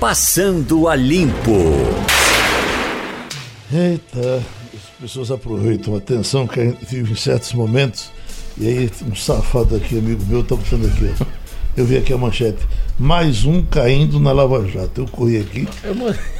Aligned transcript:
Passando 0.00 0.86
a 0.86 0.94
Limpo. 0.94 1.74
Eita, 3.72 4.36
as 4.72 5.00
pessoas 5.00 5.32
aproveitam 5.32 5.96
a 5.96 6.00
tensão 6.00 6.46
que 6.46 6.60
a 6.60 6.64
gente 6.66 6.84
vive 6.84 7.12
em 7.12 7.16
certos 7.16 7.52
momentos. 7.52 8.12
E 8.56 8.68
aí, 8.68 8.90
um 9.10 9.16
safado 9.16 9.74
aqui, 9.74 9.98
amigo 9.98 10.24
meu, 10.28 10.44
tá 10.44 10.54
botando 10.54 10.86
aqui, 10.86 11.12
ó. 11.20 11.24
Eu 11.76 11.84
vi 11.84 11.96
aqui 11.96 12.12
a 12.12 12.16
manchete. 12.16 12.64
Mais 12.96 13.44
um 13.44 13.60
caindo 13.60 14.20
na 14.20 14.30
Lava 14.30 14.64
Jato. 14.68 15.00
Eu 15.00 15.08
corri 15.08 15.38
aqui. 15.38 15.66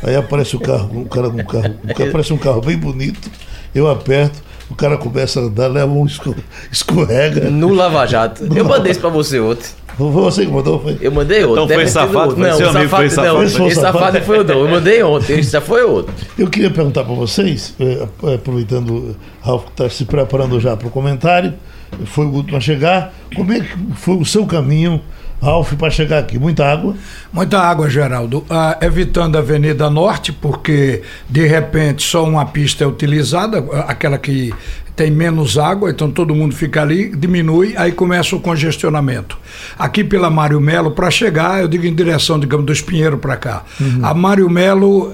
Aí 0.04 0.14
aparece 0.14 0.54
o 0.54 0.60
carro, 0.60 0.96
um 0.96 1.04
cara 1.04 1.28
com 1.28 1.40
um 1.40 1.44
carro, 1.44 1.74
um 1.82 1.94
cara, 1.94 2.10
aparece 2.10 2.32
um 2.32 2.38
carro 2.38 2.60
bem 2.60 2.78
bonito. 2.78 3.28
Eu 3.74 3.90
aperto, 3.90 4.40
o 4.70 4.74
cara 4.74 4.96
começa 4.96 5.40
a 5.40 5.44
andar, 5.44 5.68
leva 5.68 5.90
um 5.92 6.04
esco- 6.06 6.34
escorrega. 6.70 7.50
No 7.50 7.72
Lava 7.72 8.06
Jato. 8.06 8.44
Eu 8.54 8.64
mandei 8.64 8.92
isso 8.92 9.00
pra 9.00 9.10
você 9.10 9.40
ontem. 9.40 9.66
Foi 9.96 10.10
você 10.12 10.46
que 10.46 10.52
mandou? 10.52 10.80
Foi? 10.80 10.96
Eu 11.00 11.10
mandei 11.10 11.42
outro. 11.44 11.64
Então 11.64 11.66
foi 11.66 11.76
Deve 11.78 11.90
safado, 11.90 12.18
outro. 12.18 12.36
foi 12.36 12.48
Não, 12.48 12.56
seu 12.56 12.68
amigo, 12.68 12.88
foi 12.88 13.10
safado, 13.10 13.10
safado. 13.10 13.34
não. 13.34 13.42
Esse 13.44 13.56
foi 13.56 13.70
safado. 13.72 13.98
safado 13.98 14.20
foi 14.24 14.38
o 14.38 14.44
não. 14.44 14.60
Eu 14.60 14.68
mandei 14.68 15.02
ontem, 15.02 15.38
esse 15.40 15.50
já 15.50 15.60
foi 15.60 15.82
outro. 15.82 16.14
Eu 16.38 16.48
queria 16.48 16.70
perguntar 16.70 17.02
para 17.04 17.14
vocês, 17.14 17.74
eh, 17.80 18.06
aproveitando 18.34 18.90
o 18.94 19.16
Ralf 19.42 19.64
que 19.64 19.70
está 19.72 19.90
se 19.90 20.04
preparando 20.04 20.60
já 20.60 20.76
para 20.76 20.86
o 20.86 20.90
comentário, 20.90 21.52
foi 22.04 22.26
o 22.26 22.30
último 22.30 22.56
a 22.56 22.60
chegar, 22.60 23.12
como 23.34 23.52
é 23.52 23.58
que 23.60 23.76
foi 23.96 24.14
o 24.16 24.24
seu 24.24 24.46
caminho, 24.46 25.00
Ralf, 25.40 25.74
para 25.74 25.90
chegar 25.90 26.18
aqui? 26.18 26.38
Muita 26.38 26.66
água? 26.66 26.94
Muita 27.32 27.60
água, 27.60 27.88
Geraldo. 27.88 28.44
Ah, 28.50 28.76
evitando 28.80 29.36
a 29.36 29.38
Avenida 29.38 29.88
Norte, 29.88 30.32
porque 30.32 31.02
de 31.28 31.46
repente 31.46 32.02
só 32.02 32.24
uma 32.24 32.44
pista 32.46 32.82
é 32.82 32.86
utilizada, 32.86 33.58
aquela 33.86 34.18
que 34.18 34.52
tem 34.98 35.12
menos 35.12 35.56
água, 35.56 35.90
então 35.90 36.10
todo 36.10 36.34
mundo 36.34 36.52
fica 36.56 36.82
ali, 36.82 37.08
diminui, 37.16 37.72
aí 37.76 37.92
começa 37.92 38.34
o 38.34 38.40
congestionamento. 38.40 39.38
Aqui 39.78 40.02
pela 40.02 40.28
Mário 40.28 40.60
Melo, 40.60 40.90
para 40.90 41.08
chegar, 41.08 41.60
eu 41.60 41.68
digo 41.68 41.86
em 41.86 41.94
direção, 41.94 42.36
digamos, 42.36 42.66
dos 42.66 42.80
Pinheiros 42.80 43.20
para 43.20 43.36
cá. 43.36 43.62
A 44.02 44.12
Mário 44.12 44.50
Melo 44.50 45.12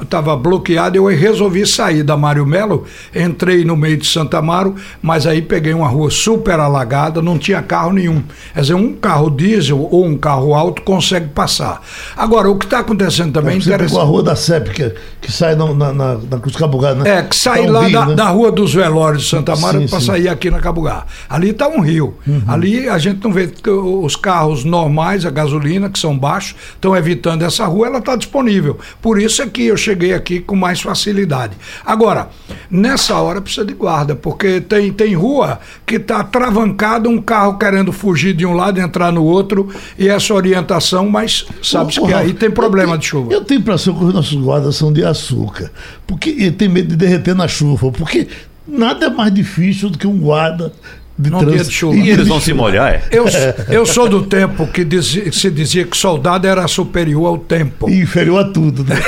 estava 0.00 0.36
bloqueada, 0.36 0.96
eu 0.96 1.06
resolvi 1.06 1.66
sair 1.66 2.04
da 2.04 2.16
Mário 2.16 2.46
Melo, 2.46 2.84
entrei 3.12 3.64
no 3.64 3.76
meio 3.76 3.96
de 3.96 4.06
Santa 4.06 4.38
Amaro, 4.38 4.76
mas 5.02 5.26
aí 5.26 5.42
peguei 5.42 5.74
uma 5.74 5.88
rua 5.88 6.08
super 6.08 6.60
alagada, 6.60 7.20
não 7.20 7.36
tinha 7.38 7.60
carro 7.60 7.92
nenhum. 7.92 8.22
Quer 8.54 8.60
dizer, 8.60 8.74
um 8.74 8.92
carro 8.92 9.30
diesel 9.30 9.80
ou 9.80 10.06
um 10.06 10.16
carro 10.16 10.54
alto 10.54 10.80
consegue 10.82 11.26
passar. 11.30 11.82
Agora, 12.16 12.48
o 12.48 12.56
que 12.56 12.66
está 12.66 12.78
acontecendo 12.78 13.32
também 13.32 13.56
é 13.56 13.60
Você 13.60 13.70
pegou 13.70 13.74
a 13.74 13.84
interessante. 13.86 14.06
rua 14.06 14.22
da 14.22 14.36
CEP, 14.36 14.70
que, 14.70 14.94
que 15.20 15.32
sai 15.32 15.56
na, 15.56 15.74
na, 15.74 15.92
na, 15.92 16.18
na 16.30 16.38
Cruz 16.38 16.54
Cabugá, 16.54 16.94
né? 16.94 17.18
É, 17.18 17.22
que 17.24 17.34
sai 17.34 17.64
Tá 17.66 17.72
lá 17.72 17.88
da, 17.88 18.06
né? 18.06 18.14
da 18.14 18.28
Rua 18.28 18.52
dos 18.52 18.72
Velórios 18.92 19.22
de 19.24 19.28
Santa 19.30 19.56
Sim, 19.56 19.86
para 19.88 20.00
sair 20.00 20.28
aqui 20.28 20.50
na 20.50 20.60
Cabugá. 20.60 21.06
Ali 21.28 21.50
está 21.50 21.68
um 21.68 21.80
rio. 21.80 22.14
Ali 22.46 22.88
a 22.88 22.98
gente 22.98 23.22
não 23.24 23.32
vê 23.32 23.50
os 23.66 24.16
carros 24.16 24.64
normais, 24.64 25.24
a 25.24 25.30
gasolina, 25.30 25.88
que 25.88 25.98
são 25.98 26.16
baixos, 26.16 26.54
estão 26.74 26.94
evitando 26.96 27.42
essa 27.42 27.64
rua, 27.66 27.86
ela 27.86 27.98
está 27.98 28.16
disponível. 28.16 28.78
Por 29.00 29.20
isso 29.20 29.42
é 29.42 29.46
que 29.46 29.64
eu 29.66 29.76
cheguei 29.76 30.12
aqui 30.12 30.40
com 30.40 30.54
mais 30.56 30.80
facilidade. 30.80 31.54
Agora, 31.84 32.28
nessa 32.70 33.16
hora 33.16 33.40
precisa 33.40 33.64
de 33.64 33.72
guarda, 33.74 34.14
porque 34.14 34.60
tem, 34.60 34.92
tem 34.92 35.14
rua 35.14 35.58
que 35.86 35.96
está 35.96 36.22
travancada, 36.24 37.08
um 37.08 37.20
carro 37.20 37.58
querendo 37.58 37.92
fugir 37.92 38.34
de 38.34 38.44
um 38.46 38.52
lado 38.54 38.78
e 38.78 38.82
entrar 38.82 39.10
no 39.12 39.24
outro, 39.24 39.68
e 39.98 40.08
essa 40.08 40.34
orientação, 40.34 41.08
mas 41.08 41.46
sabe 41.62 41.98
Ô, 41.98 42.06
que 42.06 42.12
aí 42.14 42.32
tem 42.34 42.50
problema 42.50 42.88
tenho- 42.90 42.98
de 43.00 43.06
chuva. 43.06 43.32
Eu 43.32 43.44
tenho 43.44 43.60
impressão 43.60 43.94
que 43.94 44.04
os 44.04 44.14
nossos 44.14 44.34
guardas 44.40 44.76
são 44.76 44.92
de 44.92 45.04
açúcar. 45.04 45.70
Porque 46.06 46.50
tem 46.50 46.68
medo 46.68 46.88
de 46.88 46.96
derreter 46.96 47.34
na 47.34 47.48
chuva. 47.48 47.90
Porque 47.90 48.28
nada 48.66 49.06
é 49.06 49.10
mais 49.10 49.32
difícil 49.32 49.90
do 49.90 49.98
que 49.98 50.06
um 50.06 50.18
guarda 50.18 50.72
de 51.18 51.30
Num 51.30 51.38
dia 51.38 51.48
trânsito. 51.48 51.68
de 51.70 51.74
chuva. 51.74 51.96
E 51.96 52.10
eles 52.10 52.26
vão 52.28 52.40
se 52.40 52.52
molhar, 52.54 52.92
é? 52.94 53.02
Eu, 53.10 53.26
eu 53.68 53.84
sou 53.86 54.08
do 54.08 54.22
tempo 54.22 54.66
que 54.66 54.84
dizia- 54.84 55.30
se 55.32 55.50
dizia 55.50 55.84
que 55.84 55.96
soldado 55.96 56.46
era 56.46 56.66
superior 56.66 57.26
ao 57.26 57.38
tempo. 57.38 57.88
E 57.88 58.00
inferior 58.00 58.40
a 58.44 58.48
tudo, 58.50 58.82
né? 58.84 58.96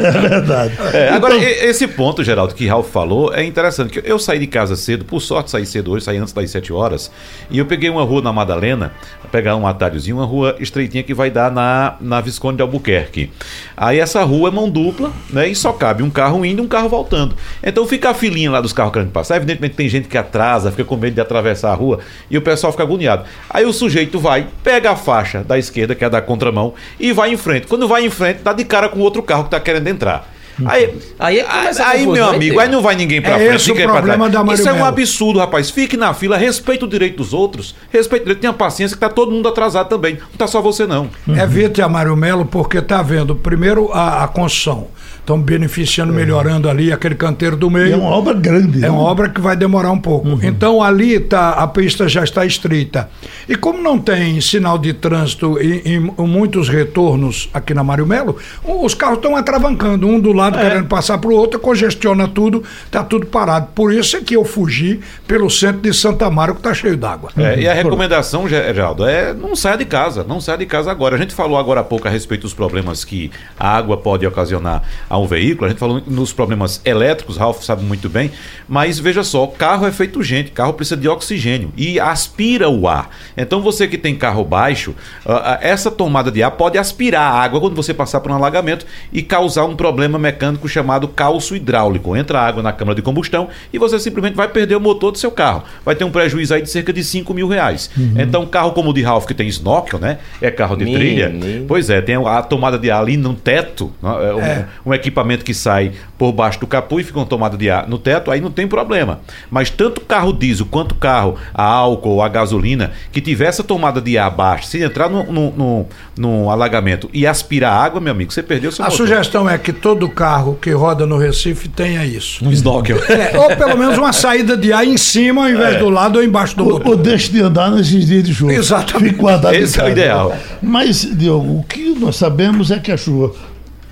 é 0.00 0.10
verdade. 0.28 0.74
É, 0.92 1.08
agora, 1.10 1.36
Então, 1.36 1.48
e- 1.48 1.66
esse 1.66 1.86
ponto, 1.86 2.22
Geraldo, 2.24 2.54
que 2.54 2.66
Ralf 2.66 2.90
falou, 2.90 3.32
é 3.32 3.44
interessante. 3.44 4.00
que 4.00 4.08
Eu 4.10 4.18
saí 4.18 4.38
de 4.38 4.46
casa 4.46 4.76
cedo, 4.76 5.04
por 5.04 5.20
sorte 5.20 5.50
saí 5.50 5.64
cedo 5.66 5.92
hoje, 5.92 6.04
saí 6.04 6.16
antes 6.18 6.32
das 6.32 6.50
7 6.50 6.72
horas, 6.72 7.10
e 7.50 7.58
eu 7.58 7.66
peguei 7.66 7.88
uma 7.90 8.02
rua 8.02 8.20
na 8.22 8.32
Madalena, 8.32 8.92
pegar 9.30 9.56
um 9.56 9.66
atalhozinho, 9.66 10.16
uma 10.16 10.24
rua 10.26 10.56
estreitinha 10.58 11.02
que 11.02 11.14
vai 11.14 11.30
dar 11.30 11.50
na, 11.52 11.94
na 12.00 12.20
Visconde 12.20 12.56
de 12.56 12.62
Albuquerque. 12.62 13.30
Aí 13.76 13.98
essa 14.00 14.22
rua 14.24 14.48
é 14.48 14.52
mão 14.52 14.68
dupla, 14.68 15.12
né? 15.30 15.48
E 15.48 15.54
só 15.54 15.72
cabe 15.72 16.02
um 16.02 16.10
carro 16.10 16.44
indo 16.44 16.60
e 16.62 16.64
um 16.64 16.68
carro 16.68 16.88
voltando. 16.88 17.34
Então 17.62 17.86
fica 17.86 18.10
a 18.10 18.14
filinha 18.14 18.50
lá 18.50 18.60
dos 18.60 18.72
carros 18.72 18.92
querendo 18.92 19.10
passar. 19.12 19.40
Evidentemente 19.60 19.74
tem 19.76 19.88
gente 19.88 20.08
que 20.08 20.16
atrasa, 20.16 20.70
fica 20.70 20.84
com 20.84 20.96
medo 20.96 21.14
de 21.14 21.20
atravessar 21.20 21.70
a 21.70 21.74
rua, 21.74 22.00
e 22.30 22.38
o 22.38 22.42
pessoal 22.42 22.72
fica 22.72 22.82
agoniado. 22.82 23.24
Aí 23.48 23.64
o 23.64 23.72
sujeito 23.72 24.18
vai, 24.18 24.46
pega 24.64 24.92
a 24.92 24.96
faixa 24.96 25.44
da 25.44 25.58
esquerda, 25.58 25.94
que 25.94 26.04
é 26.04 26.08
da 26.08 26.22
contramão, 26.22 26.74
e 26.98 27.12
vai 27.12 27.32
em 27.32 27.36
frente. 27.36 27.66
Quando 27.66 27.86
vai 27.86 28.04
em 28.04 28.10
frente, 28.10 28.40
dá 28.42 28.52
de 28.52 28.64
cara 28.64 28.88
com 28.88 29.00
outro 29.00 29.22
carro 29.22 29.44
que 29.44 29.50
tá 29.50 29.60
querendo 29.60 29.86
entrar. 29.88 30.28
Aí, 30.66 30.94
Aí 31.18 31.38
é 31.38 31.46
aí 31.82 32.06
meu 32.06 32.26
amigo, 32.26 32.58
aí 32.58 32.68
não 32.68 32.82
vai 32.82 32.94
ninguém 32.94 33.22
pra 33.22 33.40
É 33.40 33.46
frente, 33.46 33.56
esse 33.56 33.72
o 33.72 33.74
problema 33.74 34.02
trás. 34.02 34.32
da 34.32 34.44
Mário 34.44 34.60
Isso 34.60 34.68
é 34.68 34.72
um 34.74 34.84
absurdo, 34.84 35.38
rapaz. 35.38 35.70
Fique 35.70 35.96
na 35.96 36.12
fila, 36.12 36.36
respeita 36.36 36.84
o 36.84 36.88
direito 36.88 37.16
dos 37.16 37.32
outros, 37.32 37.74
respeita 37.90 38.24
o 38.24 38.26
direito, 38.26 38.40
tenha 38.42 38.52
paciência 38.52 38.94
que 38.94 39.00
tá 39.00 39.08
todo 39.08 39.30
mundo 39.30 39.48
atrasado 39.48 39.88
também. 39.88 40.14
Não 40.16 40.36
tá 40.36 40.46
só 40.46 40.60
você 40.60 40.86
não. 40.86 41.08
Evite 41.28 41.80
a 41.80 41.88
Mário 41.88 42.14
Melo 42.14 42.44
porque 42.44 42.76
está 42.76 43.00
vendo, 43.00 43.34
primeiro, 43.34 43.90
a, 43.90 44.24
a 44.24 44.28
construção. 44.28 44.88
Estão 45.30 45.40
beneficiando, 45.40 46.12
melhorando 46.12 46.68
ali 46.68 46.92
aquele 46.92 47.14
canteiro 47.14 47.56
do 47.56 47.70
meio. 47.70 47.92
é 47.92 47.96
uma 47.96 48.10
obra 48.10 48.34
grande. 48.34 48.78
É 48.78 48.82
né? 48.82 48.90
uma 48.90 49.02
obra 49.02 49.28
que 49.28 49.40
vai 49.40 49.54
demorar 49.56 49.92
um 49.92 49.98
pouco. 49.98 50.40
Então 50.42 50.82
ali 50.82 51.20
tá, 51.20 51.50
a 51.50 51.68
pista 51.68 52.08
já 52.08 52.24
está 52.24 52.44
estreita. 52.44 53.08
E 53.48 53.54
como 53.54 53.80
não 53.80 53.96
tem 53.96 54.40
sinal 54.40 54.76
de 54.76 54.92
trânsito 54.92 55.56
em, 55.60 55.82
em 55.86 56.26
muitos 56.26 56.68
retornos 56.68 57.48
aqui 57.54 57.72
na 57.72 57.84
Mário 57.84 58.04
Melo, 58.04 58.38
os 58.64 58.92
carros 58.92 59.18
estão 59.18 59.36
atravancando, 59.36 60.04
um 60.08 60.18
do 60.18 60.32
lado 60.32 60.58
querendo 60.58 60.88
passar 60.88 61.16
para 61.18 61.30
o 61.30 61.34
outro, 61.34 61.60
congestiona 61.60 62.26
tudo, 62.26 62.64
está 62.84 63.04
tudo 63.04 63.24
parado. 63.26 63.68
Por 63.72 63.92
isso 63.92 64.16
é 64.16 64.20
que 64.20 64.34
eu 64.34 64.44
fugi 64.44 64.98
pelo 65.28 65.48
centro 65.48 65.80
de 65.80 65.94
Santa 65.94 66.26
Amaro, 66.26 66.54
que 66.54 66.60
está 66.60 66.74
cheio 66.74 66.96
d'água. 66.96 67.30
É, 67.36 67.60
e 67.60 67.68
a 67.68 67.72
recomendação, 67.72 68.48
Geraldo, 68.48 69.06
é 69.06 69.32
não 69.32 69.54
saia 69.54 69.76
de 69.76 69.84
casa, 69.84 70.24
não 70.24 70.40
saia 70.40 70.58
de 70.58 70.66
casa 70.66 70.90
agora. 70.90 71.14
A 71.14 71.18
gente 71.18 71.34
falou 71.34 71.56
agora 71.56 71.82
há 71.82 71.84
pouco 71.84 72.08
a 72.08 72.10
respeito 72.10 72.42
dos 72.42 72.54
problemas 72.54 73.04
que 73.04 73.30
a 73.56 73.76
água 73.76 73.96
pode 73.96 74.26
ocasionar 74.26 74.82
a 75.08 75.19
um 75.22 75.26
veículo, 75.26 75.66
a 75.66 75.68
gente 75.68 75.78
falou 75.78 76.02
nos 76.06 76.32
problemas 76.32 76.80
elétricos, 76.84 77.36
Ralf 77.36 77.62
sabe 77.62 77.84
muito 77.84 78.08
bem, 78.08 78.30
mas 78.68 78.98
veja 78.98 79.22
só, 79.22 79.46
carro 79.46 79.86
é 79.86 79.92
feito 79.92 80.22
gente, 80.22 80.50
carro 80.50 80.72
precisa 80.72 80.96
de 80.96 81.08
oxigênio 81.08 81.72
e 81.76 81.98
aspira 81.98 82.68
o 82.68 82.88
ar. 82.88 83.10
Então 83.36 83.60
você 83.60 83.86
que 83.86 83.98
tem 83.98 84.14
carro 84.14 84.44
baixo, 84.44 84.94
ah, 85.26 85.54
ah, 85.54 85.58
essa 85.60 85.90
tomada 85.90 86.30
de 86.30 86.42
ar 86.42 86.52
pode 86.52 86.78
aspirar 86.78 87.22
a 87.22 87.42
água 87.42 87.60
quando 87.60 87.74
você 87.74 87.92
passar 87.92 88.20
por 88.20 88.30
um 88.30 88.34
alagamento 88.34 88.86
e 89.12 89.22
causar 89.22 89.64
um 89.64 89.76
problema 89.76 90.18
mecânico 90.18 90.68
chamado 90.68 91.08
calço 91.08 91.54
hidráulico. 91.56 92.16
Entra 92.16 92.40
água 92.40 92.62
na 92.62 92.72
câmara 92.72 92.94
de 92.94 93.02
combustão 93.02 93.48
e 93.72 93.78
você 93.78 93.98
simplesmente 93.98 94.34
vai 94.34 94.48
perder 94.48 94.76
o 94.76 94.80
motor 94.80 95.12
do 95.12 95.18
seu 95.18 95.30
carro. 95.30 95.64
Vai 95.84 95.94
ter 95.94 96.04
um 96.04 96.10
prejuízo 96.10 96.54
aí 96.54 96.62
de 96.62 96.70
cerca 96.70 96.92
de 96.92 97.02
5 97.04 97.32
mil 97.34 97.48
reais. 97.48 97.90
Então, 98.18 98.46
carro 98.46 98.72
como 98.72 98.90
o 98.90 98.92
de 98.92 99.02
Ralph, 99.02 99.26
que 99.26 99.34
tem 99.34 99.48
snorkel, 99.48 99.98
né? 99.98 100.18
É 100.40 100.50
carro 100.50 100.76
de 100.76 100.84
trilha. 100.84 101.32
Pois 101.66 101.90
é, 101.90 102.00
tem 102.00 102.16
a 102.16 102.42
tomada 102.42 102.78
de 102.78 102.90
ar 102.90 103.00
ali 103.00 103.16
no 103.16 103.34
teto, 103.34 103.92
né? 104.02 104.10
é 104.10 104.34
um, 104.34 104.40
É. 104.40 104.66
um 104.86 104.92
equipamento 105.00 105.44
que 105.44 105.54
sai 105.54 105.92
por 106.18 106.32
baixo 106.32 106.60
do 106.60 106.66
capô 106.66 107.00
e 107.00 107.04
fica 107.04 107.18
uma 107.18 107.26
tomada 107.26 107.56
de 107.56 107.70
ar 107.70 107.88
no 107.88 107.98
teto, 107.98 108.30
aí 108.30 108.40
não 108.40 108.50
tem 108.50 108.68
problema. 108.68 109.20
Mas 109.50 109.70
tanto 109.70 110.00
carro 110.02 110.32
diesel 110.32 110.66
quanto 110.70 110.94
carro 110.94 111.36
a 111.54 111.64
álcool 111.64 112.10
ou 112.10 112.22
a 112.22 112.28
gasolina 112.28 112.92
que 113.10 113.20
tiver 113.20 113.46
essa 113.46 113.64
tomada 113.64 114.00
de 114.00 114.18
ar 114.18 114.30
baixa, 114.30 114.68
se 114.68 114.82
entrar 114.82 115.08
num 115.08 115.24
no, 115.30 115.50
no, 115.52 115.86
num 116.16 116.50
alagamento 116.50 117.08
e 117.12 117.26
aspirar 117.26 117.72
água, 117.72 118.00
meu 118.00 118.12
amigo, 118.12 118.32
você 118.32 118.42
perdeu 118.42 118.70
seu 118.70 118.84
A 118.84 118.88
motor. 118.88 118.96
sugestão 118.96 119.48
é 119.48 119.56
que 119.56 119.72
todo 119.72 120.08
carro 120.08 120.58
que 120.60 120.70
roda 120.70 121.06
no 121.06 121.16
Recife 121.16 121.68
tenha 121.68 122.04
isso. 122.04 122.44
Um 122.44 122.52
snorkel. 122.52 122.98
É, 123.08 123.38
ou 123.38 123.56
pelo 123.56 123.76
menos 123.76 123.96
uma 123.98 124.12
saída 124.12 124.56
de 124.56 124.72
ar 124.72 124.86
em 124.86 124.96
cima, 124.96 125.44
ao 125.44 125.50
invés 125.50 125.78
do 125.78 125.88
lado 125.88 126.16
ou 126.16 126.24
embaixo 126.24 126.56
do 126.56 126.64
motor. 126.64 126.88
ou 126.90 126.96
deixe 126.96 127.30
de 127.30 127.40
andar 127.40 127.70
nesses 127.70 128.06
dias 128.06 128.24
de 128.24 128.34
chuva. 128.34 128.52
Exatamente. 128.52 129.10
Fique 129.10 129.20
guardado 129.20 129.54
Esse 129.54 129.80
é 129.80 129.84
o 129.84 129.88
ideal. 129.88 130.36
Mas, 130.62 131.08
Diogo, 131.16 131.58
o 131.60 131.62
que 131.64 131.94
nós 131.98 132.16
sabemos 132.16 132.70
é 132.70 132.78
que 132.78 132.92
a 132.92 132.96
chuva 132.96 133.32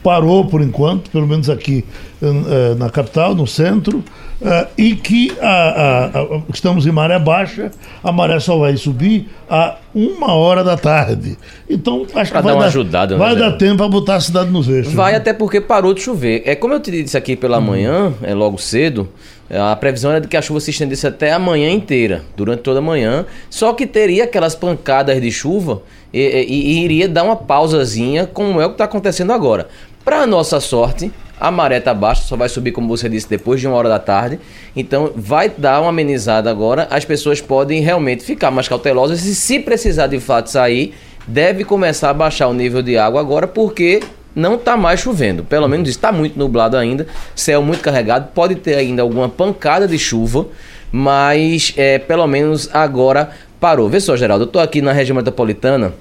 parou 0.09 0.47
por 0.47 0.63
enquanto, 0.63 1.11
pelo 1.11 1.27
menos 1.27 1.51
aqui 1.51 1.85
eh, 2.23 2.75
na 2.79 2.89
capital, 2.89 3.35
no 3.35 3.47
centro, 3.47 4.03
eh, 4.41 4.67
e 4.79 4.95
que 4.97 5.33
a- 5.41 5.47
a- 5.47 6.07
a- 6.21 6.41
estamos 6.53 6.87
em 6.87 6.91
maré 6.91 7.19
baixa, 7.19 7.71
a 8.03 8.11
maré 8.11 8.41
só 8.41 8.57
vai 8.57 8.75
subir 8.79 9.29
a 9.51 9.77
uma 9.95 10.33
hora 10.33 10.65
da 10.65 10.77
tarde. 10.79 11.37
Então, 11.69 12.07
acho 12.15 12.31
Pra 12.33 12.41
que 12.41 12.49
vai, 12.49 12.59
dar, 12.59 12.65
ajudada, 12.67 13.15
né, 13.17 13.19
vai 13.23 13.37
dar 13.37 13.53
tempo 13.53 13.77
para 13.77 13.89
botar 13.89 14.15
a 14.17 14.21
cidade 14.21 14.51
nos 14.51 14.67
eixos. 14.67 14.95
Vai 14.95 15.13
né? 15.13 15.19
até 15.19 15.35
porque 15.35 15.61
parou 15.61 15.93
de 15.93 16.01
chover. 16.01 16.43
É 16.47 16.55
como 16.55 16.73
eu 16.73 16.81
te 16.81 16.91
disse 16.91 17.17
aqui 17.17 17.37
pela 17.37 17.61
manhã, 17.61 18.15
é 18.23 18.33
logo 18.35 18.57
cedo, 18.59 19.09
a 19.51 19.77
previsão 19.77 20.11
era 20.11 20.21
de 20.21 20.29
que 20.29 20.37
a 20.39 20.43
chuva 20.43 20.59
se 20.61 20.71
estendesse 20.71 21.07
até 21.07 21.33
a 21.33 21.39
manhã 21.39 21.71
inteira, 21.71 22.23
durante 22.37 22.61
toda 22.63 22.79
a 22.79 22.83
manhã. 22.83 23.27
Só 23.51 23.73
que 23.75 23.87
teria 23.87 24.25
aquelas 24.25 24.55
pancadas 24.55 25.21
de 25.21 25.31
chuva 25.31 25.83
e, 26.13 26.21
e- 26.21 26.73
e 26.73 26.85
iria 26.85 27.09
dar 27.09 27.23
uma 27.25 27.37
pausazinha, 27.37 28.27
como 28.27 28.61
é 28.61 28.65
o 28.67 28.69
que 28.71 28.75
está 28.75 28.85
acontecendo 28.85 29.33
agora. 29.33 29.69
Para 30.09 30.27
nossa 30.27 30.59
sorte, 30.59 31.13
a 31.39 31.51
maré 31.51 31.77
está 31.77 31.93
baixa, 31.93 32.23
só 32.23 32.35
vai 32.35 32.49
subir, 32.49 32.73
como 32.73 32.89
você 32.89 33.11
disse, 33.11 33.29
depois 33.29 33.61
de 33.61 33.67
uma 33.67 33.77
hora 33.77 33.91
da 33.91 33.99
tarde. 33.99 34.41
Então 34.75 35.13
vai 35.15 35.51
dar 35.51 35.83
uma 35.83 35.91
amenizada 35.91 36.51
agora. 36.51 36.89
As 36.91 37.05
pessoas 37.05 37.43
podem 37.43 37.83
realmente 37.83 38.25
ficar 38.25 38.51
mais 38.51 38.67
cautelosas 38.67 39.27
e 39.27 39.35
se 39.35 39.59
precisar 39.59 40.07
de 40.07 40.19
fato 40.19 40.49
sair, 40.49 40.95
deve 41.27 41.63
começar 41.63 42.09
a 42.09 42.15
baixar 42.15 42.49
o 42.49 42.55
nível 42.55 42.81
de 42.81 42.97
água 42.97 43.21
agora 43.21 43.47
porque 43.47 44.01
não 44.35 44.55
está 44.55 44.79
mais 44.79 45.01
chovendo. 45.01 45.45
Pelo 45.45 45.69
menos 45.69 45.91
está 45.91 46.11
muito 46.11 46.39
nublado 46.39 46.79
ainda, 46.79 47.07
céu 47.37 47.61
muito 47.61 47.83
carregado, 47.83 48.31
pode 48.35 48.55
ter 48.55 48.77
ainda 48.77 49.03
alguma 49.03 49.29
pancada 49.29 49.87
de 49.87 49.99
chuva, 49.99 50.47
mas 50.91 51.75
é, 51.77 51.99
pelo 51.99 52.27
menos 52.27 52.71
agora 52.73 53.29
parou. 53.61 53.91
Vê 53.91 54.01
só, 54.01 54.17
Geraldo, 54.17 54.45
eu 54.45 54.47
estou 54.47 54.63
aqui 54.63 54.81
na 54.81 54.93
região 54.93 55.15
metropolitana, 55.15 55.93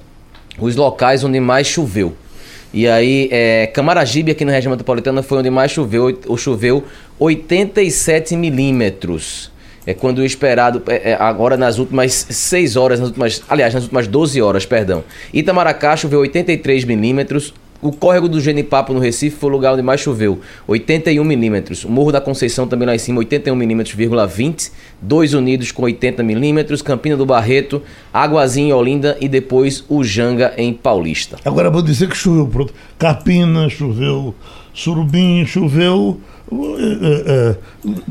os 0.58 0.76
locais 0.76 1.22
onde 1.24 1.38
mais 1.40 1.66
choveu. 1.66 2.16
E 2.72 2.86
aí, 2.86 3.28
é, 3.32 3.66
Camaragibe, 3.68 4.32
aqui 4.32 4.44
na 4.44 4.52
região 4.52 4.70
metropolitana, 4.70 5.22
foi 5.22 5.38
onde 5.38 5.50
mais 5.50 5.70
choveu, 5.70 6.18
ou 6.26 6.36
choveu 6.36 6.84
87 7.18 8.36
milímetros. 8.36 9.50
É 9.86 9.94
quando 9.94 10.18
o 10.18 10.24
esperado, 10.24 10.82
é, 10.86 11.12
é, 11.12 11.16
agora 11.18 11.56
nas 11.56 11.78
últimas 11.78 12.26
6 12.28 12.76
horas, 12.76 13.00
nas 13.00 13.08
últimas, 13.08 13.42
aliás, 13.48 13.72
nas 13.72 13.84
últimas 13.84 14.06
12 14.06 14.42
horas, 14.42 14.66
perdão. 14.66 15.02
Itamaracá 15.32 15.96
choveu 15.96 16.20
83 16.20 16.84
milímetros, 16.84 17.54
o 17.80 17.92
córrego 17.92 18.28
do 18.28 18.40
Genipapo 18.40 18.92
no 18.92 19.00
Recife 19.00 19.36
foi 19.36 19.50
o 19.50 19.52
lugar 19.52 19.72
onde 19.72 19.82
mais 19.82 20.00
choveu, 20.00 20.40
81 20.66 21.22
milímetros. 21.22 21.84
O 21.84 21.90
Morro 21.90 22.12
da 22.12 22.20
Conceição 22.20 22.66
também 22.66 22.86
lá 22.86 22.94
em 22.94 22.98
cima, 22.98 23.18
81 23.18 23.54
milímetros, 23.54 23.94
20. 23.94 24.72
Dois 25.00 25.32
Unidos 25.32 25.70
com 25.70 25.82
80 25.82 26.22
milímetros. 26.22 26.82
Campina 26.82 27.16
do 27.16 27.24
Barreto, 27.24 27.80
Águazinha 28.12 28.68
em 28.68 28.72
Olinda 28.72 29.16
e 29.20 29.28
depois 29.28 29.84
o 29.88 30.02
Janga 30.02 30.52
em 30.56 30.72
Paulista. 30.72 31.36
Agora 31.44 31.70
vou 31.70 31.82
dizer 31.82 32.08
que 32.08 32.16
choveu 32.16 32.46
pronto. 32.48 32.74
Capina, 32.98 33.68
choveu 33.68 34.34
Surubim, 34.78 35.44
choveu. 35.44 36.20
Uh, 36.50 37.56
uh, 37.84 38.02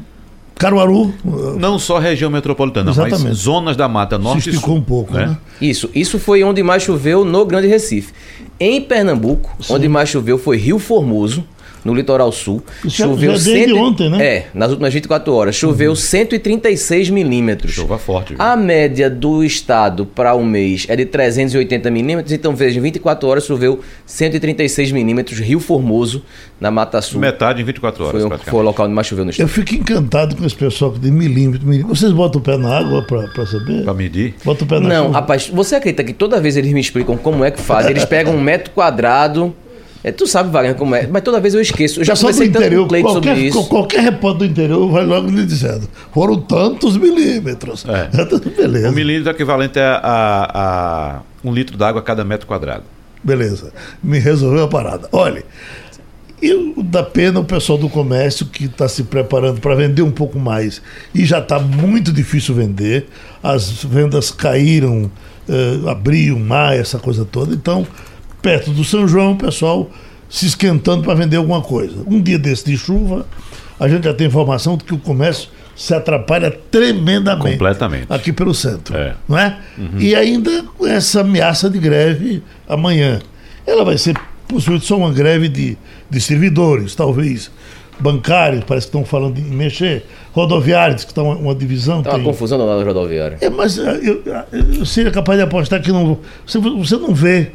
Caruaru. 0.57 1.13
Não 1.59 1.77
só 1.77 2.00
região 2.00 2.30
metropolitana, 2.30 2.92
Exatamente. 2.92 3.24
mas 3.24 3.38
zonas 3.38 3.77
da 3.77 3.88
Mata 3.88 4.18
Norte 4.18 4.44
Se 4.44 4.50
esticou 4.50 4.74
e 4.74 4.77
Sul, 4.77 4.81
um 4.81 4.83
pouco, 4.83 5.13
né? 5.13 5.27
né? 5.27 5.38
Isso, 5.62 5.89
isso 5.94 6.18
foi 6.19 6.44
onde 6.44 6.63
mais 6.63 6.83
choveu 6.83 7.24
no 7.24 7.45
Grande 7.45 7.68
Recife. 7.68 8.13
Em 8.59 8.81
Pernambuco, 8.81 9.51
Sim. 9.62 9.74
onde 9.74 9.88
mais 9.88 10.09
choveu 10.09 10.38
foi 10.38 10.57
Rio 10.57 10.80
Formoso, 10.80 11.44
no 11.83 11.94
litoral 11.94 12.31
sul. 12.31 12.62
Isso 12.83 12.97
choveu 12.97 13.33
já 13.33 13.39
cento... 13.39 13.77
ontem, 13.77 14.09
né? 14.09 14.25
É, 14.25 14.47
nas 14.53 14.71
últimas 14.71 14.94
24 14.94 15.33
horas. 15.33 15.56
Choveu 15.56 15.91
uhum. 15.91 15.95
136 15.95 17.09
milímetros. 17.09 17.74
Chuva 17.74 17.97
forte. 17.97 18.33
Viu? 18.33 18.41
A 18.41 18.56
média 18.56 19.09
do 19.09 19.44
estado 19.44 20.06
para 20.06 20.35
um 20.35 20.45
mês 20.45 20.85
é 20.89 20.95
de 20.95 21.06
380 21.06 21.89
milímetros, 21.91 22.33
então 22.33 22.56
veja, 22.56 22.79
em 22.79 22.81
24 22.81 23.27
horas 23.27 23.45
choveu 23.45 23.79
136 24.06 24.91
milímetros. 24.91 25.39
Rio 25.39 25.59
Formoso, 25.59 26.24
na 26.59 26.71
Mata 26.71 27.01
Sul. 27.01 27.19
Metade 27.19 27.62
em 27.62 27.65
24 27.65 28.06
horas. 28.06 28.21
Foi, 28.21 28.38
foi 28.38 28.59
o 28.59 28.63
local 28.63 28.85
onde 28.85 28.95
mais 28.95 29.07
choveu 29.07 29.25
no 29.25 29.31
estado. 29.31 29.45
Eu 29.45 29.50
fico 29.50 29.75
encantado 29.75 30.35
com 30.35 30.45
esse 30.45 30.56
pessoal 30.56 30.91
que 30.91 31.00
tem 31.00 31.12
milímetro, 31.12 31.68
milímetro. 31.68 31.95
Vocês 31.95 32.12
botam 32.12 32.41
o 32.41 32.44
pé 32.44 32.57
na 32.57 32.77
água 32.77 33.03
para 33.03 33.45
saber? 33.45 33.83
Para 33.83 33.94
medir? 33.94 34.35
Bota 34.44 34.63
o 34.63 34.68
pé 34.68 34.79
na 34.79 34.89
Não, 34.89 35.06
chuva. 35.07 35.19
rapaz, 35.19 35.50
você 35.50 35.75
acredita 35.75 36.03
que 36.03 36.13
toda 36.13 36.39
vez 36.39 36.57
eles 36.57 36.71
me 36.71 36.79
explicam 36.79 37.18
como 37.18 37.44
é 37.44 37.51
que 37.51 37.62
fazem? 37.62 37.91
Eles 37.91 38.06
pegam 38.06 38.35
um 38.35 38.41
metro 38.41 38.71
quadrado 38.71 39.53
é, 40.07 40.12
tu 40.13 40.25
sabe, 40.25 40.50
Wagner, 40.50 40.74
como 40.75 40.95
é. 40.95 41.06
Mas 41.06 41.21
toda 41.21 41.38
vez 41.38 41.54
eu 41.54 41.59
esqueço. 41.59 42.00
Eu 42.00 42.06
já 42.06 42.15
conversei 42.15 42.48
tanto 42.48 42.63
interior, 42.63 42.88
com 42.88 42.95
o 42.95 43.01
qualquer, 43.01 43.12
sobre 43.12 43.48
isso. 43.48 43.68
Qualquer 43.68 44.00
repórter 44.04 44.48
do 44.48 44.51
interior 44.54 44.89
vai 44.89 45.06
logo 45.06 45.30
lhe 45.30 45.45
dizendo. 45.45 45.86
Foram 46.13 46.39
tantos 46.39 46.95
milímetros. 46.95 47.86
É. 47.86 48.07
Beleza. 48.56 48.89
Um 48.89 48.94
milímetro 48.94 49.30
é 49.30 49.33
equivalente 49.33 49.77
a, 49.77 50.00
a, 50.01 51.18
a 51.18 51.21
um 51.44 51.54
litro 51.54 51.77
d'água 51.77 52.00
a 52.00 52.04
cada 52.04 52.24
metro 52.24 52.48
quadrado. 52.48 52.83
Beleza. 53.21 53.74
Me 54.01 54.18
resolveu 54.18 54.63
a 54.63 54.68
parada. 54.69 55.09
Olha, 55.12 55.44
e 56.42 56.74
dá 56.86 57.03
pena 57.03 57.42
o 57.42 57.44
pessoal 57.44 57.77
do 57.77 57.89
comércio 57.89 58.45
que 58.45 58.63
está 58.63 58.88
se 58.88 59.03
preparando 59.03 59.60
para 59.60 59.75
vender 59.75 60.03
um 60.03 60.12
pouco 60.12 60.39
mais 60.39 60.81
e 61.13 61.25
já 61.25 61.39
está 61.39 61.60
muito 61.60 62.13
difícil 62.13 62.56
vender. 62.56 63.07
As 63.44 63.83
vendas 63.83 64.31
caíram, 64.31 65.12
uh, 65.50 65.89
abril, 65.89 66.39
maio, 66.39 66.80
essa 66.80 66.98
coisa 66.98 67.25
toda. 67.25 67.53
Então, 67.53 67.86
perto 68.47 68.71
do 68.71 68.81
São 68.85 69.05
João, 69.05 69.33
o 69.33 69.35
pessoal 69.35 69.89
se 70.29 70.45
esquentando 70.45 71.03
para 71.03 71.13
vender 71.15 71.35
alguma 71.35 71.61
coisa. 71.61 71.95
Um 72.07 72.21
dia 72.21 72.39
desse 72.39 72.63
de 72.63 72.77
chuva, 72.77 73.25
a 73.77 73.89
gente 73.89 74.05
já 74.05 74.13
tem 74.13 74.27
informação 74.27 74.77
de 74.77 74.85
que 74.85 74.94
o 74.94 74.97
comércio 74.97 75.49
se 75.75 75.94
atrapalha 75.94 76.49
tremendamente. 76.71 77.51
Completamente. 77.51 78.05
Aqui 78.09 78.31
pelo 78.31 78.53
centro. 78.53 78.95
É. 78.95 79.15
Não 79.27 79.38
é? 79.38 79.57
Uhum. 79.77 79.99
E 79.99 80.15
ainda 80.15 80.63
com 80.77 80.88
essa 80.88 81.21
ameaça 81.21 81.69
de 81.69 81.77
greve 81.77 82.41
amanhã. 82.69 83.19
Ela 83.65 83.83
vai 83.83 83.97
ser 83.97 84.17
possivelmente 84.47 84.88
só 84.88 84.97
uma 84.97 85.11
greve 85.11 85.50
de, 85.50 85.77
de 86.09 86.21
servidores, 86.21 86.95
talvez. 86.95 87.51
Bancários, 88.00 88.63
parece 88.63 88.88
que 88.88 88.95
estão 88.95 89.03
falando 89.03 89.39
em 89.39 89.43
mexer. 89.43 90.05
Rodoviários, 90.31 91.03
que 91.03 91.11
está 91.11 91.21
uma, 91.21 91.35
uma 91.35 91.55
divisão. 91.55 92.00
Está 92.00 92.15
uma 92.15 92.23
confusão 92.23 92.57
na 92.57 92.81
rodoviária. 92.81 93.39
É, 93.41 93.50
mas 93.50 93.77
eu, 93.77 93.85
eu, 93.85 94.23
eu, 94.79 94.85
seria 94.85 95.11
capaz 95.11 95.38
de 95.38 95.43
apostar 95.43 95.81
que 95.81 95.91
não, 95.91 96.17
você, 96.45 96.59
você 96.59 96.95
não 96.95 97.13
vê 97.13 97.51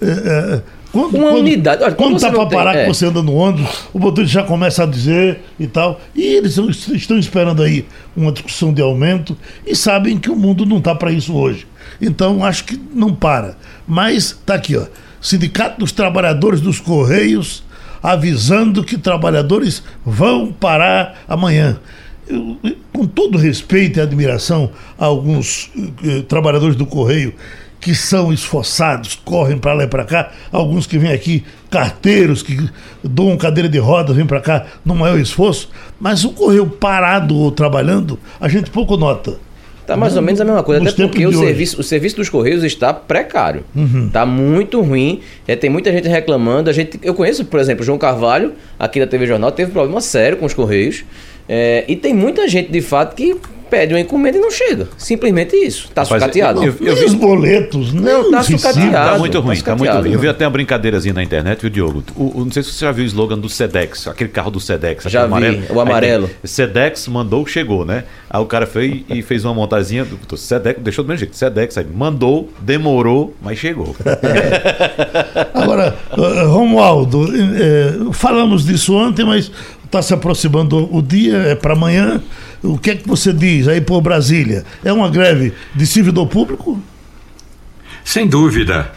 é, 0.00 0.06
é, 0.06 0.62
quando, 0.92 1.14
uma 1.16 1.28
quando, 1.28 1.38
unidade. 1.40 1.82
Olha, 1.82 1.94
quando 1.94 2.16
está 2.16 2.30
para 2.30 2.46
parar, 2.46 2.76
é. 2.76 2.82
que 2.82 2.88
você 2.88 3.06
anda 3.06 3.22
no 3.22 3.34
ônibus, 3.34 3.88
o 3.92 3.98
motorista 3.98 4.40
já 4.40 4.46
começa 4.46 4.82
a 4.82 4.86
dizer 4.86 5.40
e 5.58 5.66
tal. 5.66 6.00
E 6.14 6.22
eles 6.22 6.56
estão 6.56 7.18
esperando 7.18 7.62
aí 7.62 7.84
uma 8.16 8.32
discussão 8.32 8.72
de 8.72 8.80
aumento 8.80 9.36
e 9.66 9.76
sabem 9.76 10.18
que 10.18 10.30
o 10.30 10.36
mundo 10.36 10.64
não 10.64 10.78
está 10.78 10.94
para 10.94 11.12
isso 11.12 11.34
hoje. 11.34 11.66
Então, 12.00 12.44
acho 12.44 12.64
que 12.64 12.80
não 12.94 13.14
para. 13.14 13.56
Mas 13.86 14.24
está 14.24 14.54
aqui, 14.54 14.76
ó. 14.76 14.86
Sindicato 15.20 15.80
dos 15.80 15.92
Trabalhadores 15.92 16.60
dos 16.60 16.80
Correios 16.80 17.64
avisando 18.02 18.84
que 18.84 18.96
trabalhadores 18.96 19.82
vão 20.04 20.52
parar 20.52 21.22
amanhã. 21.26 21.78
Eu, 22.28 22.56
com 22.92 23.06
todo 23.06 23.36
respeito 23.38 23.98
e 23.98 24.02
admiração 24.02 24.70
a 24.98 25.06
alguns 25.06 25.70
eh, 26.04 26.22
trabalhadores 26.22 26.76
do 26.76 26.86
Correio 26.86 27.34
que 27.86 27.94
são 27.94 28.32
esforçados, 28.32 29.14
correm 29.14 29.56
para 29.58 29.72
lá 29.72 29.84
e 29.84 29.86
para 29.86 30.04
cá, 30.04 30.32
alguns 30.50 30.88
que 30.88 30.98
vêm 30.98 31.12
aqui, 31.12 31.44
carteiros 31.70 32.42
que 32.42 32.68
doam 33.00 33.36
cadeira 33.36 33.68
de 33.68 33.78
rodas, 33.78 34.16
vêm 34.16 34.26
para 34.26 34.40
cá 34.40 34.66
no 34.84 34.92
maior 34.92 35.16
esforço, 35.20 35.70
mas 36.00 36.24
o 36.24 36.30
correio 36.30 36.66
parado 36.66 37.36
ou 37.36 37.52
trabalhando, 37.52 38.18
a 38.40 38.48
gente 38.48 38.70
pouco 38.70 38.96
nota. 38.96 39.38
Tá 39.86 39.96
mais 39.96 40.16
ou 40.16 40.22
menos 40.22 40.40
a 40.40 40.44
mesma 40.44 40.64
coisa, 40.64 40.82
Nos 40.82 40.94
até 40.94 41.04
porque 41.04 41.24
o 41.24 41.32
serviço, 41.32 41.80
o 41.80 41.84
serviço 41.84 42.16
dos 42.16 42.28
Correios 42.28 42.64
está 42.64 42.92
precário. 42.92 43.62
Uhum. 43.72 44.10
Tá 44.12 44.26
muito 44.26 44.80
ruim. 44.80 45.20
É, 45.46 45.54
tem 45.54 45.70
muita 45.70 45.92
gente 45.92 46.08
reclamando. 46.08 46.68
A 46.68 46.72
gente, 46.72 46.98
eu 47.04 47.14
conheço, 47.14 47.44
por 47.44 47.60
exemplo, 47.60 47.84
João 47.84 47.96
Carvalho, 47.96 48.54
aqui 48.76 48.98
da 48.98 49.06
TV 49.06 49.28
Jornal, 49.28 49.52
teve 49.52 49.70
problema 49.70 50.00
sério 50.00 50.38
com 50.38 50.44
os 50.44 50.52
Correios. 50.52 51.04
É, 51.48 51.84
e 51.86 51.94
tem 51.94 52.12
muita 52.12 52.48
gente, 52.48 52.68
de 52.68 52.80
fato, 52.80 53.14
que 53.14 53.36
pede 53.70 53.94
uma 53.94 54.00
encomenda 54.00 54.38
e 54.38 54.40
não 54.40 54.50
chega. 54.50 54.88
Simplesmente 54.96 55.56
isso. 55.56 55.88
Tá 55.94 56.02
Rapaz, 56.02 56.22
sucateado. 56.22 56.64
Eu, 56.64 56.74
eu, 56.80 56.86
eu 56.86 56.96
vi 56.96 57.04
os 57.04 57.14
boletos, 57.14 57.92
não, 57.92 58.30
tá 58.30 58.42
sucateado. 58.42 59.12
Tá 59.12 59.18
muito 59.18 59.40
ruim, 59.40 59.56
tá, 59.56 59.64
tá 59.64 59.76
muito 59.76 59.92
ruim. 59.92 60.12
Eu 60.12 60.18
vi 60.18 60.28
até 60.28 60.44
uma 60.44 60.50
brincadeirazinha 60.50 61.14
na 61.14 61.22
internet, 61.22 61.60
viu, 61.60 61.70
Diogo? 61.70 62.04
O, 62.14 62.40
o, 62.40 62.44
não 62.44 62.52
sei 62.52 62.62
se 62.62 62.72
você 62.72 62.84
já 62.84 62.92
viu 62.92 63.04
o 63.04 63.06
slogan 63.06 63.38
do 63.38 63.48
Sedex, 63.48 64.08
aquele 64.08 64.30
carro 64.30 64.50
do 64.50 64.60
Sedex. 64.60 65.04
Já 65.04 65.20
vi, 65.20 65.26
amarelo. 65.26 65.62
o 65.70 65.80
amarelo. 65.80 66.30
Aí, 66.42 66.48
Sedex 66.48 67.08
mandou, 67.08 67.46
chegou, 67.46 67.84
né? 67.84 68.04
Aí 68.28 68.40
o 68.40 68.46
cara 68.46 68.66
foi 68.66 69.04
e 69.08 69.22
fez 69.22 69.44
uma 69.44 69.54
montazinha 69.54 70.04
do 70.04 70.36
Sedex, 70.36 70.80
deixou 70.82 71.04
do 71.04 71.08
mesmo 71.08 71.20
jeito. 71.20 71.36
Sedex, 71.36 71.78
aí 71.78 71.86
mandou, 71.86 72.50
demorou, 72.60 73.34
mas 73.42 73.58
chegou. 73.58 73.94
É. 74.04 75.48
Agora, 75.54 75.96
uh, 76.16 76.48
Romualdo, 76.48 77.24
uh, 77.24 78.12
falamos 78.12 78.64
disso 78.64 78.94
ontem, 78.94 79.24
mas 79.24 79.50
está 79.84 80.02
se 80.02 80.12
aproximando 80.12 80.88
o 80.94 81.00
dia, 81.00 81.36
é 81.38 81.54
para 81.54 81.72
amanhã. 81.72 82.20
O 82.62 82.78
que 82.78 82.90
é 82.90 82.96
que 82.96 83.06
você 83.06 83.32
diz 83.32 83.68
aí 83.68 83.80
por 83.80 84.00
Brasília? 84.00 84.64
É 84.84 84.92
uma 84.92 85.08
greve 85.08 85.52
de 85.74 85.86
servidor 85.86 86.26
público? 86.26 86.80
Sem 88.04 88.26
dúvida. 88.26 88.92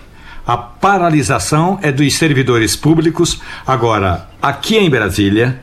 A 0.45 0.57
paralisação 0.57 1.77
é 1.81 1.91
dos 1.91 2.15
servidores 2.15 2.75
públicos. 2.75 3.39
Agora, 3.65 4.27
aqui 4.41 4.77
em 4.77 4.89
Brasília, 4.89 5.61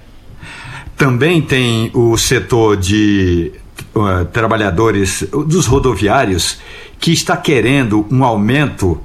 também 0.97 1.43
tem 1.43 1.91
o 1.95 2.17
setor 2.17 2.77
de 2.77 3.53
uh, 3.95 4.25
trabalhadores 4.27 5.27
dos 5.47 5.67
rodoviários 5.67 6.59
que 6.99 7.13
está 7.13 7.37
querendo 7.37 8.07
um 8.11 8.25
aumento 8.25 9.01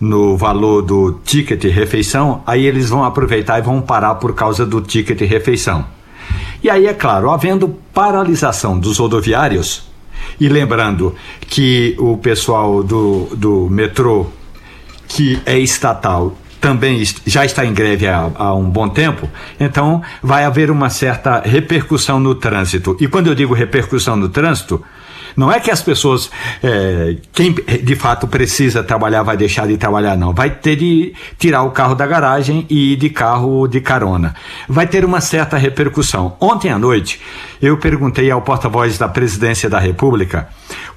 no 0.00 0.36
valor 0.36 0.82
do 0.82 1.20
ticket 1.24 1.62
refeição, 1.64 2.42
aí 2.46 2.66
eles 2.66 2.88
vão 2.88 3.04
aproveitar 3.04 3.58
e 3.58 3.62
vão 3.62 3.80
parar 3.80 4.14
por 4.16 4.34
causa 4.34 4.64
do 4.64 4.80
ticket 4.80 5.20
refeição. 5.20 5.84
E 6.62 6.68
aí, 6.68 6.86
é 6.86 6.94
claro, 6.94 7.30
havendo 7.30 7.68
paralisação 7.92 8.78
dos 8.78 8.98
rodoviários, 8.98 9.88
e 10.40 10.48
lembrando 10.48 11.14
que 11.40 11.96
o 11.98 12.16
pessoal 12.16 12.82
do, 12.82 13.28
do 13.34 13.68
metrô, 13.70 14.26
que 15.06 15.40
é 15.46 15.58
estatal, 15.58 16.36
também 16.60 17.02
já 17.26 17.44
está 17.44 17.64
em 17.64 17.72
greve 17.72 18.06
há, 18.06 18.30
há, 18.34 18.54
um 18.54 18.68
bom 18.68 18.88
tempo, 18.88 19.28
então 19.58 20.02
vai 20.22 20.44
haver 20.44 20.70
uma 20.70 20.90
certa 20.90 21.40
repercussão 21.40 22.18
no 22.18 22.34
trânsito. 22.34 22.96
E 23.00 23.06
quando 23.06 23.28
eu 23.28 23.34
digo 23.34 23.54
repercussão 23.54 24.16
no 24.16 24.28
trânsito, 24.28 24.82
não 25.38 25.52
é 25.52 25.60
que 25.60 25.70
as 25.70 25.80
pessoas, 25.80 26.28
é, 26.60 27.14
quem 27.32 27.52
de 27.52 27.94
fato 27.94 28.26
precisa 28.26 28.82
trabalhar 28.82 29.22
vai 29.22 29.36
deixar 29.36 29.68
de 29.68 29.76
trabalhar, 29.76 30.16
não. 30.16 30.34
Vai 30.34 30.50
ter 30.50 30.74
de 30.74 31.14
tirar 31.38 31.62
o 31.62 31.70
carro 31.70 31.94
da 31.94 32.04
garagem 32.08 32.66
e 32.68 32.94
ir 32.94 32.96
de 32.96 33.08
carro 33.08 33.68
de 33.68 33.80
carona. 33.80 34.34
Vai 34.68 34.88
ter 34.88 35.04
uma 35.04 35.20
certa 35.20 35.56
repercussão. 35.56 36.36
Ontem 36.40 36.72
à 36.72 36.76
noite, 36.76 37.20
eu 37.62 37.76
perguntei 37.76 38.28
ao 38.32 38.42
porta-voz 38.42 38.98
da 38.98 39.08
presidência 39.08 39.70
da 39.70 39.78
República 39.78 40.48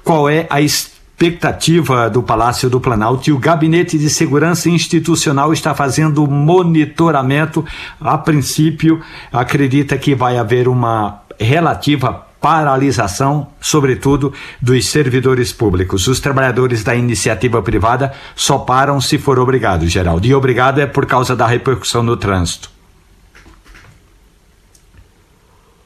qual 0.02 0.28
é 0.28 0.44
a 0.50 0.60
expectativa 0.60 2.10
do 2.10 2.20
Palácio 2.20 2.68
do 2.68 2.80
Planalto 2.80 3.30
e 3.30 3.32
o 3.32 3.38
Gabinete 3.38 3.96
de 3.96 4.10
Segurança 4.10 4.68
Institucional 4.68 5.52
está 5.52 5.72
fazendo 5.72 6.26
monitoramento. 6.26 7.64
A 8.00 8.18
princípio, 8.18 9.00
acredita 9.32 9.96
que 9.96 10.16
vai 10.16 10.36
haver 10.36 10.66
uma 10.66 11.22
relativa 11.38 12.31
paralisação, 12.42 13.46
sobretudo 13.60 14.32
dos 14.60 14.86
servidores 14.86 15.52
públicos. 15.52 16.08
Os 16.08 16.18
trabalhadores 16.18 16.82
da 16.82 16.92
iniciativa 16.94 17.62
privada 17.62 18.12
só 18.34 18.58
param 18.58 19.00
se 19.00 19.16
for 19.16 19.38
obrigado, 19.38 19.86
Geraldo. 19.86 20.26
E 20.26 20.34
obrigado 20.34 20.80
é 20.80 20.86
por 20.86 21.06
causa 21.06 21.36
da 21.36 21.46
repercussão 21.46 22.02
no 22.02 22.16
trânsito. 22.16 22.68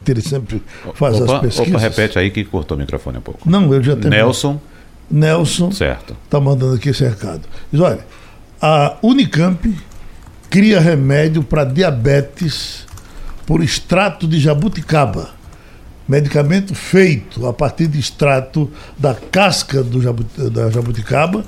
Ele 0.08 0.22
sempre 0.22 0.62
faz 0.94 1.20
opa, 1.20 1.34
as 1.34 1.40
pesquisas. 1.40 1.74
Opa, 1.74 1.78
repete 1.78 2.18
aí 2.18 2.30
que 2.30 2.44
cortou 2.44 2.76
o 2.76 2.80
microfone 2.80 3.18
um 3.18 3.20
pouco. 3.20 3.48
Não, 3.48 3.74
eu 3.74 3.82
já 3.82 3.94
tenho. 3.94 4.08
Nelson. 4.08 4.58
Nelson. 5.10 5.70
Certo. 5.72 6.16
Está 6.24 6.40
mandando 6.40 6.76
aqui 6.76 6.88
esse 6.88 7.06
recado. 7.06 7.42
Diz, 7.70 7.80
olha, 7.80 8.06
a 8.62 8.96
Unicamp 9.02 9.76
cria 10.48 10.80
remédio 10.80 11.42
para 11.42 11.64
diabetes 11.64 12.86
por 13.44 13.62
extrato 13.62 14.26
de 14.26 14.40
jabuticaba. 14.40 15.35
Medicamento 16.08 16.74
feito 16.74 17.46
a 17.46 17.52
partir 17.52 17.88
de 17.88 17.98
extrato 17.98 18.70
da 18.96 19.14
casca 19.14 19.82
do 19.82 20.00
da 20.50 20.70
jabuticaba 20.70 21.44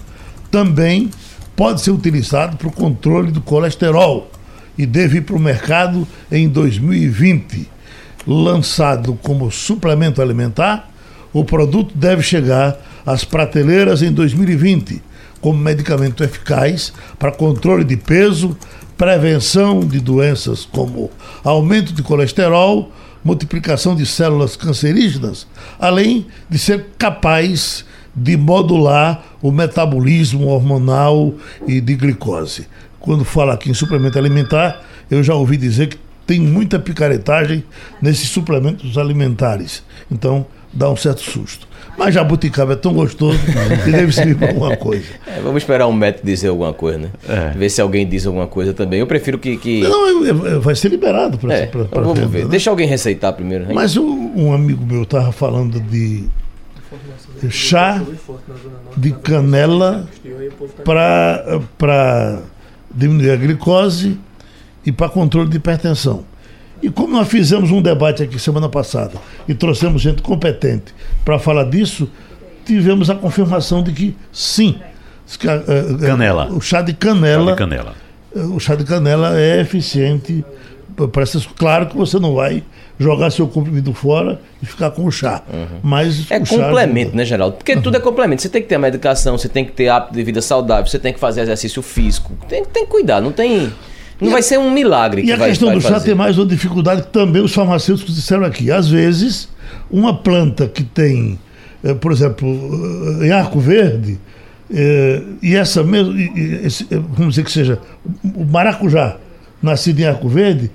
também 0.51 1.11
pode 1.55 1.81
ser 1.81 1.91
utilizado 1.91 2.57
para 2.57 2.69
o 2.69 2.73
controle 2.73 3.31
do 3.31 3.41
colesterol 3.41 4.31
e 4.77 4.87
deve 4.87 5.19
ir 5.19 5.21
para 5.23 5.37
o 5.37 5.41
mercado 5.41 6.07
em 6.31 6.49
2020. 6.49 7.69
Lançado 8.27 9.19
como 9.23 9.51
suplemento 9.51 10.21
alimentar, 10.21 10.91
o 11.33 11.45
produto 11.45 11.97
deve 11.97 12.23
chegar 12.23 12.77
às 13.07 13.25
prateleiras 13.25 14.03
em 14.03 14.13
2020 14.13 15.03
como 15.41 15.59
medicamento 15.59 16.25
eficaz 16.25 16.93
para 17.19 17.33
controle 17.33 17.85
de 17.85 17.97
peso, 17.97 18.57
prevenção 18.97 19.81
de 19.81 20.01
doenças 20.01 20.65
como 20.65 21.11
aumento 21.45 21.93
de 21.93 22.03
colesterol, 22.03 22.93
multiplicação 23.25 23.95
de 23.95 24.07
células 24.07 24.57
cancerígenas, 24.57 25.47
além 25.79 26.27
de 26.49 26.59
ser 26.59 26.87
capaz 26.99 27.85
de 28.15 28.37
modular 28.37 29.23
o 29.41 29.53
metabolismo 29.53 30.49
hormonal 30.49 31.35
e 31.67 31.81
de 31.81 31.95
glicose. 31.95 32.67
Quando 32.99 33.25
fala 33.25 33.55
aqui 33.55 33.71
em 33.71 33.75
suplemento 33.75 34.19
alimentar, 34.19 34.83
eu 35.11 35.23
já 35.23 35.35
ouvi 35.35 35.57
dizer 35.57 35.89
que 35.89 35.99
tem 36.27 36.41
muita 36.41 36.79
picaretagem 36.79 37.65
nesses 38.03 38.29
suplementos 38.29 38.99
alimentares. 38.99 39.83
Então, 40.11 40.47
dá 40.73 40.91
um 40.91 40.97
certo 40.97 41.21
susto. 41.21 41.67
Mas 41.97 42.15
jabuticaba 42.15 42.75
é 42.75 42.77
tão 42.77 42.93
gostoso 42.95 43.39
que 43.85 43.91
deve 43.91 44.13
servir 44.13 44.37
para 44.37 44.49
alguma 44.49 44.77
coisa. 44.77 45.05
É, 45.27 45.41
vamos 45.41 45.63
esperar 45.63 45.87
um 45.89 45.93
médico 45.93 46.25
dizer 46.25 46.47
alguma 46.49 46.73
coisa, 46.73 46.99
né? 46.99 47.09
É. 47.29 47.51
Ver 47.59 47.69
se 47.71 47.81
alguém 47.81 48.07
diz 48.07 48.25
alguma 48.25 48.47
coisa 48.47 48.73
também. 48.73 49.01
Eu 49.01 49.07
prefiro 49.07 49.37
que. 49.37 49.57
que... 49.57 49.81
Não, 49.83 50.25
é- 50.25 50.29
é- 50.55 50.59
vai 50.59 50.77
ser 50.77 50.91
liberado 50.91 51.37
para 51.39 51.55
É, 51.55 51.71
vamos 51.93 52.19
ver. 52.31 52.45
né? 52.45 52.51
Deixa 52.51 52.71
alguém 52.71 52.87
receitar 52.87 53.33
primeiro. 53.33 53.65
hein? 53.65 53.71
Mas 53.75 53.97
um, 53.97 54.33
um 54.37 54.53
amigo 54.53 54.85
meu 54.87 55.03
estava 55.03 55.33
falando 55.33 55.81
de 55.81 56.25
chá 57.51 58.01
de 58.97 59.13
canela 59.13 60.09
para 60.85 62.43
diminuir 62.95 63.31
a 63.31 63.37
glicose 63.37 64.19
e 64.85 64.93
para 64.93 65.09
controle 65.09 65.49
de 65.51 65.57
hipertensão. 65.57 66.25
E 66.83 66.89
como 66.91 67.13
nós 67.15 67.29
fizemos 67.29 67.71
um 67.71 67.83
debate 67.83 68.23
aqui 68.23 68.39
semana 68.39 68.69
passada 68.69 69.13
e 69.49 69.55
trouxemos 69.55 70.01
gente 70.03 70.23
competente 70.23 70.95
para 71.25 71.39
falar 71.39 71.65
disso, 71.65 72.09
tivemos 72.65 73.11
a 73.11 73.15
confirmação 73.15 73.83
de 73.83 73.93
que 73.93 74.17
sim. 74.33 74.79
eh, 75.45 75.63
eh, 75.69 76.07
Canela. 76.07 76.49
O 76.53 76.61
chá 76.61 76.81
de 76.83 76.93
canela, 76.93 77.47
Chá 77.47 77.51
de 77.53 77.59
canela. 77.59 77.95
o 78.55 78.61
chá 78.61 78.75
de 78.75 78.85
canela 78.85 79.39
é 79.39 79.61
eficiente. 79.61 80.45
para 81.13 81.23
essas- 81.23 81.47
Claro 81.47 81.87
que 81.87 81.97
você 81.97 82.19
não 82.19 82.35
vai 82.35 82.61
jogar 82.99 83.31
seu 83.31 83.47
comprimido 83.47 83.93
fora 83.95 84.41
e 84.61 84.67
ficar 84.67 84.91
com 84.91 85.05
o 85.05 85.13
chá. 85.13 85.43
Mas 85.81 86.29
É 86.29 86.41
o 86.41 86.45
chá 86.45 86.57
complemento, 86.57 87.01
ajuda. 87.11 87.17
né, 87.19 87.25
Geraldo? 87.25 87.57
Porque 87.57 87.77
tudo 87.77 87.97
é 87.97 88.01
complemento. 88.01 88.43
Você 88.43 88.49
tem 88.49 88.61
que 88.61 88.67
ter 88.67 88.75
a 88.75 88.79
medicação, 88.81 89.39
você 89.39 89.49
tem 89.49 89.65
que 89.65 89.71
ter 89.71 89.89
hábito 89.89 90.15
de 90.15 90.25
vida 90.25 90.43
saudável, 90.43 90.87
você 90.91 90.99
tem 90.99 91.13
que 91.13 91.21
fazer 91.21 91.43
exercício 91.43 91.83
físico. 91.83 92.33
Tem, 92.49 92.65
tem 92.65 92.85
que 92.85 92.91
cuidar, 92.91 93.21
não 93.21 93.31
tem. 93.31 93.73
Não 94.21 94.31
vai 94.33 94.43
ser 94.43 94.59
um 94.59 94.71
milagre 94.71 95.23
E 95.23 95.27
que 95.27 95.33
a 95.33 95.37
vai, 95.37 95.49
questão 95.51 95.69
vai 95.69 95.77
do 95.77 95.81
chá 95.83 95.91
fazer. 95.91 96.07
tem 96.07 96.15
mais 96.15 96.37
uma 96.39 96.47
dificuldade 96.47 97.03
que 97.03 97.09
também 97.09 97.41
os 97.43 97.53
farmacêuticos 97.53 98.15
disseram 98.15 98.45
aqui. 98.45 98.71
Às 98.71 98.89
vezes, 98.89 99.49
uma 99.91 100.13
planta 100.15 100.67
que 100.67 100.83
tem, 100.83 101.39
eh, 101.85 101.95
por 101.95 102.11
exemplo, 102.11 102.49
eh, 103.23 103.27
em 103.27 103.31
arco 103.31 103.61
verde, 103.61 104.19
eh, 104.75 105.23
e 105.43 105.55
essa 105.55 105.83
mesmo, 105.85 106.13
e- 106.19 106.67
e 106.67 106.69
vamos 107.17 107.35
dizer 107.35 107.45
que 107.45 107.53
seja 107.53 107.79
o 108.35 108.45
maracujá, 108.45 109.17
nascido 109.63 110.01
em 110.01 110.05
arco 110.07 110.29
verde, 110.29 110.71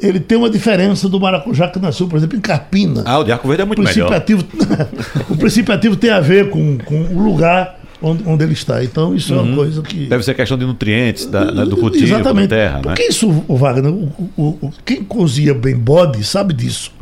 ele 0.00 0.18
tem 0.20 0.36
uma 0.36 0.50
diferença 0.50 1.08
do 1.08 1.18
maracujá 1.20 1.68
que 1.68 1.78
nasceu, 1.78 2.06
por 2.08 2.16
exemplo, 2.16 2.36
em 2.36 2.40
Carpina. 2.40 3.02
Ah, 3.06 3.18
o 3.18 3.24
de 3.24 3.32
arco 3.32 3.46
verde 3.48 3.62
é 3.62 3.64
o 3.64 3.66
muito 3.66 3.78
princípio 3.82 4.04
melhor. 4.04 4.16
ativo, 4.18 4.44
o 5.30 5.36
princípio 5.36 5.74
ativo 5.74 5.96
tem 5.96 6.10
a 6.10 6.20
ver 6.20 6.50
com, 6.50 6.78
com 6.78 7.00
o 7.02 7.22
lugar 7.24 7.80
onde, 8.04 8.22
onde 8.26 8.44
ele 8.44 8.52
está. 8.52 8.82
Então, 8.84 9.14
isso 9.14 9.32
é 9.34 9.40
uma 9.40 9.54
coisa 9.56 9.82
que. 9.82 10.02
Uhum. 10.04 10.08
Deve 10.08 10.22
ser 10.24 10.34
questão 10.34 10.58
de 10.58 10.64
nutrientes 10.66 11.26
da, 11.26 11.50
né, 11.50 11.64
do 11.64 11.76
cultivo, 11.76 12.04
Exatamente. 12.04 12.48
da 12.48 12.56
terra, 12.56 12.76
né? 12.76 12.82
Porque 12.82 13.02
isso, 13.04 13.44
o 13.48 13.56
Wagner, 13.56 13.92
o, 13.92 14.12
o- 14.36 14.58
o- 14.62 14.72
quem 14.84 15.02
cozinha 15.02 15.54
bem 15.54 15.76
bode 15.76 16.22
sabe 16.24 16.52
disso. 16.54 16.92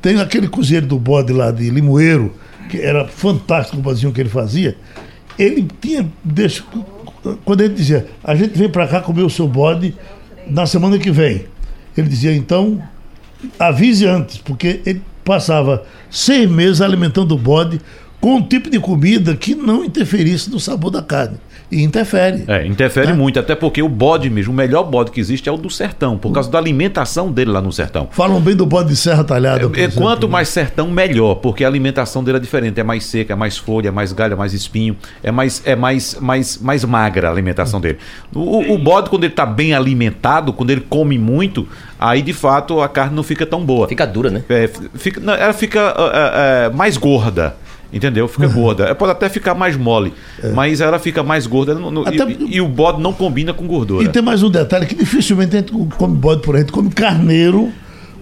Tem 0.00 0.20
aquele 0.20 0.48
cozinheiro 0.48 0.86
do 0.86 0.98
bode 0.98 1.32
lá 1.32 1.50
de 1.50 1.68
Limoeiro, 1.70 2.32
que 2.70 2.78
era 2.78 3.06
fantástico 3.06 3.78
o 3.78 3.80
bodezinho 3.80 4.12
que 4.12 4.20
ele 4.20 4.28
fazia. 4.28 4.76
Ele 5.38 5.66
tinha. 5.80 6.08
Deixa, 6.24 6.62
quando 7.44 7.60
ele 7.62 7.74
dizia, 7.74 8.06
a 8.24 8.34
gente 8.34 8.56
vem 8.58 8.68
para 8.68 8.86
cá 8.86 9.00
comer 9.00 9.22
o 9.22 9.30
seu 9.30 9.46
bode 9.48 9.94
na 10.48 10.66
semana 10.66 10.98
que 10.98 11.10
vem. 11.10 11.44
Ele 11.96 12.08
dizia, 12.08 12.32
então, 12.34 12.80
avise 13.58 14.06
antes, 14.06 14.38
porque 14.38 14.80
ele 14.86 15.02
passava 15.24 15.84
seis 16.10 16.48
meses 16.48 16.80
alimentando 16.80 17.34
o 17.34 17.38
bode 17.38 17.80
com 18.20 18.34
um 18.36 18.42
tipo 18.42 18.68
de 18.70 18.80
comida 18.80 19.36
que 19.36 19.54
não 19.54 19.84
interferisse 19.84 20.50
no 20.50 20.58
sabor 20.58 20.90
da 20.90 21.02
carne. 21.02 21.36
E 21.70 21.82
interfere. 21.82 22.44
É, 22.48 22.66
interfere 22.66 23.08
Né? 23.08 23.12
muito, 23.12 23.38
até 23.38 23.54
porque 23.54 23.82
o 23.82 23.90
bode 23.90 24.30
mesmo, 24.30 24.54
o 24.54 24.56
melhor 24.56 24.84
bode 24.84 25.10
que 25.10 25.20
existe 25.20 25.50
é 25.50 25.52
o 25.52 25.56
do 25.58 25.68
sertão, 25.68 26.16
por 26.16 26.32
causa 26.32 26.50
da 26.50 26.56
alimentação 26.56 27.30
dele 27.30 27.50
lá 27.50 27.60
no 27.60 27.70
sertão. 27.70 28.08
Falam 28.10 28.40
bem 28.40 28.56
do 28.56 28.64
bode 28.64 28.88
de 28.88 28.96
serra 28.96 29.22
talhada. 29.22 29.60
É, 29.62 29.66
exemplo, 29.80 30.00
quanto 30.02 30.26
né? 30.26 30.32
mais 30.32 30.48
sertão, 30.48 30.90
melhor, 30.90 31.34
porque 31.36 31.64
a 31.64 31.68
alimentação 31.68 32.24
dele 32.24 32.38
é 32.38 32.40
diferente, 32.40 32.80
é 32.80 32.82
mais 32.82 33.04
seca, 33.04 33.34
é 33.34 33.36
mais 33.36 33.58
folha, 33.58 33.88
é 33.88 33.90
mais 33.90 34.12
galho, 34.14 34.32
é 34.32 34.36
mais 34.36 34.54
espinho, 34.54 34.96
é 35.22 35.30
mais, 35.30 35.60
é 35.66 35.76
mais, 35.76 36.16
mais, 36.18 36.56
mais 36.56 36.84
magra 36.86 37.28
a 37.28 37.30
alimentação 37.32 37.82
dele. 37.82 37.98
O, 38.34 38.72
o- 38.72 38.78
bode, 38.78 39.10
quando 39.10 39.24
ele 39.24 39.32
está 39.34 39.44
bem 39.44 39.74
alimentado, 39.74 40.54
quando 40.54 40.70
ele 40.70 40.80
come 40.80 41.18
muito, 41.18 41.68
aí 42.00 42.22
de 42.22 42.32
fato 42.32 42.80
a 42.80 42.88
carne 42.88 43.14
não 43.14 43.22
fica 43.22 43.44
tão 43.44 43.62
boa. 43.62 43.86
Fica 43.88 44.06
dura, 44.06 44.30
né? 44.30 44.42
É, 44.48 44.70
fica, 44.94 45.20
não, 45.20 45.34
ela 45.34 45.52
fica 45.52 45.80
ah, 45.82 45.94
ah, 45.98 46.66
ah, 46.68 46.70
mais 46.74 46.96
gorda. 46.96 47.54
Entendeu? 47.92 48.28
Fica 48.28 48.46
gorda. 48.48 48.84
Ela 48.84 48.94
Pode 48.94 49.12
até 49.12 49.28
ficar 49.28 49.54
mais 49.54 49.76
mole, 49.76 50.12
mas 50.54 50.80
ela 50.80 50.98
fica 50.98 51.22
mais 51.22 51.46
gorda 51.46 51.74
no- 51.74 51.90
no- 51.90 52.02
Até- 52.06 52.30
e, 52.30 52.56
e 52.56 52.60
o 52.60 52.68
bode 52.68 53.00
não 53.00 53.12
combina 53.12 53.54
com 53.54 53.66
gordura. 53.66 54.04
E 54.04 54.08
tem 54.08 54.20
mais 54.22 54.42
um 54.42 54.50
detalhe 54.50 54.84
que 54.86 54.94
dificilmente 54.94 55.56
a 55.56 55.60
gente 55.60 55.72
come 55.96 56.14
bode 56.16 56.42
por 56.42 56.54
aí, 56.54 56.60
a 56.60 56.64
gente 56.64 56.72
come 56.72 56.90
carneiro 56.90 57.72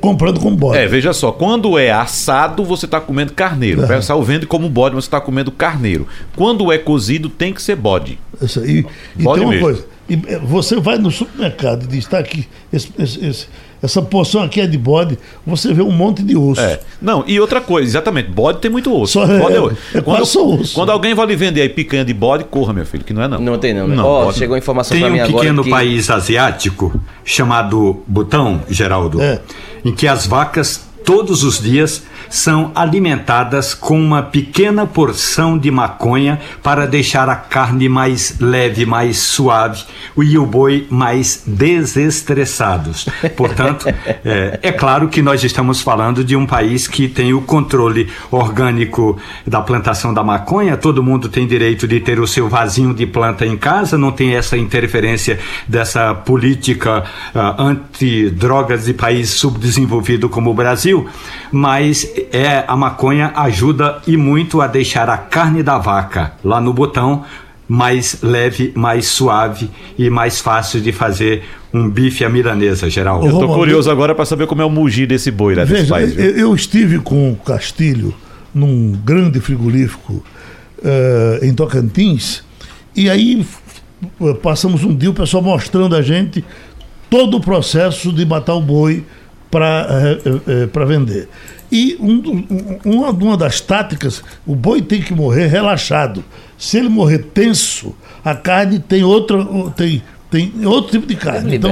comprando 0.00 0.38
com 0.38 0.54
bode. 0.54 0.78
É, 0.78 0.86
veja 0.86 1.12
só, 1.12 1.32
quando 1.32 1.76
é 1.78 1.90
assado, 1.90 2.62
você 2.64 2.84
está 2.84 3.00
comendo 3.00 3.32
carneiro. 3.32 3.82
O 3.82 3.88
pessoal 3.88 4.22
vende 4.22 4.46
como 4.46 4.68
bode, 4.68 4.94
mas 4.94 5.04
você 5.04 5.08
está 5.08 5.20
comendo 5.20 5.50
carneiro. 5.50 6.06
Quando 6.36 6.70
é 6.70 6.78
cozido, 6.78 7.28
tem 7.28 7.52
que 7.52 7.60
ser 7.60 7.74
bode. 7.74 8.18
Isso 8.40 8.60
aí. 8.60 8.86
E 9.18 9.22
Bode 9.24 9.38
tem 9.40 9.46
uma 9.48 9.50
mesmo. 9.52 9.66
coisa. 9.66 9.84
e, 10.08 10.14
eh, 10.28 10.38
você 10.44 10.78
vai 10.78 10.96
no 10.98 11.10
supermercado 11.10 11.84
e 11.84 11.86
diz, 11.88 11.98
está 12.04 12.18
aqui, 12.20 12.46
esse- 12.72 12.92
esse- 12.96 13.26
esse- 13.26 13.46
essa 13.82 14.00
porção 14.02 14.42
aqui 14.42 14.60
é 14.60 14.66
de 14.66 14.78
bode, 14.78 15.18
você 15.46 15.72
vê 15.72 15.82
um 15.82 15.90
monte 15.92 16.22
de 16.22 16.36
osso. 16.36 16.60
É. 16.60 16.80
Não, 17.00 17.22
e 17.26 17.38
outra 17.38 17.60
coisa, 17.60 17.86
exatamente, 17.88 18.30
bode 18.30 18.58
tem 18.58 18.70
muito 18.70 18.94
osso. 18.94 19.12
Só 19.14 19.24
é- 19.24 19.38
Bode 19.38 19.54
é 19.94 20.00
quando, 20.00 20.04
quase 20.18 20.30
só 20.30 20.46
osso. 20.48 20.74
quando 20.74 20.90
alguém 20.90 21.14
vai 21.14 21.26
lhe 21.26 21.36
vender 21.36 21.60
aí 21.62 21.68
picanha 21.68 22.04
de 22.04 22.14
bode, 22.14 22.44
corra, 22.44 22.72
meu 22.72 22.86
filho, 22.86 23.04
que 23.04 23.12
não 23.12 23.22
é 23.22 23.28
não. 23.28 23.38
Não 23.38 23.58
tem 23.58 23.74
não. 23.74 23.86
né? 23.86 23.96
Não, 23.96 24.32
chegou 24.32 24.54
a 24.54 24.58
informação 24.58 24.92
Tem 24.96 25.00
pra 25.02 25.10
mim 25.10 25.20
um 25.20 25.24
agora 25.24 25.38
pequeno 25.42 25.62
que... 25.64 25.70
país 25.70 26.08
asiático 26.10 27.00
chamado 27.24 28.02
Butão, 28.06 28.62
Geraldo, 28.68 29.20
É. 29.20 29.40
em 29.84 29.92
que 29.92 30.06
as 30.06 30.26
vacas 30.26 30.86
todos 31.04 31.44
os 31.44 31.60
dias 31.60 32.02
são 32.28 32.72
alimentadas 32.74 33.74
com 33.74 34.00
uma 34.00 34.22
pequena 34.22 34.86
porção 34.86 35.58
de 35.58 35.70
maconha 35.70 36.40
para 36.62 36.86
deixar 36.86 37.28
a 37.28 37.36
carne 37.36 37.88
mais 37.88 38.36
leve, 38.40 38.86
mais 38.86 39.18
suave 39.18 39.84
e 40.16 40.38
o 40.38 40.46
boi 40.46 40.86
mais 40.90 41.42
desestressados. 41.46 43.08
Portanto, 43.36 43.86
é, 44.24 44.58
é 44.62 44.72
claro 44.72 45.08
que 45.08 45.22
nós 45.22 45.44
estamos 45.44 45.80
falando 45.80 46.24
de 46.24 46.36
um 46.36 46.46
país 46.46 46.86
que 46.86 47.08
tem 47.08 47.32
o 47.32 47.42
controle 47.42 48.10
orgânico 48.30 49.18
da 49.46 49.60
plantação 49.60 50.12
da 50.12 50.22
maconha. 50.22 50.76
Todo 50.76 51.02
mundo 51.02 51.28
tem 51.28 51.46
direito 51.46 51.86
de 51.86 52.00
ter 52.00 52.18
o 52.18 52.26
seu 52.26 52.48
vasinho 52.48 52.94
de 52.94 53.06
planta 53.06 53.46
em 53.46 53.56
casa, 53.56 53.98
não 53.98 54.12
tem 54.12 54.34
essa 54.34 54.56
interferência 54.56 55.38
dessa 55.66 56.14
política 56.14 57.04
ah, 57.34 57.54
anti-drogas 57.58 58.84
de 58.84 58.94
país 58.94 59.30
subdesenvolvido 59.30 60.28
como 60.28 60.50
o 60.50 60.54
Brasil. 60.54 61.06
Mas 61.52 62.10
é 62.32 62.64
a 62.66 62.76
maconha 62.76 63.32
ajuda 63.36 63.98
e 64.06 64.16
muito 64.16 64.60
a 64.60 64.66
deixar 64.66 65.08
a 65.08 65.16
carne 65.18 65.62
da 65.62 65.78
vaca 65.78 66.32
lá 66.44 66.60
no 66.60 66.72
botão 66.72 67.24
mais 67.68 68.18
leve, 68.22 68.72
mais 68.76 69.06
suave 69.08 69.68
e 69.98 70.08
mais 70.08 70.40
fácil 70.40 70.80
de 70.80 70.92
fazer 70.92 71.42
um 71.74 71.88
bife 71.90 72.24
à 72.24 72.28
milanesa, 72.28 72.88
geral. 72.88 73.24
Eu 73.26 73.32
tô 73.32 73.48
curioso 73.48 73.90
agora 73.90 74.14
para 74.14 74.24
saber 74.24 74.46
como 74.46 74.62
é 74.62 74.64
o 74.64 74.70
mugir 74.70 75.06
desse 75.08 75.30
boi 75.30 75.54
lá 75.54 75.64
desse 75.64 75.82
Veja, 75.82 75.94
país. 75.94 76.16
eu, 76.16 76.30
eu 76.36 76.54
estive 76.54 77.00
com 77.00 77.32
o 77.32 77.36
Castilho 77.36 78.14
num 78.54 78.92
grande 79.04 79.40
frigorífico 79.40 80.24
eh, 80.82 81.40
em 81.42 81.52
Tocantins 81.54 82.42
e 82.94 83.10
aí 83.10 83.40
f- 83.40 84.34
passamos 84.42 84.84
um 84.84 84.94
dia 84.94 85.10
o 85.10 85.14
pessoal 85.14 85.42
mostrando 85.42 85.96
a 85.96 86.02
gente 86.02 86.44
todo 87.10 87.36
o 87.36 87.40
processo 87.40 88.12
de 88.12 88.24
matar 88.24 88.54
o 88.54 88.60
boi 88.62 89.04
para 89.50 90.84
vender. 90.86 91.28
E 91.70 91.96
um 92.00 92.12
um- 92.14 92.78
uma, 92.84 93.10
uma 93.10 93.36
das 93.36 93.60
táticas, 93.60 94.22
o 94.46 94.54
boi 94.54 94.80
tem 94.82 95.00
que 95.02 95.14
morrer 95.14 95.46
relaxado. 95.46 96.24
Se 96.58 96.78
ele 96.78 96.88
morrer 96.88 97.18
tenso, 97.18 97.94
a 98.24 98.34
carne 98.34 98.78
tem 98.78 99.02
outra, 99.04 99.44
tem, 99.76 100.02
tem 100.30 100.52
outro 100.64 100.92
tipo 100.92 101.06
de 101.06 101.16
carne. 101.16 101.56
Então, 101.56 101.70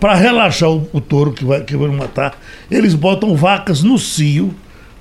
para 0.00 0.14
relaxar 0.14 0.70
o, 0.70 0.88
o 0.92 1.00
touro 1.00 1.32
que 1.32 1.44
vai, 1.44 1.60
que 1.62 1.76
vai 1.76 1.88
matar, 1.88 2.38
eles 2.70 2.94
botam 2.94 3.34
vacas 3.36 3.82
no 3.82 3.98
cio, 3.98 4.52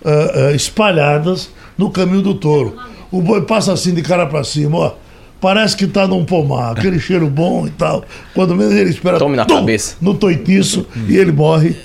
ah, 0.03 0.49
ah, 0.49 0.51
espalhadas 0.53 1.49
no 1.77 1.89
caminho 1.89 2.21
do 2.21 2.33
touro. 2.35 2.77
O 3.11 3.21
boi 3.21 3.41
passa 3.41 3.73
assim 3.73 3.93
de 3.93 4.01
cara 4.01 4.25
para 4.25 4.43
cima, 4.43 4.77
ó. 4.77 4.93
Parece 5.41 5.75
que 5.77 5.85
tá 5.85 6.07
num 6.07 6.23
pomar, 6.25 6.71
aquele 6.71 6.99
cheiro 6.99 7.27
bom 7.29 7.67
e 7.67 7.69
tal. 7.69 8.03
Quando 8.33 8.55
menos 8.55 8.73
ele 8.73 8.89
espera 8.89 9.19
Tome 9.19 9.35
na 9.35 9.45
tum, 9.45 9.55
cabeça. 9.55 9.95
no 10.01 10.13
toitiço 10.15 10.87
e 11.07 11.15
ele 11.17 11.31
morre 11.31 11.75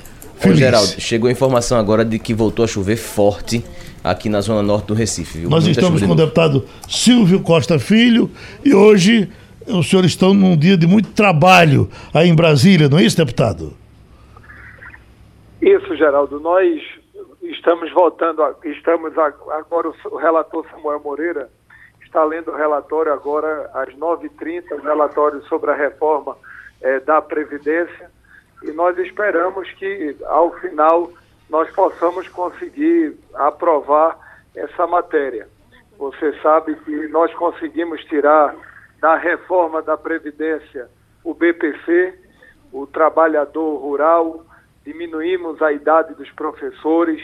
Ô, 0.40 0.42
feliz. 0.42 0.58
Geraldo, 0.58 1.00
chegou 1.00 1.28
a 1.28 1.32
informação 1.32 1.78
agora 1.78 2.04
de 2.04 2.18
que 2.18 2.32
voltou 2.34 2.64
a 2.64 2.68
chover 2.68 2.96
forte 2.96 3.64
aqui 4.02 4.28
na 4.28 4.40
zona 4.40 4.62
norte 4.62 4.86
do 4.86 4.94
Recife, 4.94 5.38
viu? 5.40 5.50
Nós 5.50 5.64
Muita 5.64 5.80
estamos 5.80 6.02
com 6.02 6.12
o 6.12 6.16
deputado 6.16 6.64
Silvio 6.88 7.40
Costa 7.40 7.78
Filho 7.78 8.30
e 8.64 8.74
hoje 8.74 9.30
os 9.66 9.88
senhores 9.88 10.12
estão 10.12 10.32
num 10.32 10.56
dia 10.56 10.76
de 10.76 10.86
muito 10.86 11.10
trabalho 11.10 11.88
aí 12.14 12.28
em 12.28 12.34
Brasília, 12.34 12.88
não 12.88 12.98
é 12.98 13.02
isso, 13.02 13.16
deputado? 13.16 13.74
Isso, 15.60 15.94
Geraldo. 15.96 16.40
Nós 16.40 16.80
estamos 17.42 17.92
voltando, 17.92 18.42
a- 18.42 18.54
estamos 18.64 19.16
a- 19.18 19.32
agora, 19.58 19.92
o 20.10 20.16
relator 20.16 20.64
Samuel 20.70 21.00
Moreira 21.04 21.48
está 22.02 22.24
lendo 22.24 22.50
o 22.50 22.56
relatório 22.56 23.12
agora 23.12 23.70
às 23.74 23.94
9h30, 23.94 24.74
o 24.78 24.82
relatório 24.82 25.42
sobre 25.48 25.70
a 25.70 25.74
reforma 25.74 26.36
eh, 26.82 26.98
da 27.00 27.20
Previdência, 27.20 28.10
e 28.62 28.72
nós 28.72 28.96
esperamos 28.98 29.70
que, 29.72 30.16
ao 30.26 30.52
final, 30.58 31.10
nós 31.48 31.70
possamos 31.70 32.28
conseguir 32.28 33.16
aprovar 33.34 34.18
essa 34.54 34.86
matéria. 34.86 35.48
Você 35.98 36.32
sabe 36.40 36.74
que 36.76 37.08
nós 37.08 37.32
conseguimos 37.34 38.02
tirar 38.04 38.54
da 39.00 39.16
reforma 39.16 39.82
da 39.82 39.96
Previdência 39.96 40.88
o 41.24 41.34
BPC, 41.34 42.14
o 42.72 42.86
trabalhador 42.86 43.76
rural, 43.76 44.44
diminuímos 44.84 45.60
a 45.60 45.72
idade 45.72 46.14
dos 46.14 46.30
professores, 46.30 47.20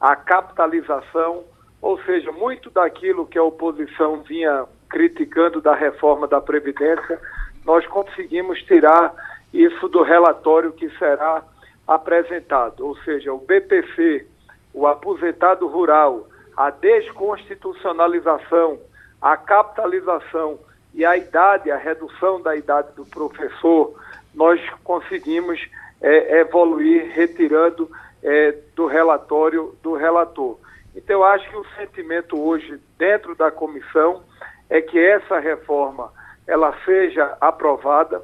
a 0.00 0.14
capitalização, 0.16 1.44
ou 1.80 1.98
seja, 2.02 2.32
muito 2.32 2.70
daquilo 2.70 3.26
que 3.26 3.38
a 3.38 3.42
oposição 3.42 4.22
vinha 4.22 4.66
criticando 4.88 5.60
da 5.60 5.74
reforma 5.74 6.26
da 6.26 6.40
Previdência, 6.40 7.20
nós 7.64 7.86
conseguimos 7.86 8.62
tirar 8.62 9.14
isso 9.52 9.88
do 9.88 10.02
relatório 10.02 10.72
que 10.72 10.88
será 10.98 11.42
apresentado, 11.86 12.86
ou 12.86 12.96
seja, 12.98 13.32
o 13.32 13.38
BPC, 13.38 14.26
o 14.74 14.86
aposentado 14.86 15.66
rural, 15.66 16.26
a 16.56 16.70
desconstitucionalização, 16.70 18.78
a 19.20 19.36
capitalização 19.36 20.58
e 20.94 21.04
a 21.04 21.16
idade, 21.16 21.70
a 21.70 21.76
redução 21.76 22.40
da 22.40 22.56
idade 22.56 22.88
do 22.94 23.04
professor, 23.06 23.94
nós 24.34 24.60
conseguimos 24.84 25.60
eh, 26.00 26.40
evoluir 26.40 27.10
retirando 27.12 27.90
eh, 28.22 28.54
do 28.74 28.86
relatório 28.86 29.76
do 29.82 29.94
relator. 29.94 30.58
Então, 30.94 31.16
eu 31.16 31.24
acho 31.24 31.48
que 31.48 31.56
o 31.56 31.66
sentimento 31.76 32.40
hoje 32.40 32.80
dentro 32.98 33.34
da 33.34 33.50
comissão 33.50 34.22
é 34.68 34.80
que 34.80 34.98
essa 34.98 35.38
reforma 35.38 36.12
ela 36.46 36.74
seja 36.84 37.36
aprovada. 37.40 38.22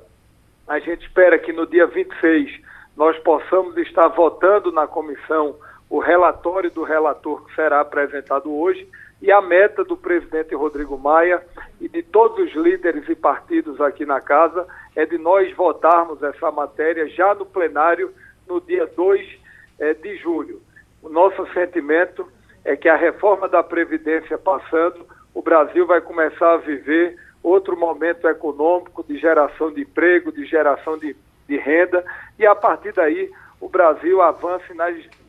A 0.67 0.79
gente 0.79 1.07
espera 1.07 1.39
que 1.39 1.53
no 1.53 1.67
dia 1.67 1.87
26 1.87 2.61
nós 2.97 3.19
possamos 3.19 3.77
estar 3.77 4.09
votando 4.09 4.73
na 4.73 4.87
comissão 4.87 5.57
o 5.91 5.99
relatório 5.99 6.71
do 6.71 6.83
relator 6.83 7.45
que 7.45 7.55
será 7.55 7.81
apresentado 7.81 8.53
hoje 8.53 8.89
e 9.21 9.31
a 9.31 9.41
meta 9.43 9.85
do 9.85 9.97
presidente 9.97 10.55
Rodrigo 10.55 10.99
Maia 10.99 11.43
e 11.81 11.89
de 11.89 12.03
todos 12.03 12.39
os 12.39 12.55
líderes 12.55 13.09
e 13.09 13.15
partidos 13.15 13.81
aqui 13.81 14.07
na 14.07 14.21
casa 14.21 14.67
é 14.97 15.05
de 15.05 15.19
nós 15.19 15.55
votarmos 15.55 16.23
essa 16.23 16.51
matéria 16.51 17.09
já 17.09 17.35
no 17.35 17.45
plenário 17.45 18.13
no 18.49 18.61
dia 18.61 18.87
2 18.87 19.39
eh, 19.81 19.95
de 19.95 20.17
julho. 20.17 20.63
O 21.03 21.09
nosso 21.09 21.47
sentimento 21.53 22.27
é 22.65 22.75
que 22.77 22.89
a 22.89 22.97
reforma 22.97 23.49
da 23.49 23.63
Previdência 23.63 24.39
passando, 24.39 25.07
o 25.35 25.43
Brasil 25.43 25.87
vai 25.87 26.01
começar 26.01 26.55
a 26.55 26.59
viver 26.59 27.17
outro 27.45 27.79
momento 27.79 28.27
econômico 28.27 29.05
de 29.05 29.19
geração 29.19 29.71
de 29.71 29.83
emprego, 29.83 30.33
de 30.33 30.47
geração 30.47 30.99
de, 30.99 31.15
de 31.47 31.59
renda, 31.59 32.05
e 32.39 32.47
a 32.47 32.55
partir 32.55 32.93
daí 32.93 33.31
o 33.61 33.69
Brasil 33.69 34.23
avance 34.23 34.73
na, 34.75 34.87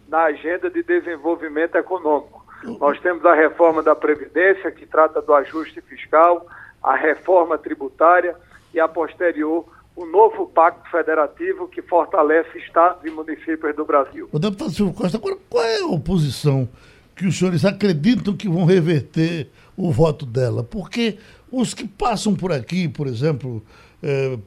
na 0.08 0.24
agenda 0.24 0.70
de 0.70 0.82
desenvolvimento 0.82 1.76
econômico. 1.76 2.46
Nós 2.80 3.00
temos 3.02 3.24
a 3.26 3.36
reforma 3.36 3.84
da 3.84 3.94
Previdência, 3.94 4.72
que 4.72 4.86
trata 4.86 5.22
do 5.22 5.34
ajuste 5.34 5.82
fiscal, 5.82 6.48
a 6.82 6.96
reforma 6.96 7.58
tributária 7.58 8.36
e, 8.74 8.80
a 8.80 8.88
posterior, 8.88 9.66
o 9.96 10.06
novo 10.06 10.48
Pacto 10.48 10.90
Federativo 10.90 11.68
que 11.68 11.82
fortalece 11.82 12.58
estados 12.58 13.06
e 13.06 13.10
municípios 13.10 13.76
do 13.76 13.86
Brasil. 13.86 14.28
O 14.32 14.40
deputado 14.40 14.72
Silvio 14.72 14.94
Costa, 14.94 15.18
agora 15.18 15.38
qual 15.50 15.64
é 15.64 15.80
a 15.82 15.88
oposição 15.88 16.68
que 17.16 17.26
os 17.26 17.38
senhores 17.38 17.64
acreditam 17.64 18.36
que 18.36 18.50
vão 18.50 18.66
reverter 18.66 19.50
o 19.78 19.92
voto 19.92 20.26
dela? 20.26 20.64
Porque 20.64 21.18
os 21.60 21.74
que 21.74 21.88
passam 21.88 22.36
por 22.36 22.52
aqui, 22.52 22.88
por 22.90 23.08
exemplo, 23.08 23.64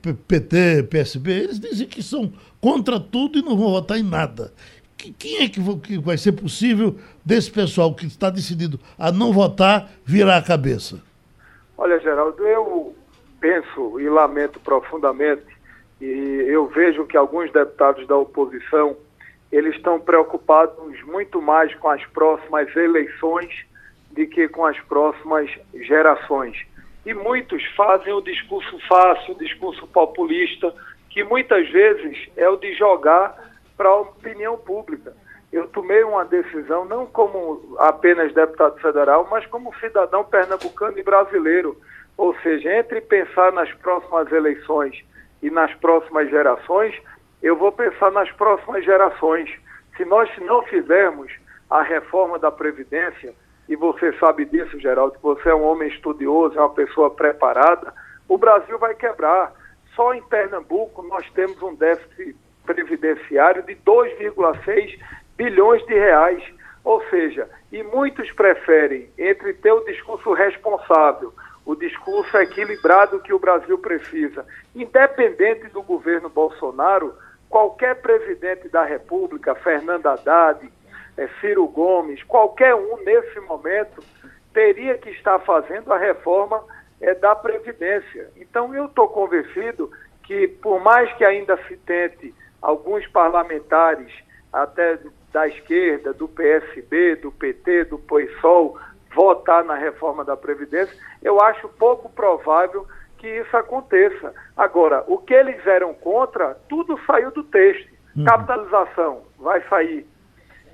P- 0.02 0.14
PT, 0.26 0.82
PSB, 0.84 1.30
eles 1.32 1.58
dizem 1.58 1.86
que 1.88 2.02
são 2.02 2.32
contra 2.60 3.00
tudo 3.00 3.38
e 3.38 3.42
não 3.42 3.56
vão 3.56 3.70
votar 3.70 3.98
em 3.98 4.02
nada. 4.02 4.52
Que- 4.96 5.12
Quem 5.12 5.42
é 5.42 5.48
que, 5.48 5.60
que 5.78 5.98
vai 5.98 6.18
ser 6.18 6.32
possível 6.32 6.96
desse 7.24 7.50
pessoal 7.50 7.94
que 7.94 8.06
está 8.06 8.30
decidido 8.30 8.78
a 8.98 9.10
não 9.10 9.32
votar 9.32 9.90
virar 10.04 10.36
a 10.36 10.42
cabeça? 10.42 11.00
Olha, 11.76 11.98
Geraldo, 12.00 12.46
eu 12.46 12.94
penso 13.40 13.98
e 14.00 14.08
lamento 14.08 14.60
profundamente, 14.60 15.44
e 16.00 16.44
eu 16.48 16.66
vejo 16.68 17.06
que 17.06 17.16
alguns 17.16 17.50
deputados 17.52 18.06
da 18.06 18.16
oposição, 18.16 18.96
eles 19.50 19.74
estão 19.76 19.98
preocupados 19.98 21.02
muito 21.04 21.40
mais 21.40 21.74
com 21.76 21.88
as 21.88 22.04
próximas 22.06 22.74
eleições 22.76 23.48
do 24.10 24.26
que 24.26 24.48
com 24.48 24.66
as 24.66 24.78
próximas 24.80 25.48
gerações. 25.86 26.56
E 27.06 27.14
muitos 27.14 27.64
fazem 27.76 28.12
o 28.12 28.20
discurso 28.20 28.78
fácil, 28.86 29.34
o 29.34 29.38
discurso 29.38 29.86
populista, 29.86 30.74
que 31.10 31.24
muitas 31.24 31.68
vezes 31.70 32.28
é 32.36 32.48
o 32.48 32.56
de 32.56 32.74
jogar 32.74 33.36
para 33.76 33.88
a 33.88 34.00
opinião 34.00 34.56
pública. 34.58 35.14
Eu 35.52 35.66
tomei 35.68 36.02
uma 36.04 36.24
decisão, 36.24 36.84
não 36.84 37.06
como 37.06 37.76
apenas 37.78 38.34
deputado 38.34 38.78
federal, 38.80 39.26
mas 39.30 39.46
como 39.46 39.74
cidadão 39.76 40.22
pernambucano 40.22 40.98
e 40.98 41.02
brasileiro. 41.02 41.80
Ou 42.16 42.36
seja, 42.40 42.76
entre 42.76 43.00
pensar 43.00 43.52
nas 43.52 43.72
próximas 43.74 44.30
eleições 44.30 45.02
e 45.42 45.50
nas 45.50 45.72
próximas 45.74 46.28
gerações, 46.28 46.94
eu 47.42 47.56
vou 47.56 47.72
pensar 47.72 48.10
nas 48.10 48.30
próximas 48.32 48.84
gerações. 48.84 49.50
Se 49.96 50.04
nós 50.04 50.28
não 50.38 50.62
fizermos 50.64 51.32
a 51.70 51.82
reforma 51.82 52.38
da 52.38 52.50
Previdência, 52.50 53.32
e 53.68 53.76
você 53.76 54.12
sabe 54.14 54.46
disso, 54.46 54.80
Geraldo, 54.80 55.16
que 55.16 55.22
você 55.22 55.50
é 55.50 55.54
um 55.54 55.64
homem 55.64 55.88
estudioso, 55.88 56.56
é 56.56 56.60
uma 56.60 56.70
pessoa 56.70 57.10
preparada, 57.10 57.92
o 58.26 58.38
Brasil 58.38 58.78
vai 58.78 58.94
quebrar. 58.94 59.52
Só 59.94 60.14
em 60.14 60.22
Pernambuco 60.22 61.02
nós 61.02 61.28
temos 61.32 61.60
um 61.62 61.74
déficit 61.74 62.36
previdenciário 62.64 63.62
de 63.62 63.74
2,6 63.76 64.98
bilhões 65.36 65.84
de 65.86 65.94
reais. 65.94 66.42
Ou 66.84 67.02
seja, 67.10 67.48
e 67.70 67.82
muitos 67.82 68.30
preferem, 68.32 69.10
entre 69.18 69.52
ter 69.54 69.72
o 69.72 69.84
discurso 69.84 70.32
responsável, 70.32 71.34
o 71.66 71.74
discurso 71.74 72.34
equilibrado 72.38 73.20
que 73.20 73.34
o 73.34 73.38
Brasil 73.38 73.76
precisa, 73.78 74.46
independente 74.74 75.68
do 75.68 75.82
governo 75.82 76.30
Bolsonaro, 76.30 77.14
qualquer 77.50 77.96
presidente 78.00 78.68
da 78.68 78.84
República, 78.84 79.54
Fernando 79.54 80.06
Haddad, 80.06 80.70
eh, 81.18 81.28
Ciro 81.40 81.66
Gomes, 81.66 82.22
qualquer 82.22 82.74
um 82.74 82.96
nesse 83.04 83.38
momento, 83.40 84.02
teria 84.54 84.96
que 84.96 85.10
estar 85.10 85.38
fazendo 85.40 85.92
a 85.92 85.98
reforma 85.98 86.62
eh, 87.00 87.14
da 87.14 87.34
Previdência. 87.34 88.30
Então, 88.36 88.74
eu 88.74 88.86
estou 88.86 89.08
convencido 89.08 89.90
que, 90.22 90.48
por 90.48 90.80
mais 90.80 91.12
que 91.14 91.24
ainda 91.24 91.58
se 91.66 91.76
tente 91.78 92.34
alguns 92.62 93.06
parlamentares, 93.08 94.12
até 94.52 94.98
da 95.32 95.46
esquerda, 95.46 96.12
do 96.14 96.26
PSB, 96.26 97.16
do 97.16 97.30
PT, 97.30 97.84
do 97.84 97.98
POISOL, 97.98 98.78
votar 99.14 99.64
na 99.64 99.74
reforma 99.74 100.24
da 100.24 100.36
Previdência, 100.36 100.96
eu 101.22 101.40
acho 101.40 101.68
pouco 101.70 102.08
provável 102.08 102.86
que 103.18 103.26
isso 103.26 103.56
aconteça. 103.56 104.32
Agora, 104.56 105.04
o 105.06 105.18
que 105.18 105.34
eles 105.34 105.66
eram 105.66 105.92
contra, 105.92 106.54
tudo 106.68 106.98
saiu 107.04 107.30
do 107.32 107.42
texto. 107.44 107.88
Uhum. 108.16 108.24
Capitalização 108.24 109.22
vai 109.38 109.60
sair, 109.68 110.06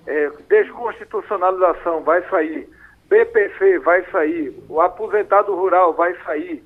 é, 0.07 0.31
desconstitucionalização 0.49 2.03
vai 2.03 2.23
sair, 2.29 2.69
BPC 3.09 3.79
vai 3.81 4.05
sair, 4.11 4.57
o 4.69 4.81
aposentado 4.81 5.55
rural 5.55 5.93
vai 5.93 6.15
sair, 6.25 6.63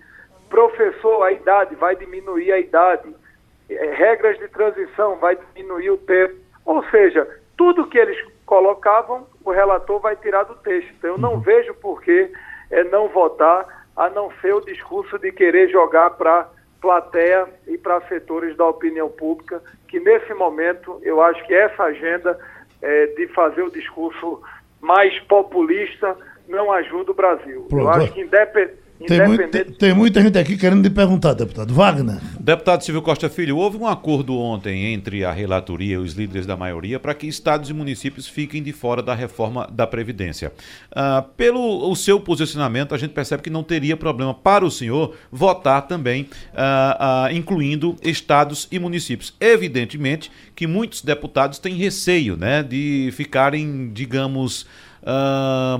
professor, 0.48 1.22
a 1.22 1.32
idade 1.32 1.74
vai 1.74 1.94
diminuir 1.96 2.52
a 2.52 2.58
idade, 2.58 3.14
é, 3.68 3.94
regras 3.94 4.38
de 4.38 4.48
transição 4.48 5.16
vai 5.16 5.36
diminuir 5.36 5.90
o 5.90 5.98
tempo. 5.98 6.34
Ou 6.64 6.82
seja, 6.90 7.28
tudo 7.56 7.86
que 7.86 7.98
eles 7.98 8.18
colocavam, 8.46 9.26
o 9.44 9.50
relator 9.50 10.00
vai 10.00 10.16
tirar 10.16 10.44
do 10.44 10.54
texto. 10.56 10.90
Então, 10.98 11.10
eu 11.10 11.18
não 11.18 11.34
uhum. 11.34 11.40
vejo 11.40 11.74
por 11.74 12.02
que 12.02 12.32
é, 12.70 12.84
não 12.84 13.08
votar, 13.08 13.86
a 13.96 14.08
não 14.08 14.30
ser 14.40 14.54
o 14.54 14.60
discurso 14.60 15.18
de 15.18 15.32
querer 15.32 15.68
jogar 15.68 16.10
para 16.10 16.48
plateia 16.80 17.48
e 17.66 17.76
para 17.76 18.00
setores 18.02 18.56
da 18.56 18.66
opinião 18.66 19.08
pública, 19.08 19.60
que 19.88 19.98
nesse 19.98 20.32
momento 20.34 21.00
eu 21.02 21.20
acho 21.20 21.44
que 21.46 21.54
essa 21.54 21.82
agenda 21.82 22.38
é, 22.82 23.06
de 23.06 23.26
fazer 23.28 23.62
o 23.62 23.70
discurso 23.70 24.40
mais 24.80 25.18
populista 25.20 26.16
não 26.48 26.72
ajuda 26.72 27.10
o 27.10 27.14
Brasil. 27.14 27.66
Pronto. 27.68 27.82
Eu 27.82 27.90
acho 27.90 28.12
que 28.12 28.20
independente 28.20 28.87
tem, 29.06 29.26
muito, 29.26 29.72
tem, 29.74 29.94
muita 29.94 30.20
gente 30.20 30.38
aqui 30.38 30.56
querendo 30.56 30.82
lhe 30.82 30.90
perguntar, 30.90 31.34
deputado. 31.34 31.72
Wagner. 31.72 32.18
Deputado 32.40 32.82
Silvio 32.82 33.02
Costa 33.02 33.28
Filho, 33.28 33.56
houve 33.56 33.76
um 33.76 33.86
acordo 33.86 34.36
ontem 34.36 34.92
entre 34.92 35.24
a 35.24 35.30
relatoria 35.30 35.94
e 35.94 35.98
os 35.98 36.14
líderes 36.14 36.46
da 36.46 36.56
maioria 36.56 36.98
para 36.98 37.14
que 37.14 37.26
estados 37.26 37.70
e 37.70 37.72
municípios 37.72 38.26
fiquem 38.26 38.62
de 38.62 38.72
fora 38.72 39.02
da 39.02 39.14
reforma 39.14 39.68
da 39.72 39.86
Previdência. 39.86 40.52
Uh, 40.90 41.22
pelo 41.36 41.90
o 41.90 41.94
seu 41.94 42.18
posicionamento, 42.18 42.94
a 42.94 42.98
gente 42.98 43.12
percebe 43.12 43.42
que 43.42 43.50
não 43.50 43.62
teria 43.62 43.96
problema 43.96 44.34
para 44.34 44.64
o 44.64 44.70
senhor 44.70 45.14
votar 45.30 45.86
também, 45.86 46.22
uh, 46.22 47.28
uh, 47.30 47.36
incluindo 47.36 47.96
estados 48.02 48.66
e 48.70 48.78
municípios. 48.78 49.34
Evidentemente 49.40 50.30
que 50.56 50.66
muitos 50.66 51.02
deputados 51.02 51.58
têm 51.60 51.74
receio 51.74 52.36
né, 52.36 52.64
de 52.64 53.10
ficarem, 53.12 53.90
digamos 53.92 54.66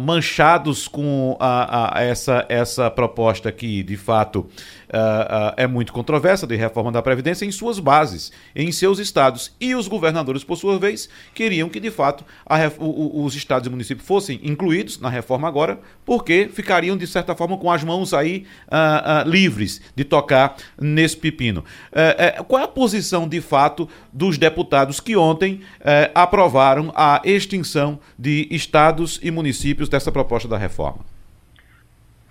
manchados 0.00 0.88
com 0.88 1.36
a, 1.38 1.98
a, 1.98 2.02
essa, 2.02 2.46
essa 2.48 2.90
proposta 2.90 3.52
que, 3.52 3.82
de 3.82 3.96
fato, 3.96 4.46
uh, 4.88 5.50
uh, 5.50 5.54
é 5.56 5.66
muito 5.66 5.92
controversa 5.92 6.46
de 6.46 6.56
reforma 6.56 6.92
da 6.92 7.02
Previdência 7.02 7.44
em 7.44 7.50
suas 7.50 7.78
bases, 7.78 8.32
em 8.54 8.70
seus 8.72 8.98
estados. 8.98 9.52
E 9.60 9.74
os 9.74 9.88
governadores, 9.88 10.44
por 10.44 10.56
sua 10.56 10.78
vez, 10.78 11.08
queriam 11.34 11.68
que, 11.68 11.80
de 11.80 11.90
fato, 11.90 12.24
a, 12.44 12.58
o, 12.78 13.24
os 13.24 13.34
estados 13.34 13.66
e 13.66 13.70
municípios 13.70 14.06
fossem 14.06 14.40
incluídos 14.42 15.00
na 15.00 15.08
reforma 15.08 15.48
agora, 15.48 15.78
porque 16.04 16.48
ficariam, 16.52 16.96
de 16.96 17.06
certa 17.06 17.34
forma, 17.34 17.56
com 17.56 17.70
as 17.70 17.84
mãos 17.84 18.12
aí 18.12 18.46
uh, 18.66 19.28
livres 19.28 19.80
de 19.94 20.04
tocar 20.04 20.56
nesse 20.80 21.16
pepino. 21.16 21.64
Eh, 21.92 22.42
qual 22.46 22.62
é 22.62 22.64
a 22.64 22.68
posição, 22.68 23.28
de 23.28 23.40
fato, 23.40 23.88
dos 24.12 24.38
deputados 24.38 25.00
que 25.00 25.16
ontem 25.16 25.60
eh, 25.80 26.10
aprovaram 26.14 26.92
a 26.94 27.20
extinção 27.24 27.98
de 28.18 28.46
estados 28.50 29.18
e 29.22 29.30
municípios 29.30 29.88
dessa 29.88 30.12
proposta 30.12 30.48
da 30.48 30.56
reforma? 30.56 31.17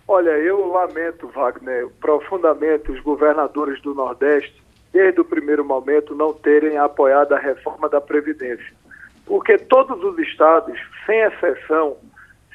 Olha, 0.07 0.29
eu 0.29 0.65
lamento, 0.67 1.27
Wagner, 1.27 1.89
profundamente 1.99 2.89
os 2.89 2.99
governadores 3.01 3.81
do 3.81 3.93
Nordeste, 3.93 4.63
desde 4.93 5.19
o 5.19 5.25
primeiro 5.25 5.65
momento, 5.65 6.15
não 6.15 6.33
terem 6.33 6.77
apoiado 6.77 7.33
a 7.33 7.39
reforma 7.39 7.89
da 7.89 7.99
Previdência. 7.99 8.73
Porque 9.25 9.57
todos 9.57 10.01
os 10.01 10.17
estados, 10.19 10.79
sem 11.05 11.19
exceção, 11.19 11.97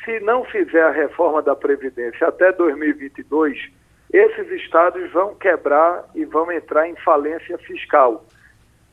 se 0.03 0.19
não 0.21 0.45
fizer 0.45 0.83
a 0.83 0.91
reforma 0.91 1.43
da 1.43 1.55
Previdência 1.55 2.27
até 2.27 2.51
2022, 2.53 3.71
esses 4.11 4.51
estados 4.63 5.13
vão 5.13 5.35
quebrar 5.35 6.07
e 6.15 6.25
vão 6.25 6.51
entrar 6.51 6.89
em 6.89 6.97
falência 6.97 7.59
fiscal. 7.59 8.25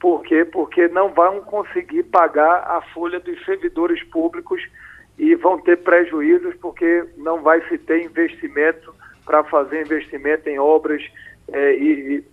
Por 0.02 0.22
quê? 0.24 0.44
Porque 0.44 0.90
não 0.90 1.14
vão 1.14 1.42
conseguir 1.42 2.04
pagar 2.04 2.64
a 2.68 2.82
folha 2.94 3.22
dos 3.22 3.44
servidores 3.46 4.04
públicos 4.04 4.62
e 5.20 5.36
vão 5.36 5.60
ter 5.60 5.78
prejuízos 5.78 6.56
porque 6.56 7.04
não 7.18 7.42
vai 7.42 7.62
se 7.68 7.78
ter 7.78 8.04
investimento 8.04 8.96
para 9.26 9.44
fazer 9.44 9.82
investimento 9.82 10.50
em 10.50 10.58
obras 10.58 11.04
é, 11.52 11.74
e, 11.76 12.16
e, 12.16 12.24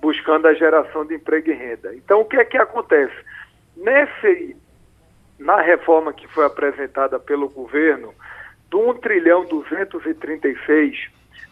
buscando 0.00 0.48
a 0.48 0.54
geração 0.54 1.04
de 1.04 1.14
emprego 1.14 1.50
e 1.50 1.52
renda. 1.52 1.94
Então, 1.94 2.22
o 2.22 2.24
que 2.24 2.38
é 2.38 2.44
que 2.44 2.56
acontece? 2.56 3.14
Nesse, 3.76 4.56
na 5.38 5.60
reforma 5.60 6.14
que 6.14 6.26
foi 6.28 6.46
apresentada 6.46 7.20
pelo 7.20 7.50
governo, 7.50 8.14
do 8.70 8.90
1 8.90 8.94
trilhão 8.94 9.44
236 9.44 11.10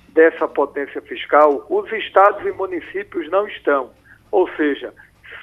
dessa 0.08 0.48
potência 0.48 1.02
fiscal, 1.02 1.66
os 1.68 1.92
estados 1.92 2.46
e 2.46 2.52
municípios 2.52 3.30
não 3.30 3.46
estão. 3.46 3.90
Ou 4.30 4.48
seja, 4.56 4.94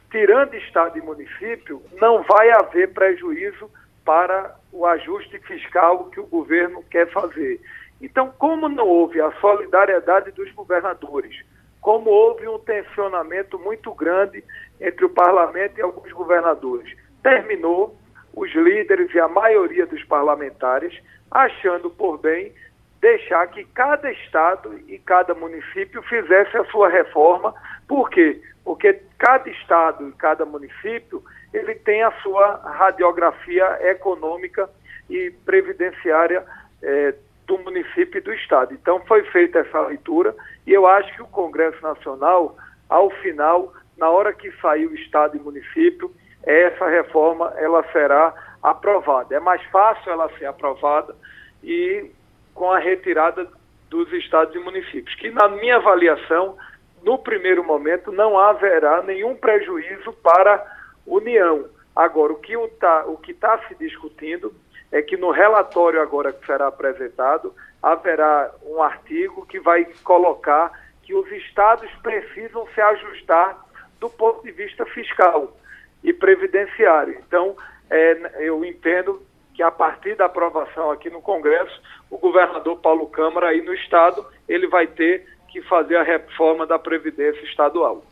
tirando 0.10 0.55
estado 0.55 0.97
e 0.97 1.01
município, 1.01 1.81
não 2.01 2.23
vai 2.23 2.49
haver 2.49 2.91
prejuízo 2.93 3.69
para 4.05 4.55
o 4.71 4.85
ajuste 4.85 5.39
fiscal 5.39 6.05
que 6.05 6.19
o 6.19 6.27
governo 6.27 6.83
quer 6.89 7.11
fazer. 7.11 7.59
Então, 7.99 8.31
como 8.37 8.69
não 8.69 8.87
houve 8.87 9.19
a 9.19 9.31
solidariedade 9.41 10.31
dos 10.31 10.51
governadores, 10.51 11.43
como 11.81 12.09
houve 12.09 12.47
um 12.47 12.59
tensionamento 12.59 13.57
muito 13.57 13.93
grande 13.93 14.43
entre 14.79 15.05
o 15.05 15.09
parlamento 15.09 15.77
e 15.77 15.81
alguns 15.81 16.11
governadores, 16.11 16.95
terminou 17.23 17.97
os 18.35 18.53
líderes 18.53 19.13
e 19.13 19.19
a 19.19 19.27
maioria 19.27 19.85
dos 19.85 20.03
parlamentares 20.03 20.93
achando 21.31 21.89
por 21.89 22.17
bem 22.19 22.53
deixar 22.99 23.47
que 23.47 23.63
cada 23.65 24.11
estado 24.11 24.79
e 24.87 24.97
cada 24.99 25.33
município 25.33 26.01
fizesse 26.03 26.57
a 26.57 26.65
sua 26.65 26.89
reforma. 26.89 27.53
Por 27.87 28.09
quê? 28.09 28.41
Porque 28.63 29.01
cada 29.17 29.49
estado 29.49 30.09
e 30.09 30.11
cada 30.13 30.45
município 30.45 31.23
ele 31.55 31.75
tem 31.75 32.03
a 32.03 32.11
sua 32.21 32.55
radiografia 32.57 33.79
econômica 33.89 34.69
e 35.09 35.31
previdenciária 35.45 36.43
é, 36.83 37.13
do 37.47 37.57
município 37.59 38.17
e 38.17 38.21
do 38.21 38.33
Estado. 38.33 38.73
Então, 38.73 38.99
foi 39.05 39.23
feita 39.25 39.59
essa 39.59 39.79
leitura 39.81 40.35
e 40.67 40.73
eu 40.73 40.85
acho 40.85 41.13
que 41.15 41.21
o 41.21 41.27
Congresso 41.27 41.81
Nacional, 41.81 42.57
ao 42.89 43.09
final, 43.21 43.73
na 43.97 44.09
hora 44.09 44.33
que 44.33 44.51
sair 44.61 44.87
o 44.87 44.95
Estado 44.95 45.37
e 45.37 45.39
município, 45.39 46.11
essa 46.43 46.87
reforma 46.87 47.53
ela 47.57 47.83
será 47.91 48.33
aprovada. 48.61 49.35
É 49.35 49.39
mais 49.39 49.63
fácil 49.65 50.11
ela 50.11 50.29
ser 50.37 50.45
aprovada 50.45 51.15
e 51.63 52.11
com 52.53 52.71
a 52.71 52.79
retirada 52.79 53.47
dos 53.89 54.11
estados 54.13 54.55
e 54.55 54.59
municípios, 54.59 55.15
que 55.15 55.29
na 55.29 55.47
minha 55.47 55.77
avaliação, 55.77 56.57
no 57.03 57.17
primeiro 57.17 57.63
momento, 57.63 58.11
não 58.11 58.37
haverá 58.37 59.01
nenhum 59.03 59.35
prejuízo 59.35 60.11
para 60.13 60.74
União. 61.05 61.65
Agora, 61.95 62.33
o 62.33 62.37
que 62.37 62.53
está 62.53 63.05
tá 63.39 63.67
se 63.67 63.75
discutindo 63.75 64.53
é 64.91 65.01
que 65.01 65.17
no 65.17 65.31
relatório 65.31 66.01
agora 66.01 66.31
que 66.31 66.45
será 66.45 66.67
apresentado, 66.67 67.53
haverá 67.81 68.51
um 68.63 68.81
artigo 68.81 69.45
que 69.45 69.59
vai 69.59 69.85
colocar 70.03 70.71
que 71.03 71.13
os 71.13 71.31
estados 71.31 71.89
precisam 72.01 72.67
se 72.73 72.81
ajustar 72.81 73.63
do 73.99 74.09
ponto 74.09 74.43
de 74.43 74.51
vista 74.51 74.85
fiscal 74.87 75.55
e 76.03 76.11
previdenciário. 76.11 77.17
Então, 77.25 77.55
é, 77.89 78.31
eu 78.39 78.63
entendo 78.65 79.21
que 79.53 79.63
a 79.63 79.71
partir 79.71 80.15
da 80.15 80.25
aprovação 80.25 80.91
aqui 80.91 81.09
no 81.09 81.21
Congresso, 81.21 81.81
o 82.09 82.17
governador 82.17 82.77
Paulo 82.79 83.07
Câmara 83.07 83.49
aí 83.49 83.61
no 83.61 83.73
estado, 83.73 84.25
ele 84.47 84.67
vai 84.67 84.87
ter 84.87 85.25
que 85.49 85.61
fazer 85.61 85.95
a 85.95 86.03
reforma 86.03 86.65
da 86.65 86.77
Previdência 86.77 87.41
estadual. 87.43 88.03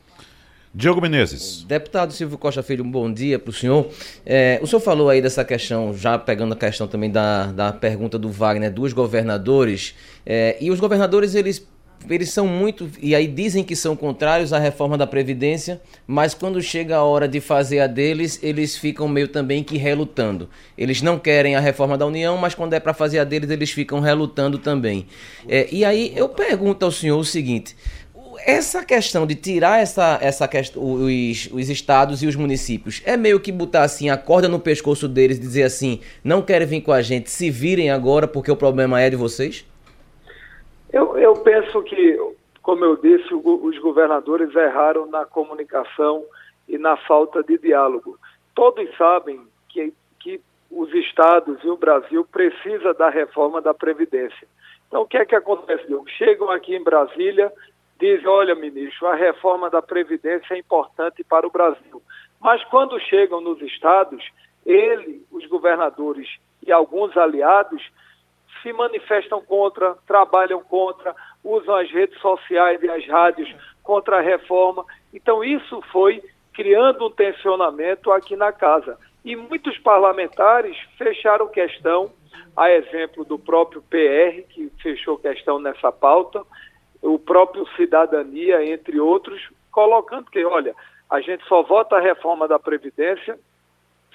Diogo 0.76 1.00
Menezes. 1.00 1.64
Deputado 1.68 2.12
Silvio 2.14 2.36
Costa 2.36 2.64
Filho, 2.64 2.84
um 2.84 2.90
bom 2.90 3.14
dia 3.14 3.38
para 3.38 3.52
o 3.52 3.54
senhor. 3.54 3.88
É, 4.26 4.60
o 4.60 4.66
senhor 4.66 4.80
falou 4.80 5.08
aí 5.08 5.22
dessa 5.22 5.46
questão, 5.46 5.94
já 5.94 6.18
pegando 6.18 6.54
a 6.54 6.58
questão 6.58 6.88
também 6.88 7.12
da, 7.12 7.52
da 7.52 7.72
pergunta 7.72 8.18
do 8.18 8.28
Wagner, 8.28 8.74
dos 8.74 8.92
governadores. 8.92 9.94
É, 10.26 10.58
e 10.60 10.72
os 10.72 10.80
governadores, 10.80 11.36
eles, 11.36 11.68
eles 12.10 12.32
são 12.32 12.48
muito. 12.48 12.90
E 13.00 13.14
aí 13.14 13.28
dizem 13.28 13.64
que 13.64 13.76
são 13.76 13.96
contrários 13.96 14.52
à 14.52 14.58
reforma 14.58 14.98
da 14.98 15.06
Previdência, 15.06 15.80
mas 16.08 16.34
quando 16.34 16.60
chega 16.60 16.96
a 16.96 17.04
hora 17.04 17.28
de 17.28 17.40
fazer 17.40 17.80
a 17.80 17.86
deles, 17.86 18.40
eles 18.42 18.76
ficam 18.76 19.08
meio 19.08 19.28
também 19.28 19.64
que 19.64 19.78
relutando. 19.78 20.50
Eles 20.76 21.04
não 21.04 21.20
querem 21.20 21.56
a 21.56 21.60
reforma 21.60 21.96
da 21.96 22.08
União, 22.08 22.36
mas 22.36 22.56
quando 22.56 22.74
é 22.74 22.80
para 22.80 22.96
fazer 22.96 23.20
a 23.20 23.24
deles, 23.24 23.52
eles 23.52 23.70
ficam 23.70 24.00
relutando 24.00 24.58
também. 24.58 25.06
É, 25.48 25.68
e 25.72 25.86
aí 25.86 26.14
eu 26.16 26.30
pergunto 26.30 26.84
ao 26.84 26.92
senhor 26.92 27.20
o 27.20 27.24
seguinte 27.24 27.76
essa 28.46 28.84
questão 28.84 29.26
de 29.26 29.36
tirar 29.36 29.80
essa, 29.80 30.20
essa 30.22 30.48
questão, 30.48 30.84
os, 30.84 31.50
os 31.52 31.70
estados 31.70 32.22
e 32.22 32.28
os 32.28 32.36
municípios 32.36 33.02
é 33.06 33.16
meio 33.16 33.40
que 33.40 33.52
botar 33.52 33.84
assim 33.84 34.10
a 34.10 34.18
corda 34.18 34.48
no 34.48 34.60
pescoço 34.60 35.08
deles 35.08 35.38
e 35.38 35.42
dizer 35.42 35.64
assim: 35.64 36.02
não 36.24 36.42
querem 36.42 36.68
vir 36.68 36.82
com 36.82 36.92
a 36.92 37.02
gente, 37.02 37.30
se 37.30 37.50
virem 37.50 37.90
agora 37.90 38.28
porque 38.28 38.52
o 38.52 38.56
problema 38.56 39.00
é 39.02 39.10
de 39.10 39.16
vocês? 39.16 39.66
Eu, 40.92 41.18
eu 41.18 41.34
penso 41.34 41.82
que, 41.84 42.20
como 42.62 42.86
eu 42.86 42.96
disse, 42.98 43.34
os 43.34 43.80
governadores 43.80 44.54
erraram 44.56 45.08
na 45.08 45.26
comunicação 45.26 46.24
e 46.68 46.78
na 46.78 46.96
falta 46.98 47.42
de 47.44 47.58
diálogo. 47.58 48.18
Todos 48.54 48.88
sabem 48.96 49.42
que, 49.70 49.92
que 50.20 50.40
os 50.70 50.94
estados 50.94 51.58
e 51.64 51.68
o 51.68 51.78
Brasil 51.78 52.26
precisa 52.32 52.94
da 52.94 53.10
reforma 53.10 53.60
da 53.62 53.74
Previdência. 53.74 54.48
Então, 54.88 55.02
o 55.02 55.08
que 55.08 55.18
é 55.18 55.26
que 55.26 55.36
acontece? 55.36 55.86
Chegam 56.20 56.52
aqui 56.52 56.76
em 56.76 56.84
Brasília, 56.84 57.52
dizem, 58.04 58.28
olha, 58.28 58.54
ministro, 58.54 59.08
a 59.08 59.16
reforma 59.16 59.70
da 59.70 59.82
Previdência 59.82 60.56
é 60.56 60.58
importante 60.58 61.24
para 61.24 61.48
o 61.48 61.50
Brasil. 61.50 62.02
Mas 62.38 62.62
quando 62.66 63.00
chegam 63.00 63.40
nos 63.40 63.62
estados, 63.62 64.22
ele, 64.66 65.26
os 65.32 65.46
governadores 65.48 66.28
e 66.66 66.70
alguns 66.70 67.16
aliados 67.16 67.82
se 68.62 68.74
manifestam 68.74 69.42
contra, 69.42 69.96
trabalham 70.06 70.62
contra, 70.62 71.16
usam 71.42 71.76
as 71.76 71.90
redes 71.90 72.20
sociais 72.20 72.84
e 72.84 72.90
as 72.90 73.08
rádios 73.08 73.54
contra 73.82 74.18
a 74.18 74.22
reforma. 74.22 74.86
Então, 75.14 75.42
isso 75.42 75.82
foi 75.90 76.22
criando 76.54 77.08
um 77.08 77.12
tensionamento 77.12 78.12
aqui 78.12 78.36
na 78.36 78.52
casa. 78.52 78.98
E 79.24 79.34
muitos 79.38 79.78
parlamentares 79.78 80.78
fecharam 80.98 81.48
questão, 81.48 82.12
a 82.56 82.70
exemplo 82.70 83.24
do 83.24 83.40
próprio 83.40 83.82
PR, 83.84 84.44
que 84.50 84.70
fechou 84.82 85.18
questão 85.18 85.58
nessa 85.58 85.90
pauta, 85.90 86.44
o 87.04 87.20
próprio 87.20 87.68
Cidadania, 87.76 88.66
entre 88.66 89.00
outros, 89.00 89.50
colocando 89.72 90.32
que, 90.32 90.44
olha, 90.46 90.74
a 91.10 91.20
gente 91.22 91.46
só 91.46 91.62
vota 91.62 91.98
a 91.98 92.02
reforma 92.02 92.48
da 92.48 92.58
Previdência 92.58 93.38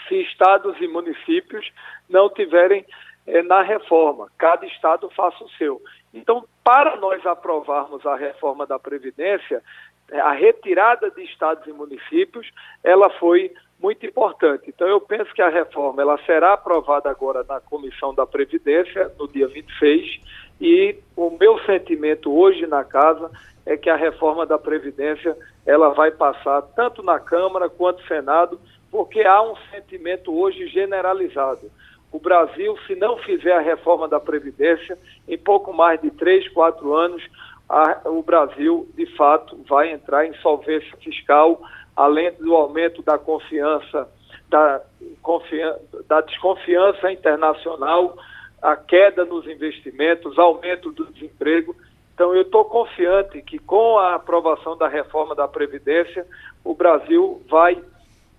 se 0.08 0.14
estados 0.22 0.74
e 0.80 0.88
municípios 0.88 1.70
não 2.08 2.30
tiverem 2.30 2.84
é, 3.26 3.42
na 3.42 3.62
reforma. 3.62 4.28
Cada 4.38 4.66
estado 4.66 5.10
faça 5.10 5.44
o 5.44 5.50
seu. 5.50 5.82
Então, 6.14 6.44
para 6.64 6.96
nós 6.96 7.24
aprovarmos 7.26 8.04
a 8.06 8.16
reforma 8.16 8.66
da 8.66 8.78
Previdência, 8.78 9.62
é, 10.10 10.18
a 10.18 10.32
retirada 10.32 11.10
de 11.10 11.22
estados 11.24 11.66
e 11.66 11.72
municípios, 11.72 12.50
ela 12.82 13.10
foi 13.18 13.52
muito 13.78 14.04
importante. 14.06 14.64
Então, 14.68 14.88
eu 14.88 15.00
penso 15.00 15.32
que 15.34 15.42
a 15.42 15.50
reforma 15.50 16.00
ela 16.00 16.18
será 16.24 16.54
aprovada 16.54 17.10
agora 17.10 17.44
na 17.44 17.60
Comissão 17.60 18.14
da 18.14 18.26
Previdência, 18.26 19.12
no 19.18 19.28
dia 19.28 19.46
26, 19.46 20.20
e 20.60 20.96
o 21.16 21.30
meu 21.30 21.58
sentimento 21.64 22.32
hoje 22.32 22.66
na 22.66 22.84
casa 22.84 23.30
é 23.64 23.76
que 23.76 23.90
a 23.90 23.96
reforma 23.96 24.46
da 24.46 24.58
Previdência 24.58 25.36
ela 25.66 25.90
vai 25.90 26.10
passar 26.10 26.62
tanto 26.74 27.02
na 27.02 27.20
Câmara 27.20 27.68
quanto 27.68 28.00
no 28.00 28.08
Senado, 28.08 28.60
porque 28.90 29.20
há 29.20 29.42
um 29.42 29.54
sentimento 29.70 30.34
hoje 30.34 30.66
generalizado. 30.68 31.70
O 32.10 32.18
Brasil, 32.18 32.76
se 32.86 32.94
não 32.94 33.18
fizer 33.18 33.52
a 33.52 33.60
reforma 33.60 34.08
da 34.08 34.18
Previdência, 34.18 34.98
em 35.28 35.36
pouco 35.36 35.72
mais 35.72 36.00
de 36.00 36.10
três, 36.10 36.48
quatro 36.48 36.94
anos, 36.94 37.22
a, 37.68 38.00
o 38.06 38.22
Brasil, 38.22 38.88
de 38.96 39.04
fato, 39.14 39.62
vai 39.68 39.92
entrar 39.92 40.26
em 40.26 40.32
solvência 40.36 40.96
fiscal, 40.96 41.60
além 41.94 42.32
do 42.32 42.54
aumento 42.54 43.02
da 43.02 43.18
confiança, 43.18 44.08
da, 44.48 44.80
confian 45.20 45.76
da 46.08 46.22
desconfiança 46.22 47.12
internacional, 47.12 48.16
a 48.62 48.76
queda 48.76 49.24
nos 49.24 49.46
investimentos, 49.46 50.38
aumento 50.38 50.90
do 50.92 51.06
desemprego. 51.06 51.74
Então, 52.14 52.34
eu 52.34 52.42
estou 52.42 52.64
confiante 52.64 53.40
que 53.42 53.58
com 53.58 53.98
a 53.98 54.16
aprovação 54.16 54.76
da 54.76 54.88
reforma 54.88 55.34
da 55.34 55.46
Previdência, 55.46 56.26
o 56.64 56.74
Brasil 56.74 57.40
vai, 57.48 57.80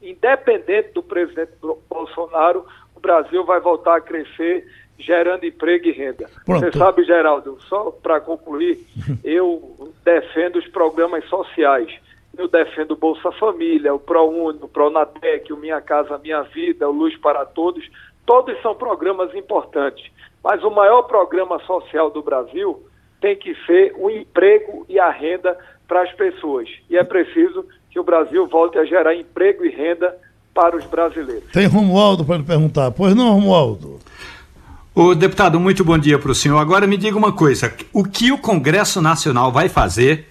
independente 0.01 0.91
do 0.93 1.01
presidente 1.01 1.53
Bolsonaro, 1.89 2.65
o 2.95 2.99
Brasil 2.99 3.45
vai 3.45 3.61
voltar 3.61 3.95
a 3.95 4.01
crescer, 4.01 4.67
gerando 4.97 5.45
emprego 5.45 5.87
e 5.87 5.91
renda. 5.91 6.29
Pronto. 6.45 6.59
Você 6.59 6.77
sabe, 6.77 7.05
Geraldo, 7.05 7.57
só 7.69 7.89
para 7.91 8.19
concluir, 8.19 8.85
eu 9.23 9.93
defendo 10.03 10.57
os 10.57 10.67
programas 10.67 11.23
sociais. 11.29 11.89
Eu 12.37 12.47
defendo 12.47 12.91
o 12.91 12.97
Bolsa 12.97 13.31
Família, 13.31 13.93
o 13.93 13.99
ProUni, 13.99 14.59
o 14.61 14.67
Pronatec, 14.67 15.51
o 15.51 15.57
Minha 15.57 15.81
Casa 15.81 16.17
Minha 16.17 16.41
Vida, 16.43 16.87
o 16.87 16.91
Luz 16.91 17.17
para 17.17 17.45
Todos. 17.45 17.89
Todos 18.29 18.61
são 18.61 18.75
programas 18.75 19.33
importantes. 19.33 20.05
Mas 20.43 20.63
o 20.63 20.69
maior 20.69 21.01
programa 21.01 21.59
social 21.65 22.11
do 22.11 22.21
Brasil 22.21 22.79
tem 23.19 23.35
que 23.35 23.55
ser 23.65 23.95
o 23.97 24.07
emprego 24.07 24.85
e 24.87 24.99
a 24.99 25.09
renda 25.09 25.57
para 25.87 26.03
as 26.03 26.11
pessoas. 26.11 26.69
E 26.91 26.95
é 26.95 27.03
preciso 27.03 27.65
que 27.89 27.99
o 27.99 28.03
Brasil 28.03 28.45
volte 28.45 28.77
a 28.77 28.85
gerar 28.85 29.15
emprego 29.15 29.65
e 29.65 29.69
renda 29.69 30.15
para 30.53 30.77
os 30.77 30.85
brasileiros. 30.85 31.51
Tem 31.51 31.65
Romualdo 31.65 32.23
para 32.23 32.37
lhe 32.37 32.43
perguntar. 32.43 32.91
Pois 32.91 33.15
não, 33.15 33.33
Romualdo? 33.33 33.97
O 34.93 35.15
deputado, 35.15 35.59
muito 35.59 35.83
bom 35.83 35.97
dia 35.97 36.19
para 36.19 36.29
o 36.29 36.35
senhor. 36.35 36.59
Agora 36.59 36.85
me 36.85 36.97
diga 36.97 37.17
uma 37.17 37.31
coisa: 37.31 37.73
o 37.91 38.03
que 38.03 38.31
o 38.31 38.37
Congresso 38.37 39.01
Nacional 39.01 39.51
vai 39.51 39.67
fazer 39.67 40.27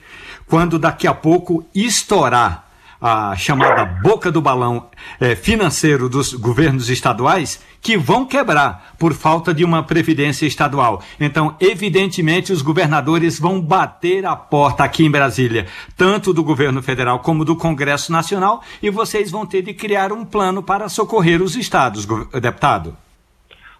quando 0.46 0.78
daqui 0.78 1.08
a 1.08 1.14
pouco 1.14 1.66
estourar 1.74 2.67
a 3.00 3.36
chamada 3.36 3.84
boca 3.84 4.30
do 4.30 4.40
balão 4.40 4.90
é, 5.20 5.34
financeiro 5.34 6.08
dos 6.08 6.34
governos 6.34 6.90
estaduais 6.90 7.64
que 7.80 7.96
vão 7.96 8.26
quebrar 8.26 8.94
por 8.98 9.12
falta 9.12 9.54
de 9.54 9.64
uma 9.64 9.82
previdência 9.82 10.46
estadual. 10.46 11.02
Então, 11.20 11.56
evidentemente, 11.60 12.52
os 12.52 12.60
governadores 12.60 13.38
vão 13.38 13.60
bater 13.60 14.26
a 14.26 14.34
porta 14.34 14.82
aqui 14.84 15.04
em 15.04 15.10
Brasília, 15.10 15.66
tanto 15.96 16.32
do 16.32 16.42
governo 16.42 16.82
federal 16.82 17.20
como 17.20 17.44
do 17.44 17.56
Congresso 17.56 18.10
Nacional, 18.10 18.62
e 18.82 18.90
vocês 18.90 19.30
vão 19.30 19.46
ter 19.46 19.62
de 19.62 19.72
criar 19.72 20.12
um 20.12 20.24
plano 20.24 20.62
para 20.62 20.88
socorrer 20.88 21.40
os 21.40 21.56
estados, 21.56 22.06
deputado. 22.40 22.96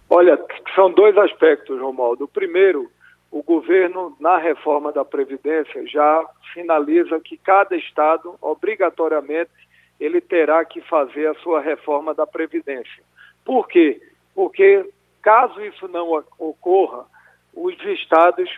Olha, 0.09 0.39
são 0.75 0.91
dois 0.91 1.15
aspectos, 1.17 1.79
Romualdo. 1.79 2.23
O 2.23 2.27
primeiro, 2.27 2.89
o 3.31 3.43
governo, 3.43 4.15
na 4.19 4.37
reforma 4.37 4.91
da 4.91 5.05
Previdência, 5.05 5.85
já 5.87 6.25
finaliza 6.53 7.19
que 7.19 7.37
cada 7.37 7.75
estado, 7.75 8.35
obrigatoriamente, 8.41 9.51
ele 9.99 10.19
terá 10.19 10.63
que 10.65 10.81
fazer 10.81 11.27
a 11.27 11.35
sua 11.35 11.59
reforma 11.61 12.13
da 12.13 12.25
Previdência. 12.25 13.03
Por 13.45 13.67
quê? 13.67 14.01
Porque, 14.33 14.89
caso 15.21 15.61
isso 15.63 15.87
não 15.87 16.23
ocorra, 16.39 17.05
os 17.53 17.75
estados 17.85 18.49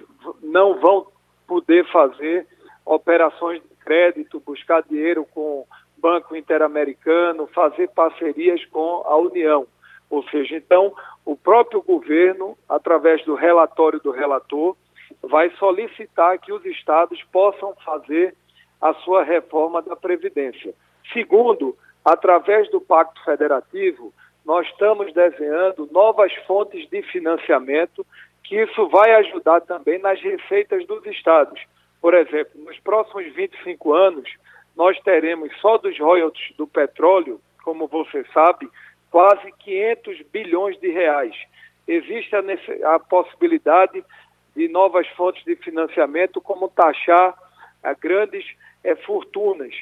não 0.42 0.80
vão 0.80 1.08
poder 1.48 1.86
fazer 1.92 2.48
operações 2.86 3.62
de 3.62 3.76
crédito, 3.84 4.40
buscar 4.40 4.84
dinheiro 4.84 5.26
com 5.34 5.66
Banco 5.98 6.36
Interamericano, 6.36 7.48
fazer 7.48 7.90
parcerias 7.90 8.64
com 8.66 9.04
a 9.06 9.18
União. 9.18 9.68
Ou 10.10 10.24
seja, 10.30 10.56
então, 10.56 10.94
o 11.26 11.36
próprio 11.36 11.82
governo, 11.82 12.58
através 12.68 13.24
do 13.26 13.36
relatório 13.36 14.00
do 14.00 14.12
relator, 14.12 14.76
vai 15.22 15.50
solicitar 15.58 16.40
que 16.40 16.52
os 16.52 16.66
estados 16.66 17.22
possam 17.32 17.76
fazer 17.86 18.36
a 18.82 18.94
sua 18.96 19.24
reforma 19.24 19.82
da 19.82 19.96
Previdência. 19.96 20.74
Segundo, 21.14 21.78
através 22.04 22.70
do 22.72 22.82
Pacto 22.82 23.24
Federativo, 23.24 24.14
nós 24.46 24.68
estamos 24.68 25.14
desenhando 25.14 25.88
novas 25.92 26.34
fontes 26.48 26.90
de 26.90 27.02
financiamento, 27.04 28.06
que 28.44 28.56
isso 28.60 28.90
vai 28.90 29.14
ajudar 29.16 29.62
também 29.62 30.00
nas 30.00 30.20
receitas 30.20 30.86
dos 30.88 31.06
estados. 31.06 31.62
Por 32.02 32.16
exemplo, 32.16 32.60
nos 32.64 32.80
próximos 32.80 33.32
25 33.36 33.94
anos, 33.94 34.28
nós 34.76 35.00
teremos 35.02 35.52
só 35.60 35.78
dos 35.78 35.98
royalties 36.00 36.56
do 36.58 36.66
petróleo, 36.66 37.40
como 37.64 37.88
você 37.88 38.26
sabe, 38.34 38.68
quase 39.12 39.52
500 39.60 40.22
bilhões 40.32 40.80
de 40.80 40.90
reais. 40.90 41.36
Existe 41.88 42.34
a, 42.36 42.96
a 42.96 43.00
possibilidade 43.00 44.04
de 44.56 44.68
novas 44.70 45.08
fontes 45.10 45.44
de 45.44 45.56
financiamento, 45.58 46.42
como 46.42 46.70
taxar 46.70 47.38
a 47.84 47.94
grandes 47.94 48.46
é, 48.84 48.96
fortunas. 48.96 49.76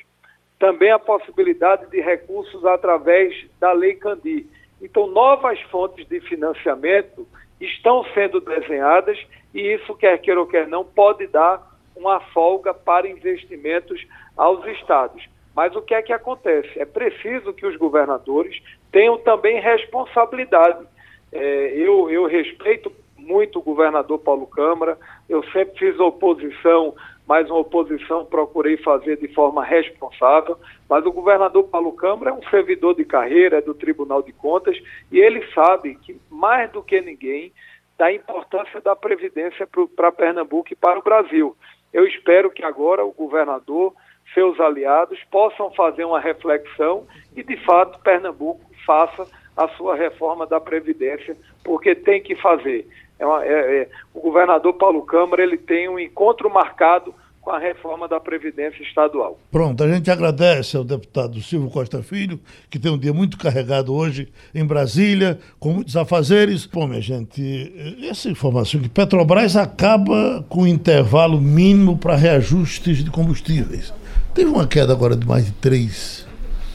Também 0.58 0.92
a 0.92 1.00
possibilidade 1.00 1.90
de 1.90 2.02
recursos 2.02 2.66
através 2.66 3.34
da 3.60 3.72
Lei 3.72 3.96
Candir. 3.96 4.46
Então, 4.82 5.08
novas 5.08 5.60
fontes 5.64 6.08
de 6.08 6.20
financiamento 6.22 7.28
estão 7.62 8.04
sendo 8.14 8.42
desenhadas 8.42 9.18
e 9.54 9.62
isso, 9.62 9.96
quer 9.96 10.18
queira 10.20 10.40
ou 10.40 10.48
quer 10.48 10.68
não, 10.68 10.84
pode 10.84 11.28
dar 11.28 11.62
uma 11.96 12.20
folga 12.20 12.74
para 12.74 13.08
investimentos 13.08 14.06
aos 14.36 14.66
estados. 14.68 15.28
Mas 15.56 15.76
o 15.76 15.82
que 15.82 15.94
é 15.94 16.02
que 16.02 16.14
acontece? 16.14 16.80
É 16.80 16.86
preciso 16.86 17.54
que 17.54 17.66
os 17.66 17.76
governadores 17.76 18.62
tenham 18.92 19.18
também 19.20 19.60
responsabilidade. 19.60 20.86
É, 21.32 21.74
eu, 21.76 22.10
eu 22.10 22.26
respeito 22.26 22.92
muito 23.18 23.60
o 23.60 23.62
governador 23.62 24.18
Paulo 24.20 24.48
Câmara, 24.48 24.98
eu 25.28 25.44
sempre 25.52 25.78
fiz 25.78 26.00
oposição, 26.00 26.96
mas 27.28 27.48
uma 27.48 27.60
oposição 27.60 28.26
procurei 28.26 28.78
fazer 28.78 29.18
de 29.18 29.28
forma 29.28 29.64
responsável, 29.64 30.58
mas 30.90 31.06
o 31.06 31.12
governador 31.12 31.66
Paulo 31.66 31.92
Câmara 31.92 32.32
é 32.32 32.34
um 32.34 32.50
servidor 32.50 32.96
de 32.96 33.06
carreira, 33.06 33.58
é 33.58 33.62
do 33.62 33.76
Tribunal 33.76 34.24
de 34.24 34.34
Contas, 34.34 34.76
e 35.12 35.20
ele 35.20 35.46
sabe 35.54 35.94
que, 35.96 36.20
mais 36.32 36.72
do 36.72 36.82
que 36.82 37.00
ninguém, 37.02 37.54
da 38.00 38.12
importância 38.12 38.82
da 38.82 38.96
Previdência 38.96 39.68
para 39.96 40.12
Pernambuco 40.12 40.72
e 40.72 40.76
para 40.76 40.98
o 40.98 41.04
Brasil. 41.04 41.56
Eu 41.94 42.08
espero 42.08 42.50
que 42.50 42.64
agora 42.64 43.06
o 43.06 43.12
governador, 43.12 43.94
seus 44.34 44.60
aliados, 44.60 45.20
possam 45.32 45.72
fazer 45.72 46.06
uma 46.06 46.20
reflexão 46.20 47.06
e, 47.36 47.44
de 47.44 47.58
fato, 47.66 48.00
Pernambuco 48.00 48.62
faça 48.86 49.28
a 49.56 49.68
sua 49.70 49.96
reforma 49.96 50.48
da 50.48 50.60
Previdência, 50.60 51.36
porque 51.64 51.94
tem 51.94 52.22
que 52.22 52.36
fazer. 52.36 52.88
É 53.20 53.26
uma, 53.26 53.46
é, 53.46 53.82
é, 53.82 53.90
o 54.14 54.22
governador 54.22 54.74
Paulo 54.74 55.02
Câmara 55.02 55.44
ele 55.44 55.58
tem 55.58 55.90
um 55.90 56.00
encontro 56.00 56.50
marcado 56.50 57.14
com 57.42 57.52
a 57.52 57.60
reforma 57.60 58.08
da 58.08 58.20
Previdência 58.20 58.82
Estadual. 58.84 59.38
Pronto, 59.52 59.84
a 59.84 59.88
gente 59.88 60.10
agradece 60.12 60.78
ao 60.78 60.84
deputado 60.84 61.42
Silvio 61.42 61.70
Costa 61.70 62.02
Filho, 62.04 62.40
que 62.70 62.78
tem 62.78 62.92
um 62.92 62.98
dia 62.98 63.14
muito 63.14 63.38
carregado 63.38 63.94
hoje 63.94 64.32
em 64.54 64.66
Brasília, 64.66 65.40
com 65.60 65.74
muitos 65.74 65.96
afazeres. 65.98 66.66
Bom, 66.66 66.88
minha 66.88 67.02
gente, 67.02 67.98
essa 68.10 68.30
informação 68.30 68.82
que 68.82 68.90
Petrobras 68.90 69.56
acaba 69.56 70.46
com 70.48 70.62
o 70.62 70.68
intervalo 70.68 71.40
mínimo 71.40 71.98
para 71.98 72.16
reajustes 72.16 73.04
de 73.04 73.10
combustíveis. 73.10 73.94
Teve 74.34 74.50
uma 74.50 74.68
queda 74.68 74.94
agora 74.94 75.16
de 75.16 75.26
mais 75.26 75.46
de 75.46 75.52
3, 75.54 76.26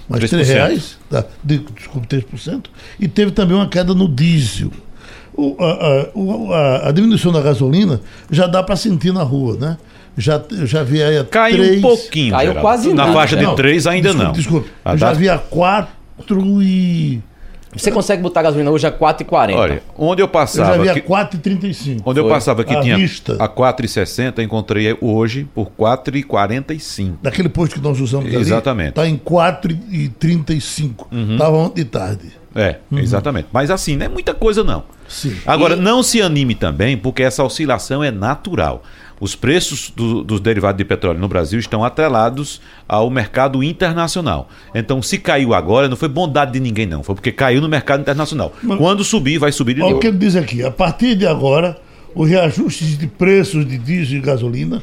mais 0.08 0.28
3 0.28 0.48
reais, 0.48 0.98
tá, 1.08 1.24
de, 1.42 1.58
desculpe, 1.58 2.06
3%, 2.06 2.64
e 2.98 3.08
teve 3.08 3.30
também 3.30 3.56
uma 3.56 3.68
queda 3.68 3.94
no 3.94 4.08
diesel. 4.08 4.70
O, 5.36 5.56
a, 5.58 6.84
a, 6.84 6.88
a, 6.88 6.92
diminuição 6.92 7.32
da 7.32 7.40
gasolina 7.40 8.00
já 8.30 8.46
dá 8.46 8.62
para 8.62 8.76
sentir 8.76 9.12
na 9.12 9.22
rua, 9.22 9.56
né? 9.56 9.76
Já, 10.16 10.40
já 10.64 10.84
vi 10.84 11.02
aí 11.02 11.18
a 11.18 11.24
Caiu 11.24 11.56
3... 11.56 11.78
um 11.78 11.82
pouquinho. 11.82 12.30
Caiu 12.30 12.54
quase 12.54 12.92
Na 12.92 13.12
faixa 13.12 13.36
de 13.36 13.56
3 13.56 13.86
ainda 13.88 14.08
desculpe, 14.10 14.24
não. 14.24 14.32
Desculpe, 14.32 14.70
A 14.84 14.92
eu 14.92 14.98
já 14.98 15.12
vi 15.12 15.28
a 15.28 15.38
4 15.38 15.88
e... 16.62 17.20
Você 17.76 17.90
consegue 17.90 18.22
botar 18.22 18.42
gasolina 18.42 18.70
hoje 18.70 18.86
a 18.86 18.92
4,40. 18.92 19.54
Olha, 19.56 19.82
onde 19.98 20.22
eu 20.22 20.26
Eu 20.26 20.28
já 20.28 20.32
passava. 20.32 20.78
vi 20.82 20.88
a 20.88 20.94
que- 20.94 21.00
4,35. 21.02 22.02
Onde 22.04 22.20
eu 22.20 22.24
Foi. 22.24 22.32
passava 22.32 22.64
que 22.64 22.74
À 22.74 22.80
tinha 22.80 22.96
vista. 22.96 23.36
a 23.38 23.48
4,60, 23.48 24.42
encontrei 24.42 24.96
hoje 25.00 25.46
por 25.54 25.70
4,45. 25.72 27.18
Daquele 27.22 27.48
posto 27.48 27.74
que 27.74 27.80
nós 27.80 28.00
usamos 28.00 28.26
ali. 28.26 28.36
Exatamente. 28.36 28.90
Está 28.90 29.06
em 29.08 29.16
4,35. 29.16 31.06
Estava 31.32 31.56
ontem 31.56 31.82
de 31.84 31.90
tarde. 31.90 32.32
É, 32.56 32.76
exatamente. 32.92 33.48
Mas 33.52 33.68
assim, 33.70 33.96
não 33.96 34.06
é 34.06 34.08
muita 34.08 34.32
coisa 34.32 34.62
não. 34.62 34.84
Sim. 35.08 35.36
Agora, 35.44 35.74
não 35.74 36.02
se 36.04 36.22
anime 36.22 36.54
também, 36.54 36.96
porque 36.96 37.22
essa 37.22 37.42
oscilação 37.42 38.02
é 38.02 38.10
natural. 38.12 38.82
Os 39.20 39.34
preços 39.36 39.92
do- 39.94 40.24
dos 40.24 40.40
derivados 40.40 40.76
de 40.76 40.84
petróleo 40.84 41.18
no 41.20 41.28
Brasil 41.28 41.58
estão 41.58 41.84
atrelados 41.84 42.60
ao 42.88 43.08
mercado 43.08 43.62
internacional. 43.62 44.48
Então, 44.74 45.00
se 45.00 45.18
caiu 45.18 45.54
agora, 45.54 45.88
não 45.88 45.96
foi 45.96 46.08
bondade 46.08 46.52
de 46.52 46.60
ninguém, 46.60 46.84
não. 46.86 47.02
Foi 47.02 47.14
porque 47.14 47.30
caiu 47.32 47.60
no 47.60 47.68
mercado 47.68 48.00
internacional. 48.00 48.52
Quando 48.78 49.04
subir, 49.04 49.38
vai 49.38 49.52
subir 49.52 49.74
de 49.74 49.80
Olha 49.80 49.86
o 49.86 49.90
novo. 49.90 50.00
que 50.00 50.08
ele 50.08 50.18
diz 50.18 50.34
aqui. 50.36 50.62
A 50.64 50.70
partir 50.70 51.14
de 51.14 51.26
agora, 51.26 51.76
os 52.14 52.28
reajustes 52.28 52.98
de 52.98 53.06
preços 53.06 53.66
de 53.66 53.78
diesel 53.78 54.18
e 54.18 54.20
gasolina 54.20 54.82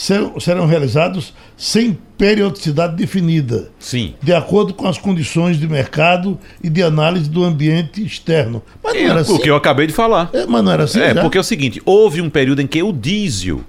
serão, 0.00 0.40
serão 0.40 0.66
realizados 0.66 1.34
sem 1.56 1.96
periodicidade 2.16 2.96
definida. 2.96 3.68
Sim. 3.78 4.14
De 4.22 4.32
acordo 4.32 4.72
com 4.72 4.88
as 4.88 4.96
condições 4.96 5.58
de 5.58 5.68
mercado 5.68 6.38
e 6.64 6.70
de 6.70 6.82
análise 6.82 7.28
do 7.28 7.44
ambiente 7.44 8.02
externo. 8.02 8.62
Mas 8.82 8.94
não 8.94 9.10
era 9.10 9.20
assim. 9.20 9.34
o 9.34 9.38
que 9.38 9.50
eu 9.50 9.56
acabei 9.56 9.86
de 9.86 9.92
falar. 9.92 10.30
É, 10.32 10.46
mas 10.46 10.64
não 10.64 10.72
era 10.72 10.84
assim. 10.84 11.00
É, 11.00 11.14
já? 11.14 11.20
porque 11.20 11.36
é 11.36 11.40
o 11.40 11.44
seguinte, 11.44 11.82
houve 11.84 12.22
um 12.22 12.30
período 12.30 12.62
em 12.62 12.66
que 12.66 12.82
o 12.82 12.92
diesel, 12.92 13.60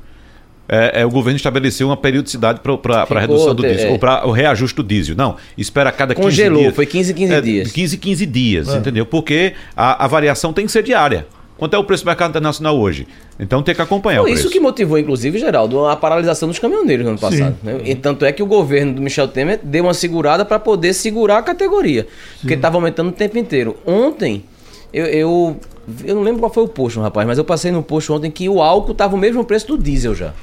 é, 0.69 1.01
é, 1.01 1.05
o 1.05 1.09
governo 1.09 1.35
estabeleceu 1.35 1.87
uma 1.87 1.97
periodicidade 1.97 2.61
para 2.61 3.03
a 3.03 3.19
redução 3.19 3.53
do 3.53 3.65
é. 3.65 3.73
diesel, 3.73 3.91
ou 3.91 3.99
para 3.99 4.25
o 4.25 4.31
reajuste 4.31 4.77
do 4.77 4.83
diesel. 4.83 5.15
Não, 5.17 5.35
espera 5.57 5.89
a 5.89 5.93
cada 5.93 6.15
15 6.15 6.25
Congelou, 6.25 6.61
dias. 6.61 6.75
foi 6.75 6.85
15 6.85 7.11
em 7.11 7.15
15 7.15 7.33
É, 7.33 7.41
dias. 7.41 7.71
15 7.73 7.95
em 7.97 7.99
15 7.99 8.25
dias, 8.25 8.69
É. 8.69 8.77
entendeu? 8.77 9.05
Porque 9.05 9.53
a, 9.75 10.05
a 10.05 10.07
variação 10.07 10.53
tem 10.53 10.65
que 10.65 10.71
ser 10.71 10.83
diária. 10.83 11.27
Quanto 11.61 11.75
é 11.75 11.77
o 11.77 11.83
preço 11.83 12.03
do 12.03 12.07
mercado 12.07 12.31
internacional 12.31 12.75
hoje? 12.75 13.07
Então 13.39 13.61
tem 13.61 13.75
que 13.75 13.81
acompanhar 13.83 14.21
Foi 14.21 14.31
o 14.31 14.33
isso 14.33 14.45
preço. 14.45 14.53
que 14.53 14.59
motivou, 14.59 14.97
inclusive, 14.97 15.37
Geraldo, 15.37 15.85
a 15.85 15.95
paralisação 15.95 16.49
dos 16.49 16.57
caminhoneiros 16.57 17.05
no 17.05 17.11
ano 17.11 17.19
passado. 17.19 17.55
né? 17.61 17.81
E 17.85 17.93
tanto 17.93 18.25
é 18.25 18.31
que 18.31 18.41
o 18.41 18.47
governo 18.47 18.93
do 18.93 18.99
Michel 19.03 19.27
Temer 19.27 19.59
deu 19.61 19.83
uma 19.83 19.93
segurada 19.93 20.43
para 20.43 20.57
poder 20.57 20.91
segurar 20.91 21.37
a 21.37 21.43
categoria. 21.43 22.07
Porque 22.39 22.55
estava 22.55 22.77
aumentando 22.77 23.09
o 23.09 23.11
tempo 23.11 23.37
inteiro. 23.37 23.77
Ontem, 23.85 24.43
eu, 24.91 25.05
eu, 25.05 25.57
eu 26.03 26.15
não 26.15 26.23
lembro 26.23 26.39
qual 26.39 26.51
foi 26.51 26.63
o 26.63 26.67
posto, 26.67 26.99
rapaz, 26.99 27.27
mas 27.27 27.37
eu 27.37 27.45
passei 27.45 27.69
no 27.69 27.83
posto 27.83 28.11
ontem 28.11 28.31
que 28.31 28.49
o 28.49 28.59
álcool 28.59 28.93
estava 28.93 29.15
o 29.15 29.19
mesmo 29.19 29.45
preço 29.45 29.67
do 29.67 29.77
diesel 29.77 30.15
já. 30.15 30.33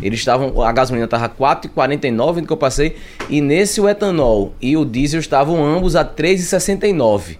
Eles 0.00 0.20
estavam. 0.20 0.62
A 0.62 0.70
gasolina 0.70 1.06
estava 1.06 1.28
4,49 1.28 2.36
no 2.36 2.46
que 2.46 2.52
eu 2.52 2.56
passei. 2.56 2.94
E 3.28 3.40
nesse 3.40 3.80
o 3.80 3.88
etanol 3.88 4.52
e 4.62 4.76
o 4.76 4.84
diesel 4.84 5.18
estavam 5.18 5.64
ambos 5.64 5.96
a 5.96 6.04
3,69. 6.04 7.38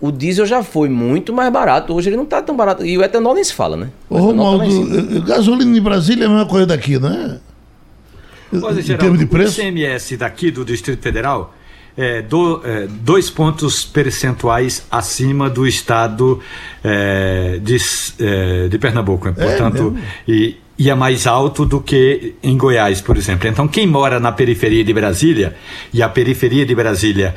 O 0.00 0.12
diesel 0.12 0.46
já 0.46 0.62
foi 0.62 0.88
muito 0.88 1.32
mais 1.32 1.52
barato. 1.52 1.92
Hoje 1.92 2.08
ele 2.08 2.16
não 2.16 2.24
está 2.24 2.40
tão 2.40 2.56
barato. 2.56 2.84
E 2.86 2.96
o 2.96 3.02
etanol 3.02 3.34
nem 3.34 3.42
se 3.42 3.52
fala, 3.52 3.76
né? 3.76 3.88
O 4.08 4.14
Ô, 4.14 4.18
tá. 4.18 4.24
Romualdo, 4.26 4.64
eh, 4.64 5.20
gasolina 5.26 5.76
em 5.76 5.80
Brasília 5.80 6.24
é 6.24 6.26
a 6.26 6.30
mesma 6.30 6.46
coisa 6.46 6.66
daqui, 6.66 6.98
né? 6.98 7.38
Olha, 8.62 8.78
em 8.78 8.82
Geraldo, 8.82 9.02
termos 9.02 9.18
de 9.18 9.24
o 9.24 9.28
preço? 9.28 9.60
ICMS 9.60 10.16
daqui 10.16 10.50
do 10.50 10.64
Distrito 10.64 11.02
Federal 11.02 11.52
é, 11.96 12.22
do- 12.22 12.62
é, 12.64 12.86
dois 12.88 13.28
pontos 13.28 13.84
percentuais 13.84 14.86
acima 14.90 15.50
do 15.50 15.66
estado 15.66 16.40
é, 16.82 17.58
de, 17.60 17.76
é, 18.20 18.68
de 18.68 18.78
Pernambuco. 18.78 19.32
Portanto, 19.32 19.90
mesmo? 19.90 19.98
e, 20.28 20.56
e 20.78 20.88
é 20.88 20.94
mais 20.94 21.26
alto 21.26 21.66
do 21.66 21.80
que 21.80 22.34
em 22.40 22.56
Goiás, 22.56 23.00
por 23.00 23.16
exemplo. 23.16 23.48
Então, 23.48 23.66
quem 23.66 23.84
mora 23.86 24.20
na 24.20 24.30
periferia 24.30 24.84
de 24.84 24.92
Brasília, 24.94 25.56
e 25.92 26.00
a 26.00 26.08
periferia 26.08 26.64
de 26.64 26.72
Brasília 26.74 27.34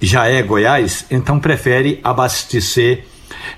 já 0.00 0.26
é 0.26 0.42
Goiás, 0.42 1.04
então 1.10 1.38
prefere 1.38 2.00
abastecer 2.02 3.04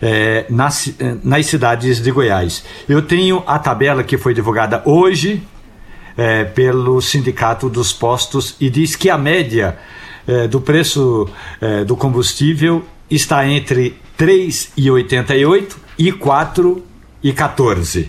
é, 0.01 0.47
nas, 0.49 0.93
nas 1.23 1.47
cidades 1.47 2.01
de 2.01 2.11
Goiás. 2.11 2.65
Eu 2.89 3.03
tenho 3.03 3.43
a 3.47 3.59
tabela 3.59 4.03
que 4.03 4.17
foi 4.17 4.35
divulgada 4.35 4.83
hoje 4.85 5.43
é, 6.17 6.45
pelo 6.45 7.01
Sindicato 7.01 7.69
dos 7.69 7.93
Postos 7.93 8.57
e 8.61 8.69
diz 8.71 8.97
que 8.97 9.11
a 9.11 9.19
média 9.19 9.79
é, 10.27 10.47
do 10.47 10.61
preço 10.61 11.29
do 11.87 11.97
combustível 11.97 12.85
está 13.11 13.47
entre 13.47 13.99
3,88 14.19 15.77
e 15.99 16.13
4,14. 16.13 18.07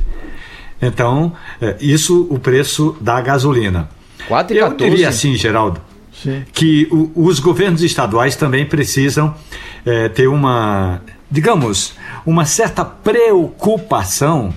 Então, 0.82 1.34
é, 1.62 1.78
isso 1.80 2.28
o 2.30 2.39
preço 2.39 2.98
da 3.00 3.22
gasolina. 3.22 3.89
4 4.28 4.56
e 4.56 4.60
Eu 4.60 4.70
14. 4.70 4.89
diria 4.89 5.10
assim, 5.10 5.36
Geraldo, 5.36 5.82
Que 6.54 6.88
o- 6.92 7.12
os 7.16 7.40
governos 7.40 7.82
estaduais 7.82 8.36
também 8.36 8.66
precisam 8.66 9.34
eh, 9.86 10.10
ter 10.10 10.28
uma, 10.28 11.02
digamos, 11.30 11.94
uma 12.26 12.46
certa 12.46 12.86
preocupação 12.86 14.54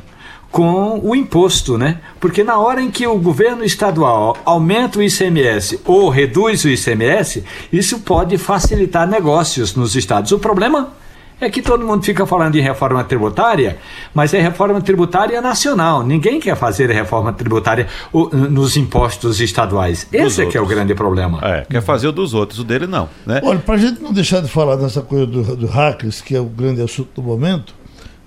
com 0.50 1.00
o 1.02 1.16
imposto, 1.16 1.76
né? 1.76 1.98
Porque 2.20 2.44
na 2.44 2.58
hora 2.58 2.80
em 2.80 2.90
que 2.90 3.06
o 3.06 3.18
governo 3.18 3.64
estadual 3.64 4.36
aumenta 4.44 4.98
o 4.98 5.02
ICMS 5.02 5.80
ou 5.84 6.08
reduz 6.08 6.64
o 6.64 6.68
ICMS, 6.68 7.42
isso 7.72 7.98
pode 8.00 8.38
facilitar 8.38 9.06
negócios 9.08 9.74
nos 9.74 9.96
estados. 9.96 10.30
O 10.30 10.38
problema 10.38 10.92
é 11.40 11.50
que 11.50 11.60
todo 11.60 11.84
mundo 11.84 12.04
fica 12.04 12.26
falando 12.26 12.52
de 12.52 12.60
reforma 12.60 13.02
tributária, 13.04 13.78
mas 14.14 14.32
é 14.32 14.40
reforma 14.40 14.80
tributária 14.80 15.40
nacional. 15.40 16.04
Ninguém 16.04 16.40
quer 16.40 16.56
fazer 16.56 16.90
reforma 16.90 17.32
tributária 17.32 17.88
nos 18.12 18.76
impostos 18.76 19.40
estaduais. 19.40 20.06
Esse 20.12 20.42
é 20.42 20.46
que 20.46 20.56
é 20.56 20.60
o 20.60 20.66
grande 20.66 20.94
problema. 20.94 21.40
É, 21.42 21.66
quer 21.68 21.82
fazer 21.82 22.08
o 22.08 22.12
dos 22.12 22.34
outros, 22.34 22.60
o 22.60 22.64
dele 22.64 22.86
não. 22.86 23.08
Né? 23.26 23.40
Olha, 23.44 23.58
para 23.58 23.74
a 23.74 23.78
gente 23.78 24.00
não 24.00 24.12
deixar 24.12 24.40
de 24.40 24.48
falar 24.48 24.76
dessa 24.76 25.02
coisa 25.02 25.26
do, 25.26 25.56
do 25.56 25.66
hackers, 25.66 26.20
que 26.20 26.36
é 26.36 26.40
o 26.40 26.46
grande 26.46 26.80
assunto 26.80 27.20
do 27.20 27.22
momento, 27.22 27.74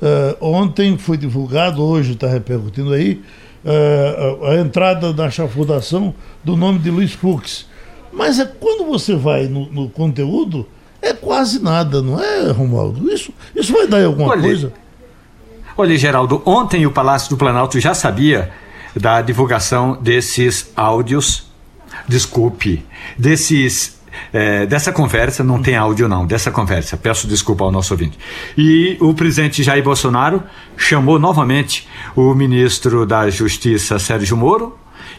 eh, 0.02 0.38
ontem 0.40 0.98
foi 0.98 1.18
divulgado, 1.18 1.84
hoje 1.84 2.14
está 2.14 2.28
repercutindo 2.28 2.94
aí, 2.94 3.22
a, 3.66 4.52
a 4.52 4.56
entrada 4.56 5.12
da 5.12 5.30
chafurdação 5.30 6.14
do 6.44 6.56
nome 6.56 6.80
de 6.80 6.90
Luiz 6.90 7.14
Fux. 7.14 7.66
Mas 8.12 8.40
é 8.40 8.46
quando 8.46 8.86
você 8.86 9.16
vai 9.16 9.48
no, 9.48 9.72
no 9.72 9.90
conteúdo, 9.90 10.66
é 11.02 11.14
quase 11.14 11.62
nada, 11.62 12.02
não 12.02 12.22
é, 12.22 12.52
Romualdo? 12.52 13.12
Isso, 13.12 13.32
isso 13.56 13.72
vai 13.74 13.88
dar 13.88 14.02
em 14.02 14.06
alguma 14.06 14.30
Olha, 14.30 14.42
coisa? 14.42 14.74
Olha, 15.78 15.98
Geraldo, 15.98 16.42
ontem 16.46 16.86
o 16.86 16.92
Palácio 16.92 17.30
do 17.30 17.38
Planalto 17.38 17.80
já 17.80 17.94
sabia 17.94 18.52
da 18.96 19.22
divulgação 19.22 19.98
desses 20.02 20.72
áudios, 20.76 21.46
desculpe, 22.08 22.84
desses. 23.18 23.96
eh, 24.34 24.66
dessa 24.66 24.92
conversa, 24.92 25.44
não 25.44 25.62
tem 25.62 25.76
áudio 25.76 26.08
não, 26.08 26.26
dessa 26.26 26.50
conversa, 26.50 26.98
peço 26.98 27.28
desculpa 27.28 27.64
ao 27.64 27.72
nosso 27.72 27.94
ouvinte. 27.94 28.18
E 28.58 28.98
o 29.00 29.14
presidente 29.14 29.62
Jair 29.62 29.84
Bolsonaro 29.84 30.42
chamou 30.76 31.20
novamente 31.20 31.88
o 32.16 32.34
ministro 32.34 33.06
da 33.06 33.30
Justiça, 33.30 34.00
Sérgio 34.00 34.36
Moro, 34.36 34.76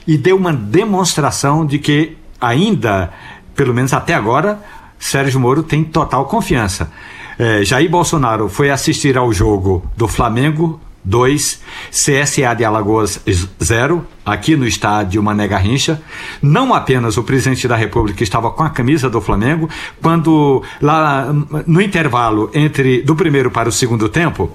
e 0.06 0.18
deu 0.18 0.36
uma 0.36 0.52
demonstração 0.52 1.64
de 1.64 1.78
que 1.78 2.16
ainda, 2.40 3.12
pelo 3.54 3.72
menos 3.72 3.92
até 3.92 4.14
agora, 4.14 4.58
Sérgio 4.98 5.40
Moro 5.40 5.62
tem 5.62 5.84
total 5.84 6.24
confiança. 6.26 6.90
Eh, 7.38 7.64
Jair 7.64 7.88
Bolsonaro 7.88 8.48
foi 8.48 8.70
assistir 8.70 9.16
ao 9.16 9.32
jogo 9.32 9.84
do 9.96 10.08
Flamengo 10.08 10.80
2, 11.04 11.60
CSA 11.90 12.54
de 12.54 12.64
Alagoas 12.64 13.20
0, 13.62 14.06
aqui 14.32 14.56
no 14.56 14.66
estádio 14.66 15.22
Mané 15.22 15.46
Garrincha. 15.48 16.00
Não 16.42 16.74
apenas 16.74 17.16
o 17.16 17.22
presidente 17.22 17.66
da 17.66 17.76
República 17.76 18.22
estava 18.22 18.50
com 18.50 18.62
a 18.62 18.70
camisa 18.70 19.08
do 19.08 19.20
Flamengo, 19.20 19.68
quando 20.02 20.62
lá 20.80 21.32
no 21.66 21.80
intervalo 21.80 22.50
entre 22.54 23.02
do 23.02 23.14
primeiro 23.16 23.50
para 23.50 23.68
o 23.68 23.72
segundo 23.72 24.08
tempo, 24.08 24.50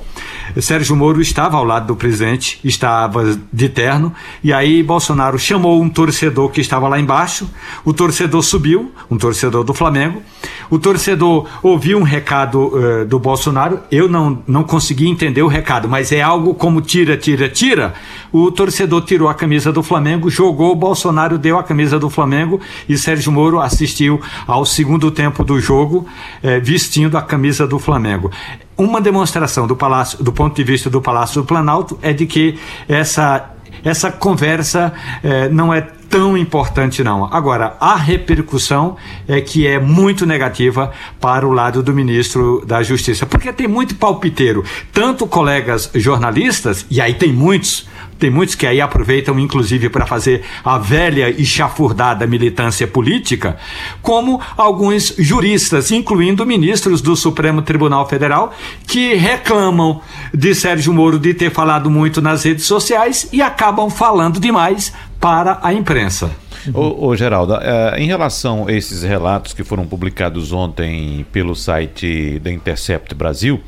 Sérgio 0.59 0.95
Moro 0.95 1.21
estava 1.21 1.57
ao 1.57 1.63
lado 1.63 1.87
do 1.87 1.95
presidente, 1.95 2.59
estava 2.63 3.37
de 3.51 3.69
terno, 3.69 4.13
e 4.43 4.53
aí 4.53 4.83
Bolsonaro 4.83 5.39
chamou 5.39 5.81
um 5.81 5.89
torcedor 5.89 6.49
que 6.49 6.61
estava 6.61 6.87
lá 6.87 6.99
embaixo, 6.99 7.49
o 7.83 7.93
torcedor 7.93 8.41
subiu, 8.43 8.91
um 9.09 9.17
torcedor 9.17 9.63
do 9.63 9.73
Flamengo, 9.73 10.21
o 10.69 10.79
torcedor 10.79 11.47
ouviu 11.61 11.97
um 11.97 12.03
recado 12.03 12.71
eh, 12.75 13.05
do 13.05 13.19
Bolsonaro, 13.19 13.79
eu 13.91 14.09
não, 14.09 14.41
não 14.47 14.63
consegui 14.63 15.07
entender 15.07 15.41
o 15.41 15.47
recado, 15.47 15.87
mas 15.87 16.11
é 16.11 16.21
algo 16.21 16.53
como 16.55 16.81
tira, 16.81 17.15
tira, 17.15 17.47
tira. 17.49 17.93
O 18.31 18.51
torcedor 18.51 19.01
tirou 19.03 19.29
a 19.29 19.33
camisa 19.33 19.62
camisa 19.63 19.71
do 19.71 19.83
Flamengo, 19.83 20.29
jogou, 20.29 20.75
Bolsonaro 20.75 21.37
deu 21.37 21.57
a 21.57 21.63
camisa 21.63 21.97
do 21.97 22.09
Flamengo 22.09 22.59
e 22.89 22.97
Sérgio 22.97 23.31
Moro 23.31 23.61
assistiu 23.61 24.19
ao 24.45 24.65
segundo 24.65 25.09
tempo 25.09 25.43
do 25.43 25.59
jogo 25.59 26.05
eh, 26.41 26.59
vestindo 26.59 27.17
a 27.17 27.21
camisa 27.21 27.65
do 27.65 27.79
Flamengo. 27.79 28.29
Uma 28.75 28.99
demonstração 28.99 29.65
do 29.65 29.75
Palácio, 29.75 30.21
do 30.21 30.33
ponto 30.33 30.55
de 30.55 30.63
vista 30.63 30.89
do 30.89 31.01
Palácio 31.01 31.41
do 31.41 31.47
Planalto, 31.47 31.97
é 32.01 32.11
de 32.11 32.25
que 32.25 32.59
essa 32.89 33.49
essa 33.83 34.11
conversa 34.11 34.93
eh, 35.23 35.49
não 35.49 35.73
é 35.73 35.81
tão 35.81 36.37
importante 36.37 37.03
não. 37.03 37.25
Agora, 37.33 37.75
a 37.79 37.95
repercussão 37.95 38.95
é 39.27 39.41
que 39.41 39.67
é 39.67 39.79
muito 39.79 40.25
negativa 40.25 40.91
para 41.19 41.45
o 41.45 41.51
lado 41.51 41.81
do 41.81 41.93
ministro 41.93 42.63
da 42.65 42.81
Justiça, 42.83 43.25
porque 43.25 43.51
tem 43.51 43.67
muito 43.67 43.95
palpiteiro, 43.95 44.63
tanto 44.93 45.27
colegas 45.27 45.89
jornalistas, 45.95 46.85
e 46.89 47.01
aí 47.01 47.13
tem 47.13 47.33
muitos 47.33 47.87
tem 48.19 48.29
muitos 48.29 48.55
que 48.55 48.65
aí 48.65 48.79
aproveitam, 48.79 49.39
inclusive, 49.39 49.89
para 49.89 50.05
fazer 50.05 50.43
a 50.63 50.77
velha 50.77 51.29
e 51.29 51.45
chafurdada 51.45 52.27
militância 52.27 52.87
política, 52.87 53.57
como 54.01 54.39
alguns 54.55 55.13
juristas, 55.17 55.91
incluindo 55.91 56.45
ministros 56.45 57.01
do 57.01 57.15
Supremo 57.15 57.61
Tribunal 57.61 58.07
Federal, 58.07 58.53
que 58.87 59.13
reclamam 59.15 60.01
de 60.33 60.53
Sérgio 60.55 60.93
Moro 60.93 61.19
de 61.19 61.33
ter 61.33 61.51
falado 61.51 61.89
muito 61.89 62.21
nas 62.21 62.43
redes 62.43 62.65
sociais 62.65 63.27
e 63.31 63.41
acabam 63.41 63.89
falando 63.89 64.39
demais 64.39 64.93
para 65.19 65.59
a 65.63 65.73
imprensa. 65.73 66.29
Ô, 66.73 67.07
ô 67.07 67.15
Geraldo, 67.15 67.53
uh, 67.53 67.95
em 67.97 68.07
relação 68.07 68.67
a 68.67 68.71
esses 68.71 69.03
relatos 69.03 69.53
que 69.53 69.63
foram 69.63 69.85
publicados 69.85 70.51
ontem 70.51 71.25
pelo 71.31 71.55
site 71.55 72.39
da 72.39 72.51
Intercept 72.51 73.13
Brasil, 73.15 73.61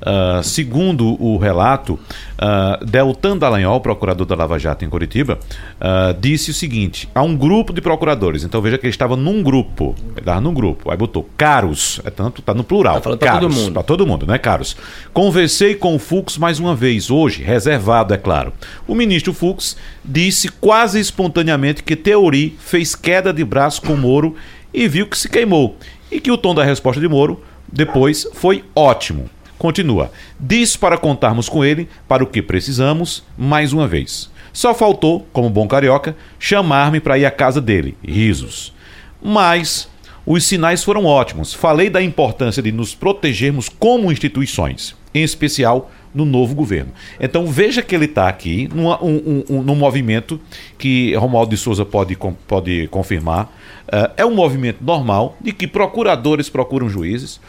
uh, 0.00 0.42
segundo 0.42 1.22
o 1.22 1.38
relato, 1.38 1.98
uh, 2.42 2.84
Deltan 2.84 3.36
Dallagnol, 3.36 3.80
procurador 3.80 4.26
da 4.26 4.34
Lava 4.34 4.58
Jato 4.58 4.84
em 4.84 4.88
Curitiba, 4.88 5.38
disse 6.18 6.50
o 6.50 6.54
seguinte: 6.54 7.08
há 7.14 7.22
um 7.22 7.36
grupo 7.36 7.72
de 7.72 7.80
procuradores, 7.80 8.44
então 8.44 8.60
veja 8.60 8.78
que 8.78 8.86
ele 8.86 8.90
estava 8.90 9.16
num 9.16 9.42
grupo, 9.42 9.94
ele 10.10 10.20
estava 10.20 10.40
num 10.40 10.52
grupo, 10.52 10.90
aí 10.90 10.96
botou 10.96 11.28
caros, 11.36 12.00
é 12.04 12.10
tanto, 12.10 12.40
está 12.40 12.52
no 12.54 12.64
plural, 12.64 13.00
tá 13.00 13.16
para 13.16 13.32
todo 13.32 13.50
mundo. 13.50 13.72
Para 13.72 13.82
todo 13.82 14.06
mundo, 14.06 14.26
né, 14.26 14.38
caros? 14.38 14.76
Conversei 15.12 15.74
com 15.74 15.94
o 15.94 15.98
Fux 15.98 16.36
mais 16.36 16.58
uma 16.58 16.74
vez, 16.74 17.10
hoje, 17.10 17.42
reservado, 17.42 18.14
é 18.14 18.16
claro. 18.16 18.52
O 18.86 18.94
ministro 18.94 19.32
Fux 19.32 19.76
disse 20.04 20.48
quase 20.48 20.98
espontaneamente 21.00 21.82
que 21.82 21.96
Teori 21.96 22.56
fez 22.58 22.94
queda 22.94 23.32
de 23.32 23.44
braço 23.44 23.82
com 23.82 23.96
Moro 23.96 24.34
e 24.72 24.88
viu 24.88 25.06
que 25.06 25.18
se 25.18 25.28
queimou. 25.28 25.76
E 26.10 26.20
que 26.20 26.30
o 26.30 26.38
tom 26.38 26.54
da 26.54 26.64
resposta 26.64 27.00
de 27.00 27.08
Moro 27.08 27.42
depois 27.70 28.26
foi 28.34 28.64
ótimo. 28.74 29.30
Continua. 29.62 30.10
Diz 30.40 30.76
para 30.76 30.98
contarmos 30.98 31.48
com 31.48 31.64
ele 31.64 31.88
para 32.08 32.24
o 32.24 32.26
que 32.26 32.42
precisamos, 32.42 33.22
mais 33.38 33.72
uma 33.72 33.86
vez. 33.86 34.28
Só 34.52 34.74
faltou, 34.74 35.24
como 35.32 35.48
bom 35.48 35.68
carioca, 35.68 36.16
chamar-me 36.36 36.98
para 36.98 37.16
ir 37.16 37.24
à 37.24 37.30
casa 37.30 37.60
dele. 37.60 37.96
Risos. 38.02 38.74
Mas 39.22 39.88
os 40.26 40.42
sinais 40.42 40.82
foram 40.82 41.04
ótimos. 41.04 41.54
Falei 41.54 41.88
da 41.88 42.02
importância 42.02 42.60
de 42.60 42.72
nos 42.72 42.92
protegermos 42.92 43.68
como 43.68 44.10
instituições, 44.10 44.96
em 45.14 45.22
especial 45.22 45.92
no 46.12 46.24
novo 46.24 46.56
governo. 46.56 46.90
Então 47.20 47.46
veja 47.46 47.82
que 47.82 47.94
ele 47.94 48.06
está 48.06 48.28
aqui 48.28 48.68
num, 48.74 48.90
um, 48.90 49.44
um, 49.48 49.62
num 49.62 49.76
movimento 49.76 50.40
que 50.76 51.14
Romualdo 51.14 51.50
de 51.50 51.56
Souza 51.56 51.84
pode, 51.84 52.18
pode 52.48 52.88
confirmar. 52.88 53.44
Uh, 53.86 54.12
é 54.16 54.26
um 54.26 54.34
movimento 54.34 54.82
normal 54.82 55.36
de 55.40 55.52
que 55.52 55.66
procuradores 55.66 56.48
procuram 56.48 56.88
juízes, 56.88 57.40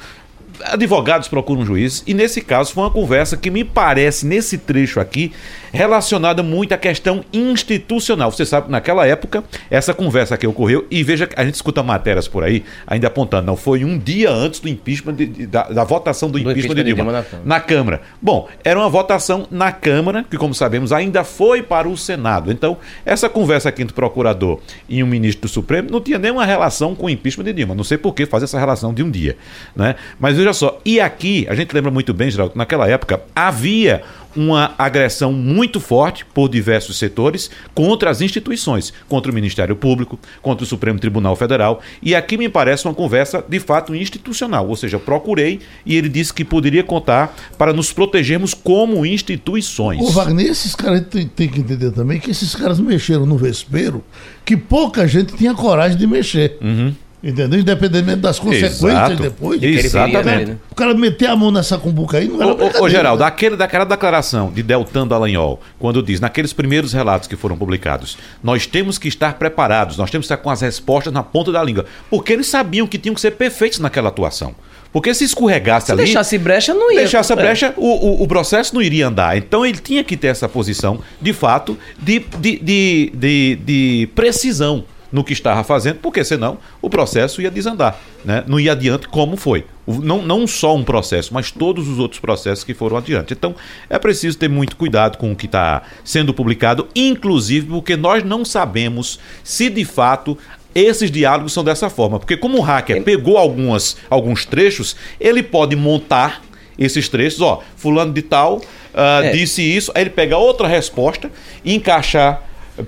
advogados 0.65 1.27
procuram 1.27 1.65
juízes, 1.65 2.03
e 2.05 2.13
nesse 2.13 2.41
caso 2.41 2.73
foi 2.73 2.83
uma 2.83 2.91
conversa 2.91 3.37
que 3.37 3.49
me 3.49 3.63
parece, 3.63 4.25
nesse 4.25 4.57
trecho 4.57 4.99
aqui, 4.99 5.31
relacionada 5.74 6.43
muito 6.43 6.71
à 6.71 6.78
questão 6.78 7.26
institucional. 7.34 8.32
Você 8.32 8.45
sabe, 8.45 8.71
naquela 8.71 9.07
época, 9.07 9.43
essa 9.71 9.91
conversa 9.91 10.38
que 10.38 10.45
ocorreu, 10.45 10.86
e 10.89 11.03
veja 11.03 11.26
que 11.26 11.34
a 11.38 11.43
gente 11.43 11.55
escuta 11.55 11.82
matérias 11.82 12.28
por 12.28 12.43
aí, 12.43 12.63
ainda 12.86 13.07
apontando, 13.07 13.47
não, 13.47 13.57
foi 13.57 13.84
um 13.84 13.97
dia 13.97 14.30
antes 14.30 14.59
do 14.59 14.69
impeachment, 14.69 15.15
de, 15.15 15.26
de, 15.26 15.47
da, 15.47 15.63
da, 15.63 15.84
votação 15.84 16.30
do, 16.30 16.34
do 16.34 16.39
impeachment, 16.39 16.74
impeachment, 16.74 16.84
de 16.84 16.93
Dilma, 16.93 17.11
na, 17.11 17.24
Câmara. 17.24 17.43
na 17.43 17.59
Câmara. 17.59 18.01
Bom, 18.21 18.47
era 18.63 18.80
uma 18.80 18.88
votação 18.88 19.47
na 19.49 19.71
Câmara, 19.71 20.24
que 20.30 20.38
como 20.38 20.53
sabemos 20.53 20.91
ainda 20.91 21.24
foi 21.24 21.63
para 21.63 21.89
o 21.89 21.97
Senado. 21.97 22.51
Então, 22.51 22.78
essa 23.03 23.28
conversa 23.28 23.69
aqui 23.69 23.82
entre 23.82 23.93
o 23.93 23.95
procurador 23.95 24.59
e 24.88 25.01
o 25.01 25.07
ministro 25.07 25.47
do 25.47 25.51
Supremo 25.51 25.89
não 25.89 25.99
tinha 25.99 26.19
nenhuma 26.19 26.45
relação 26.45 26.93
com 26.93 27.07
o 27.07 27.09
impeachment 27.09 27.45
de 27.45 27.53
Dilma. 27.53 27.74
Não 27.74 27.84
sei 27.84 27.97
por 27.97 28.13
que 28.13 28.28
fazer 28.28 28.45
essa 28.45 28.59
relação 28.59 28.93
de 28.93 29.01
um 29.01 29.09
dia. 29.09 29.36
Né? 29.76 29.95
Mas 30.19 30.38
veja 30.38 30.53
só, 30.53 30.80
e 30.86 30.99
aqui, 30.99 31.47
a 31.49 31.55
gente 31.55 31.74
lembra 31.74 31.89
muito 31.89 32.13
bem, 32.13 32.30
Geraldo, 32.30 32.53
naquela 32.55 32.88
época 32.88 33.21
havia 33.36 34.03
uma 34.36 34.73
agressão 34.77 35.34
muito 35.34 35.79
forte 35.79 36.25
por 36.25 36.47
diversos 36.47 36.97
setores 36.97 37.49
contra 37.73 38.09
as 38.09 38.21
instituições, 38.21 38.93
contra 39.09 39.31
o 39.31 39.36
Ministério 39.36 39.75
Público, 39.75 40.17
contra 40.41 40.63
o 40.63 40.67
Supremo 40.67 40.99
Tribunal 40.99 41.36
Federal. 41.36 41.81
E 42.01 42.15
aqui 42.15 42.38
me 42.38 42.47
parece 42.47 42.86
uma 42.86 42.93
conversa 42.93 43.43
de 43.47 43.59
fato 43.59 43.93
institucional, 43.93 44.67
ou 44.67 44.75
seja, 44.75 44.97
procurei 44.97 45.59
e 45.86 45.95
ele 45.95 46.09
disse 46.09 46.34
que 46.34 46.45
poderia 46.45 46.84
contar 46.84 47.36
para 47.57 47.73
nos 47.73 47.91
protegermos 47.91 48.53
como 48.53 49.05
instituições. 49.05 50.01
O 50.01 50.11
Wagner, 50.11 50.47
esses 50.47 50.75
caras 50.75 51.05
têm 51.09 51.27
tem 51.27 51.49
que 51.49 51.59
entender 51.59 51.91
também 51.91 52.19
que 52.19 52.31
esses 52.31 52.55
caras 52.55 52.79
mexeram 52.79 53.25
no 53.25 53.38
vespeiro 53.38 54.03
que 54.45 54.55
pouca 54.55 55.07
gente 55.07 55.36
tinha 55.36 55.53
coragem 55.53 55.97
de 55.97 56.07
mexer. 56.07 56.57
Uhum. 56.61 56.93
Entendeu? 57.24 57.57
Independentemente 57.57 58.19
das 58.19 58.38
consequências 58.38 58.84
Exato. 58.84 59.15
depois. 59.15 59.63
Exatamente. 59.63 60.51
Né? 60.51 60.57
O 60.69 60.76
cara 60.76 60.93
meter 60.93 61.28
a 61.28 61.36
mão 61.38 61.51
nessa 61.51 61.78
cumbuca 61.78 62.17
aí 62.17 62.28
não 62.28 62.41
era 62.41 62.80
Ô, 62.82 62.84
ô 62.84 62.89
Geraldo, 62.89 63.24
aquele, 63.24 63.55
daquela 63.55 63.86
declaração 63.86 64.51
de 64.51 64.61
Deltan 64.61 65.07
Dallagnol, 65.07 65.61
quando 65.80 66.03
diz, 66.03 66.19
naqueles 66.19 66.51
primeiros 66.51 66.91
relatos 66.91 67.30
que 67.30 67.38
foram 67.38 67.57
publicados, 67.57 68.17
nós 68.43 68.67
temos 68.67 68.97
que 68.97 69.07
estar 69.07 69.36
preparados, 69.36 69.95
nós 69.95 70.11
temos 70.11 70.28
que 70.28 70.34
estar 70.34 70.43
com 70.43 70.49
as 70.49 70.59
respostas 70.59 71.13
na 71.13 71.24
ponta 71.24 71.49
da 71.49 71.63
língua. 71.63 71.86
Porque 72.09 72.34
eles 72.34 72.47
sabiam 72.47 72.86
que 72.86 72.97
tinham 72.97 73.15
que 73.15 73.21
ser 73.21 73.32
perfeitos 73.32 73.80
naquela 73.80 74.09
atuação. 74.09 74.53
Porque 74.91 75.13
se 75.13 75.24
escorregasse 75.24 75.88
se 75.88 75.91
ali. 75.93 76.03
deixasse 76.03 76.38
brecha, 76.38 76.74
não 76.74 76.91
ia. 76.91 76.99
Deixasse 76.99 77.32
a 77.32 77.36
brecha, 77.38 77.74
o, 77.78 77.88
o, 77.88 78.24
o, 78.24 78.28
processo 78.28 78.76
não 78.76 78.82
iria 78.82 79.07
andar. 79.07 79.38
Então 79.38 79.65
ele 79.65 79.80
tinha 79.80 80.03
que 80.03 80.17
ter 80.17 80.28
essa 80.28 80.47
posição, 80.49 80.99
de 81.21 81.32
fato, 81.32 81.78
de, 81.97 82.19
de, 82.19 82.59
de, 82.59 83.11
de, 83.15 83.59
de 83.65 84.09
precisão 84.13 84.84
no 85.14 85.24
que 85.24 85.32
estava 85.32 85.64
fazendo, 85.64 85.99
porque 85.99 86.24
senão 86.24 86.57
o 86.82 86.89
processo 86.89 87.39
ia 87.39 87.51
desandar, 87.51 87.99
né? 88.26 88.43
não 88.47 88.59
ia 88.59 88.72
adiante 88.72 89.07
como 89.07 89.38
foi. 89.38 89.64
Não, 89.86 90.24
não 90.24 90.47
só 90.47 90.76
um 90.76 90.84
processo, 90.84 91.32
mas 91.34 91.51
todos 91.51 91.88
os 91.88 91.99
outros 91.99 92.20
processos 92.20 92.64
que 92.64 92.74
foram 92.74 92.97
adiante. 92.97 93.32
Então 93.32 93.55
é 93.88 93.99
preciso 93.99 94.39
ter 94.39 94.49
muito 94.49 94.76
cuidado 94.76 95.20
com 95.20 95.32
o 95.32 95.36
que 95.36 95.45
está 95.45 95.84
sendo 96.03 96.34
publicado, 96.34 96.88
inclusive 96.95 97.68
porque 97.68 97.95
nós 97.95 98.24
não 98.24 98.43
sabemos 98.43 99.20
se 99.43 99.70
de 99.70 99.86
fato 99.86 100.36
esses 100.74 101.11
diálogos 101.11 101.53
são 101.53 101.64
dessa 101.64 101.91
forma. 101.91 102.18
Porque 102.18 102.36
como 102.36 102.57
o 102.57 102.61
hacker 102.61 103.03
pegou 103.03 103.38
algumas, 103.38 103.95
alguns 104.09 104.45
trechos, 104.45 104.95
ele 105.20 105.43
pode 105.43 105.76
montar 105.76 106.41
esses 106.76 107.07
trechos, 107.07 107.39
ó, 107.39 107.61
fulano 107.76 108.11
de 108.11 108.24
tal 108.24 108.55
uh, 108.57 109.24
é. 109.24 109.32
disse 109.32 109.61
isso, 109.61 109.91
aí 109.93 110.01
ele 110.01 110.09
pega 110.09 110.38
outra 110.38 110.68
resposta 110.68 111.30
e 111.64 111.76
encaixar 111.76 112.41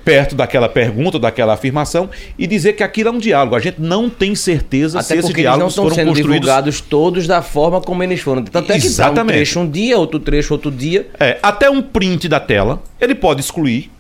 perto 0.04 0.36
daquela 0.36 0.68
pergunta, 0.68 1.20
daquela 1.20 1.54
afirmação 1.54 2.10
e 2.38 2.48
dizer 2.48 2.74
que 2.74 2.84
aquilo 2.84 3.10
é 3.10 3.12
um 3.12 3.18
diálogo. 3.18 3.56
A 3.56 3.60
gente 3.60 3.80
não 3.80 4.10
tem 4.10 4.34
certeza 4.36 5.00
Até 5.00 5.16
se 5.16 5.20
esses 5.20 5.34
diálogos 5.34 5.76
foram 5.76 5.90
construídos 5.90 6.18
divulgados 6.18 6.82
todos 6.82 7.28
da 7.28 7.42
forma 7.42 7.82
como 7.82 8.02
eles 8.04 8.22
foram. 8.22 8.44
Tanto 8.44 8.72
é 8.72 8.80
que 8.80 8.86
Exatamente. 8.86 9.34
um 9.34 9.38
trecho 9.38 9.60
um 9.60 9.70
dia, 9.70 9.98
outro 9.98 10.20
trecho 10.20 10.54
outro 10.54 10.72
dia. 10.72 11.08
É, 11.20 11.38
até 11.42 11.70
um 11.70 11.82
print 11.82 12.28
da 12.28 12.40
tela, 12.40 12.82
ele 13.00 13.16
pode 13.16 13.42
excluir 13.42 13.92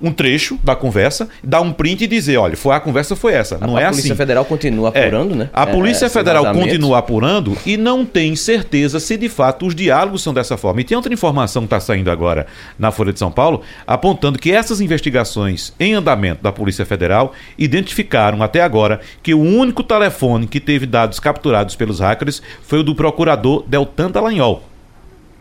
um 0.00 0.12
trecho 0.12 0.58
da 0.62 0.74
conversa, 0.74 1.28
dar 1.42 1.60
um 1.60 1.72
print 1.72 2.04
e 2.04 2.06
dizer, 2.06 2.36
olha, 2.36 2.56
foi 2.56 2.74
a 2.74 2.80
conversa 2.80 3.14
foi 3.14 3.34
essa. 3.34 3.56
A, 3.60 3.66
não 3.66 3.76
a 3.76 3.80
é 3.80 3.84
assim. 3.84 3.88
A 3.88 4.02
Polícia 4.02 4.16
Federal 4.16 4.44
continua 4.44 4.92
é, 4.94 5.06
apurando, 5.06 5.34
é, 5.34 5.36
né? 5.36 5.50
A 5.52 5.66
Polícia 5.66 6.06
é, 6.06 6.08
Federal 6.08 6.52
continua 6.52 6.98
apurando 6.98 7.56
e 7.66 7.76
não 7.76 8.04
tem 8.04 8.34
certeza 8.34 8.98
se 8.98 9.16
de 9.16 9.28
fato 9.28 9.66
os 9.66 9.74
diálogos 9.74 10.22
são 10.22 10.32
dessa 10.32 10.56
forma. 10.56 10.80
E 10.80 10.84
tem 10.84 10.96
outra 10.96 11.12
informação 11.12 11.62
que 11.62 11.66
está 11.66 11.80
saindo 11.80 12.10
agora 12.10 12.46
na 12.78 12.90
Folha 12.90 13.12
de 13.12 13.18
São 13.18 13.30
Paulo, 13.30 13.62
apontando 13.86 14.38
que 14.38 14.50
essas 14.50 14.80
investigações 14.80 15.72
em 15.78 15.94
andamento 15.94 16.42
da 16.42 16.52
Polícia 16.52 16.86
Federal 16.86 17.32
identificaram 17.58 18.42
até 18.42 18.62
agora 18.62 19.00
que 19.22 19.34
o 19.34 19.40
único 19.40 19.82
telefone 19.82 20.46
que 20.46 20.60
teve 20.60 20.86
dados 20.86 21.20
capturados 21.20 21.76
pelos 21.76 22.00
hackers 22.00 22.42
foi 22.62 22.80
o 22.80 22.82
do 22.82 22.94
procurador 22.94 23.64
Deltan 23.66 24.10
Dallagnol 24.10 24.70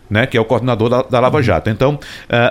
né, 0.10 0.26
que 0.26 0.36
é 0.36 0.42
o 0.42 0.46
coordenador 0.46 0.90
da, 0.90 1.02
da 1.04 1.20
Lava 1.20 1.42
Jato. 1.42 1.70
Então, 1.70 1.96
uh, 1.96 2.00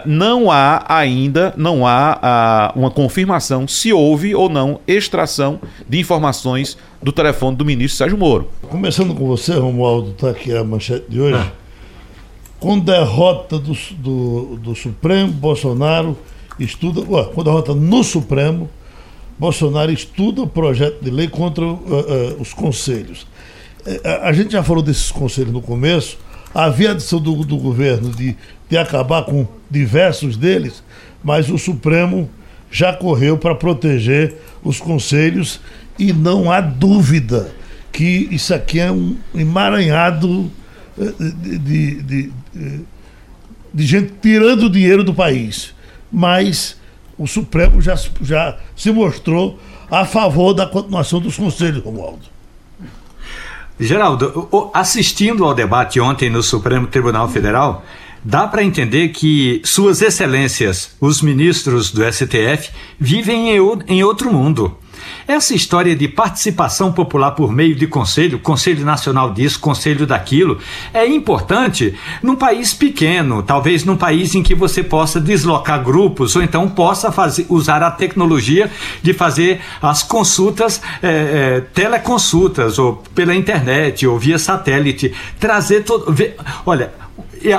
não 0.07 0.51
há 0.51 0.85
ainda, 0.89 1.53
não 1.57 1.87
há 1.87 2.73
uh, 2.75 2.79
uma 2.79 2.91
confirmação 2.91 3.67
se 3.67 3.93
houve 3.93 4.35
ou 4.35 4.49
não 4.49 4.81
extração 4.87 5.61
de 5.89 5.99
informações 5.99 6.79
do 7.03 7.11
telefone 7.11 7.57
do 7.57 7.65
ministro 7.65 7.99
Sérgio 7.99 8.19
Moro. 8.19 8.49
Começando 8.63 9.15
com 9.15 9.27
você, 9.27 9.55
Romualdo, 9.55 10.11
está 10.11 10.31
aqui 10.31 10.57
a 10.57 10.63
manchete 10.63 11.07
de 11.09 11.21
hoje. 11.21 11.37
Ah. 11.37 11.51
Com 12.61 12.79
derrota 12.79 13.59
do, 13.59 13.73
do, 13.97 14.57
do, 14.57 14.75
Supremo, 14.75 15.33
Bolsonaro 15.33 16.19
estuda. 16.59 17.01
Ué, 17.09 17.25
com 17.33 17.45
derrota 17.45 17.73
no 17.73 18.03
Supremo, 18.03 18.69
Bolsonaro 19.39 19.93
estuda 19.93 20.43
o 20.43 20.47
projeto 20.47 21.01
de 21.01 21.11
lei 21.11 21.29
contra 21.29 21.65
uh, 21.65 22.37
os 22.41 22.53
conselhos. 22.53 23.27
A 24.23 24.33
gente 24.33 24.53
já 24.53 24.63
falou 24.63 24.83
desses 24.83 25.11
conselhos 25.11 25.53
no 25.53 25.63
começo 25.63 26.19
Havia 26.55 26.91
a 26.91 26.95
decisão 26.95 27.21
do, 27.21 27.45
do 27.45 27.57
governo 27.57 28.11
de, 28.11 28.37
de 28.69 28.77
acabar 28.77 29.25
com 29.25 29.47
diversos 29.71 30.37
deles, 30.37 30.83
mas 31.23 31.49
o 31.51 31.59
Supremo 31.59 32.29
já 32.71 32.93
correu 32.93 33.37
para 33.39 33.55
proteger 33.55 34.35
os 34.63 34.81
conselhos 34.81 35.61
e 35.99 36.13
não 36.13 36.51
há 36.51 36.61
dúvida 36.61 37.51
que 37.93 38.29
isso 38.31 38.55
aqui 38.55 38.79
é 38.79 38.91
um 38.93 39.17
emaranhado 39.35 40.51
eh, 40.99 41.13
de, 41.19 41.59
de, 41.59 42.03
de, 42.03 42.33
de 43.75 43.87
gente 43.87 44.13
tirando 44.21 44.71
dinheiro 44.71 45.03
do 45.03 45.15
país. 45.15 45.75
Mas 46.11 46.77
o 47.19 47.27
Supremo 47.27 47.81
já, 47.83 47.97
já 48.23 48.57
se 48.77 48.91
mostrou 48.93 49.59
a 49.91 50.05
favor 50.05 50.55
da 50.55 50.67
continuação 50.67 51.21
dos 51.21 51.37
conselhos, 51.37 51.83
Romualdo. 51.83 52.38
Geraldo, 53.81 54.49
assistindo 54.75 55.45
ao 55.45 55.55
debate 55.55 56.01
ontem 56.01 56.29
no 56.29 56.43
Supremo 56.43 56.87
Tribunal 56.87 57.29
Federal, 57.29 57.85
dá 58.25 58.47
para 58.47 58.65
entender 58.65 59.11
que 59.11 59.61
Suas 59.65 60.03
Excelências, 60.03 60.97
os 61.01 61.23
ministros 61.23 61.93
do 61.93 62.03
STF, 62.13 62.71
vivem 62.99 63.51
em 63.87 64.03
outro 64.03 64.33
mundo. 64.33 64.77
Essa 65.29 65.55
história 65.55 65.95
de 65.95 66.09
participação 66.09 66.91
popular 66.91 67.33
por 67.33 67.53
meio 67.53 67.75
de 67.75 67.87
conselho, 67.87 68.39
conselho 68.39 68.83
nacional 68.83 69.31
disso, 69.31 69.61
conselho 69.61 70.07
daquilo, 70.07 70.59
é 70.95 71.07
importante 71.07 71.95
num 72.23 72.35
país 72.35 72.73
pequeno, 72.73 73.43
talvez 73.43 73.85
num 73.85 73.95
país 73.95 74.35
em 74.35 74.43
que 74.43 74.55
você 74.55 74.83
possa 74.83 75.21
deslocar 75.21 75.85
grupos 75.85 76.35
ou 76.35 76.43
então 76.43 76.67
possa 76.67 77.13
fazer, 77.13 77.45
usar 77.51 77.83
a 77.83 77.91
tecnologia 77.91 78.71
de 79.03 79.13
fazer 79.13 79.61
as 79.83 80.03
consultas, 80.03 80.81
é, 81.03 81.09
é, 81.09 81.61
teleconsultas, 81.75 82.79
ou 82.79 83.03
pela 83.15 83.35
internet, 83.35 84.07
ou 84.07 84.19
via 84.19 84.39
satélite, 84.39 85.13
trazer 85.39 85.85
todo. 85.85 86.07
Olha, 86.65 86.91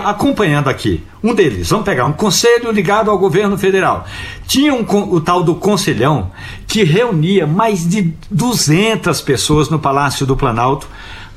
acompanhando 0.05 0.69
aqui, 0.69 1.03
um 1.23 1.33
deles, 1.33 1.69
vamos 1.69 1.85
pegar 1.85 2.05
um 2.05 2.13
conselho 2.13 2.71
ligado 2.71 3.09
ao 3.09 3.17
governo 3.17 3.57
federal. 3.57 4.05
Tinha 4.47 4.73
um, 4.73 4.85
o 5.13 5.21
tal 5.21 5.43
do 5.43 5.55
conselhão 5.55 6.31
que 6.67 6.83
reunia 6.83 7.47
mais 7.47 7.87
de 7.87 8.13
200 8.29 9.21
pessoas 9.21 9.69
no 9.69 9.79
Palácio 9.79 10.25
do 10.25 10.35
Planalto 10.35 10.87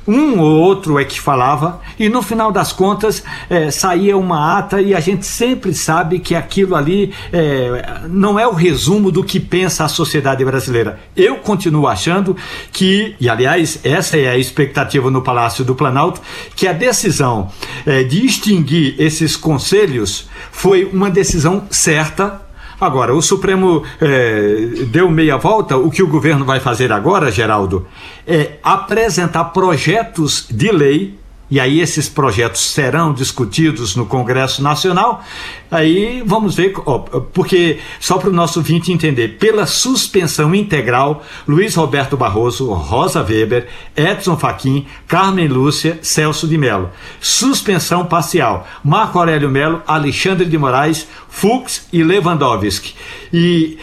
um 0.07 0.39
ou 0.39 0.59
outro 0.59 0.99
é 0.99 1.05
que 1.05 1.19
falava, 1.19 1.81
e 1.97 2.09
no 2.09 2.21
final 2.21 2.51
das 2.51 2.71
contas 2.73 3.23
é, 3.49 3.71
saía 3.71 4.17
uma 4.17 4.57
ata 4.57 4.81
e 4.81 4.93
a 4.93 4.99
gente 4.99 5.25
sempre 5.25 5.73
sabe 5.73 6.19
que 6.19 6.35
aquilo 6.35 6.75
ali 6.75 7.13
é, 7.31 8.01
não 8.09 8.37
é 8.37 8.45
o 8.45 8.53
resumo 8.53 9.11
do 9.11 9.23
que 9.23 9.39
pensa 9.39 9.85
a 9.85 9.87
sociedade 9.87 10.43
brasileira. 10.43 10.99
Eu 11.15 11.37
continuo 11.37 11.87
achando 11.87 12.35
que, 12.71 13.15
e 13.19 13.29
aliás, 13.29 13.79
essa 13.83 14.17
é 14.17 14.29
a 14.29 14.37
expectativa 14.37 15.09
no 15.09 15.21
Palácio 15.21 15.63
do 15.63 15.75
Planalto, 15.75 16.21
que 16.55 16.67
a 16.67 16.73
decisão 16.73 17.49
é, 17.85 18.03
de 18.03 18.25
extinguir 18.25 18.95
esses 18.99 19.35
conselhos 19.35 20.27
foi 20.51 20.85
uma 20.85 21.09
decisão 21.09 21.63
certa 21.69 22.42
Agora, 22.83 23.13
o 23.13 23.21
Supremo 23.21 23.83
é, 24.01 24.85
deu 24.87 25.09
meia 25.09 25.37
volta. 25.37 25.77
O 25.77 25.89
que 25.89 26.03
o 26.03 26.07
governo 26.07 26.45
vai 26.45 26.59
fazer 26.59 26.91
agora, 26.91 27.31
Geraldo, 27.31 27.87
é 28.27 28.57
apresentar 28.61 29.45
projetos 29.45 30.47
de 30.49 30.71
lei 30.71 31.22
e 31.53 31.59
aí 31.59 31.81
esses 31.81 32.09
projetos 32.09 32.61
serão 32.61 33.13
discutidos 33.13 33.95
no 33.95 34.07
Congresso 34.07 34.63
Nacional. 34.63 35.23
Aí 35.69 36.23
vamos 36.25 36.55
ver, 36.55 36.73
ó, 36.83 36.97
porque 36.97 37.77
só 37.99 38.17
para 38.17 38.31
o 38.31 38.33
nosso 38.33 38.59
vinte 38.59 38.91
entender, 38.91 39.37
pela 39.37 39.67
suspensão 39.67 40.55
integral, 40.55 41.23
Luiz 41.47 41.75
Roberto 41.75 42.17
Barroso, 42.17 42.73
Rosa 42.73 43.21
Weber, 43.21 43.67
Edson 43.95 44.35
Fachin, 44.35 44.87
Carmen 45.07 45.47
Lúcia, 45.47 45.99
Celso 46.01 46.47
de 46.47 46.57
Mello. 46.57 46.89
Suspensão 47.21 48.03
parcial, 48.03 48.67
Marco 48.83 49.19
Aurélio 49.19 49.51
Mello, 49.51 49.83
Alexandre 49.85 50.47
de 50.47 50.57
Moraes, 50.57 51.07
Fux 51.29 51.87
e 51.93 52.03
Lewandowski. 52.03 52.95
E 53.31 53.77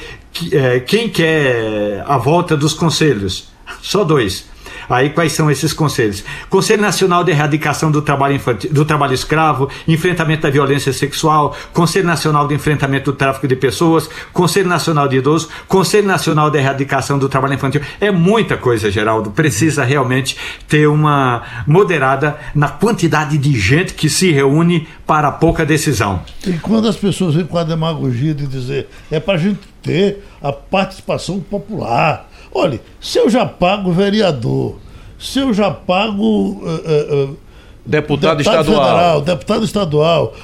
é, 0.50 0.80
quem 0.80 1.08
quer 1.08 2.02
a 2.04 2.18
volta 2.18 2.56
dos 2.56 2.74
conselhos? 2.74 3.48
Só 3.80 4.02
dois. 4.02 4.49
Aí 4.90 5.10
quais 5.10 5.32
são 5.32 5.50
esses 5.50 5.72
conselhos? 5.72 6.24
Conselho 6.48 6.82
Nacional 6.82 7.22
de 7.22 7.30
Erradicação 7.30 7.90
do 7.90 8.02
Trabalho, 8.02 8.34
Infantil, 8.34 8.72
do 8.72 8.84
trabalho 8.84 9.14
Escravo, 9.14 9.70
Enfrentamento 9.86 10.42
da 10.42 10.50
Violência 10.50 10.92
Sexual, 10.92 11.56
Conselho 11.72 12.06
Nacional 12.06 12.48
de 12.48 12.54
Enfrentamento 12.54 13.12
do 13.12 13.16
Tráfico 13.16 13.46
de 13.46 13.54
Pessoas, 13.54 14.10
Conselho 14.32 14.68
Nacional 14.68 15.06
de 15.08 15.16
Idosos, 15.16 15.48
Conselho 15.68 16.06
Nacional 16.06 16.50
de 16.50 16.58
Erradicação 16.58 17.18
do 17.18 17.28
Trabalho 17.28 17.54
Infantil. 17.54 17.80
É 18.00 18.10
muita 18.10 18.56
coisa, 18.56 18.90
Geraldo. 18.90 19.30
Precisa 19.30 19.84
realmente 19.84 20.36
ter 20.68 20.88
uma 20.88 21.42
moderada 21.66 22.36
na 22.54 22.68
quantidade 22.68 23.38
de 23.38 23.58
gente 23.58 23.94
que 23.94 24.10
se 24.10 24.32
reúne 24.32 24.88
para 25.06 25.30
pouca 25.30 25.64
decisão. 25.64 26.22
E 26.46 26.52
quando 26.54 26.88
as 26.88 26.96
pessoas 26.96 27.34
vêm 27.34 27.46
com 27.46 27.58
a 27.58 27.64
demagogia 27.64 28.34
de 28.34 28.46
dizer 28.46 28.88
é 29.10 29.20
para 29.20 29.34
a 29.34 29.38
gente 29.38 29.60
ter 29.82 30.24
a 30.42 30.52
participação 30.52 31.40
popular 31.40 32.29
Olha, 32.52 32.80
se 33.00 33.18
eu 33.18 33.30
já 33.30 33.46
pago 33.46 33.92
vereador, 33.92 34.78
se 35.18 35.38
eu 35.38 35.52
já 35.54 35.70
pago. 35.70 36.24
Uh, 36.24 37.30
uh, 37.30 37.36
deputado, 37.84 38.38
deputado 38.38 38.40
estadual. 38.40 38.84
Federal, 38.84 39.20
deputado 39.22 39.64
estadual, 39.64 40.36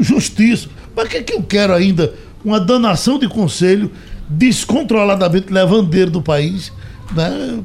justiça. 0.00 0.68
Para 0.94 1.08
que, 1.08 1.22
que 1.22 1.34
eu 1.34 1.42
quero 1.42 1.72
ainda 1.72 2.14
uma 2.44 2.60
danação 2.60 3.18
de 3.18 3.28
conselho 3.28 3.90
descontroladamente 4.28 5.52
levandeiro 5.52 6.10
do 6.10 6.22
país? 6.22 6.72
Né? 7.14 7.62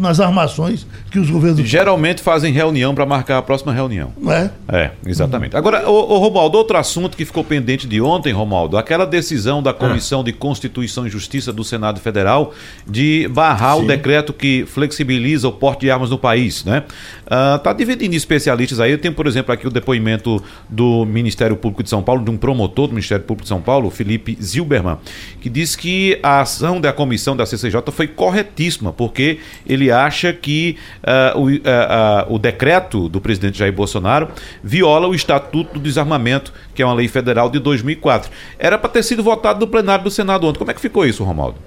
nas 0.00 0.18
armações 0.18 0.86
que 1.10 1.18
os 1.18 1.30
governos. 1.30 1.68
Geralmente 1.68 2.22
fazem 2.22 2.52
reunião 2.52 2.94
para 2.94 3.04
marcar 3.04 3.38
a 3.38 3.42
próxima 3.42 3.72
reunião. 3.72 4.12
É? 4.26 4.50
É, 4.68 4.90
exatamente. 5.06 5.56
Agora, 5.56 5.88
o, 5.88 6.14
o 6.14 6.18
Romualdo, 6.18 6.56
outro 6.56 6.76
assunto 6.76 7.16
que 7.16 7.24
ficou 7.24 7.44
pendente 7.44 7.86
de 7.86 8.00
ontem, 8.00 8.32
Romualdo, 8.32 8.78
aquela 8.78 9.04
decisão 9.04 9.62
da 9.62 9.74
Comissão 9.74 10.24
de 10.24 10.32
Constituição 10.32 11.06
e 11.06 11.10
Justiça 11.10 11.52
do 11.52 11.62
Senado 11.62 12.00
Federal 12.00 12.54
de 12.86 13.28
barrar 13.28 13.76
Sim. 13.76 13.84
o 13.84 13.86
decreto 13.86 14.32
que 14.32 14.64
flexibiliza 14.66 15.48
o 15.48 15.52
porte 15.52 15.80
de 15.80 15.90
armas 15.90 16.10
no 16.10 16.18
país, 16.18 16.64
né? 16.64 16.84
Uh, 17.26 17.58
tá 17.58 17.72
dividindo 17.72 18.14
especialistas 18.14 18.80
aí. 18.80 18.92
Eu 18.92 18.98
tenho, 18.98 19.14
por 19.14 19.26
exemplo, 19.26 19.52
aqui 19.52 19.66
o 19.66 19.70
depoimento 19.70 20.42
do 20.68 21.04
Ministério 21.04 21.56
Público 21.56 21.82
de 21.82 21.90
São 21.90 22.02
Paulo, 22.02 22.24
de 22.24 22.30
um 22.30 22.36
promotor 22.36 22.88
do 22.88 22.94
Ministério 22.94 23.24
Público 23.24 23.44
de 23.44 23.48
São 23.48 23.60
Paulo, 23.60 23.90
Felipe 23.90 24.36
Zilberman, 24.42 24.98
que 25.40 25.48
diz 25.48 25.76
que 25.76 26.18
a 26.22 26.40
ação 26.40 26.80
da 26.80 26.92
comissão 26.92 27.36
da 27.36 27.44
CCJ 27.44 27.82
foi 27.92 28.08
corretíssima, 28.08 28.69
porque 28.96 29.38
ele 29.66 29.90
acha 29.90 30.32
que 30.32 30.76
uh, 31.02 31.38
o, 31.38 31.48
uh, 31.48 31.54
uh, 31.54 32.34
o 32.34 32.38
decreto 32.38 33.08
do 33.08 33.20
presidente 33.20 33.58
Jair 33.58 33.72
Bolsonaro 33.72 34.28
viola 34.62 35.08
o 35.08 35.14
Estatuto 35.14 35.74
do 35.74 35.80
Desarmamento, 35.80 36.52
que 36.74 36.82
é 36.82 36.86
uma 36.86 36.94
lei 36.94 37.08
federal 37.08 37.50
de 37.50 37.58
2004. 37.58 38.30
Era 38.58 38.78
para 38.78 38.90
ter 38.90 39.02
sido 39.02 39.22
votado 39.22 39.60
no 39.60 39.66
plenário 39.66 40.04
do 40.04 40.10
Senado 40.10 40.46
ontem. 40.46 40.58
Como 40.58 40.70
é 40.70 40.74
que 40.74 40.80
ficou 40.80 41.06
isso, 41.06 41.24
Romaldo? 41.24 41.58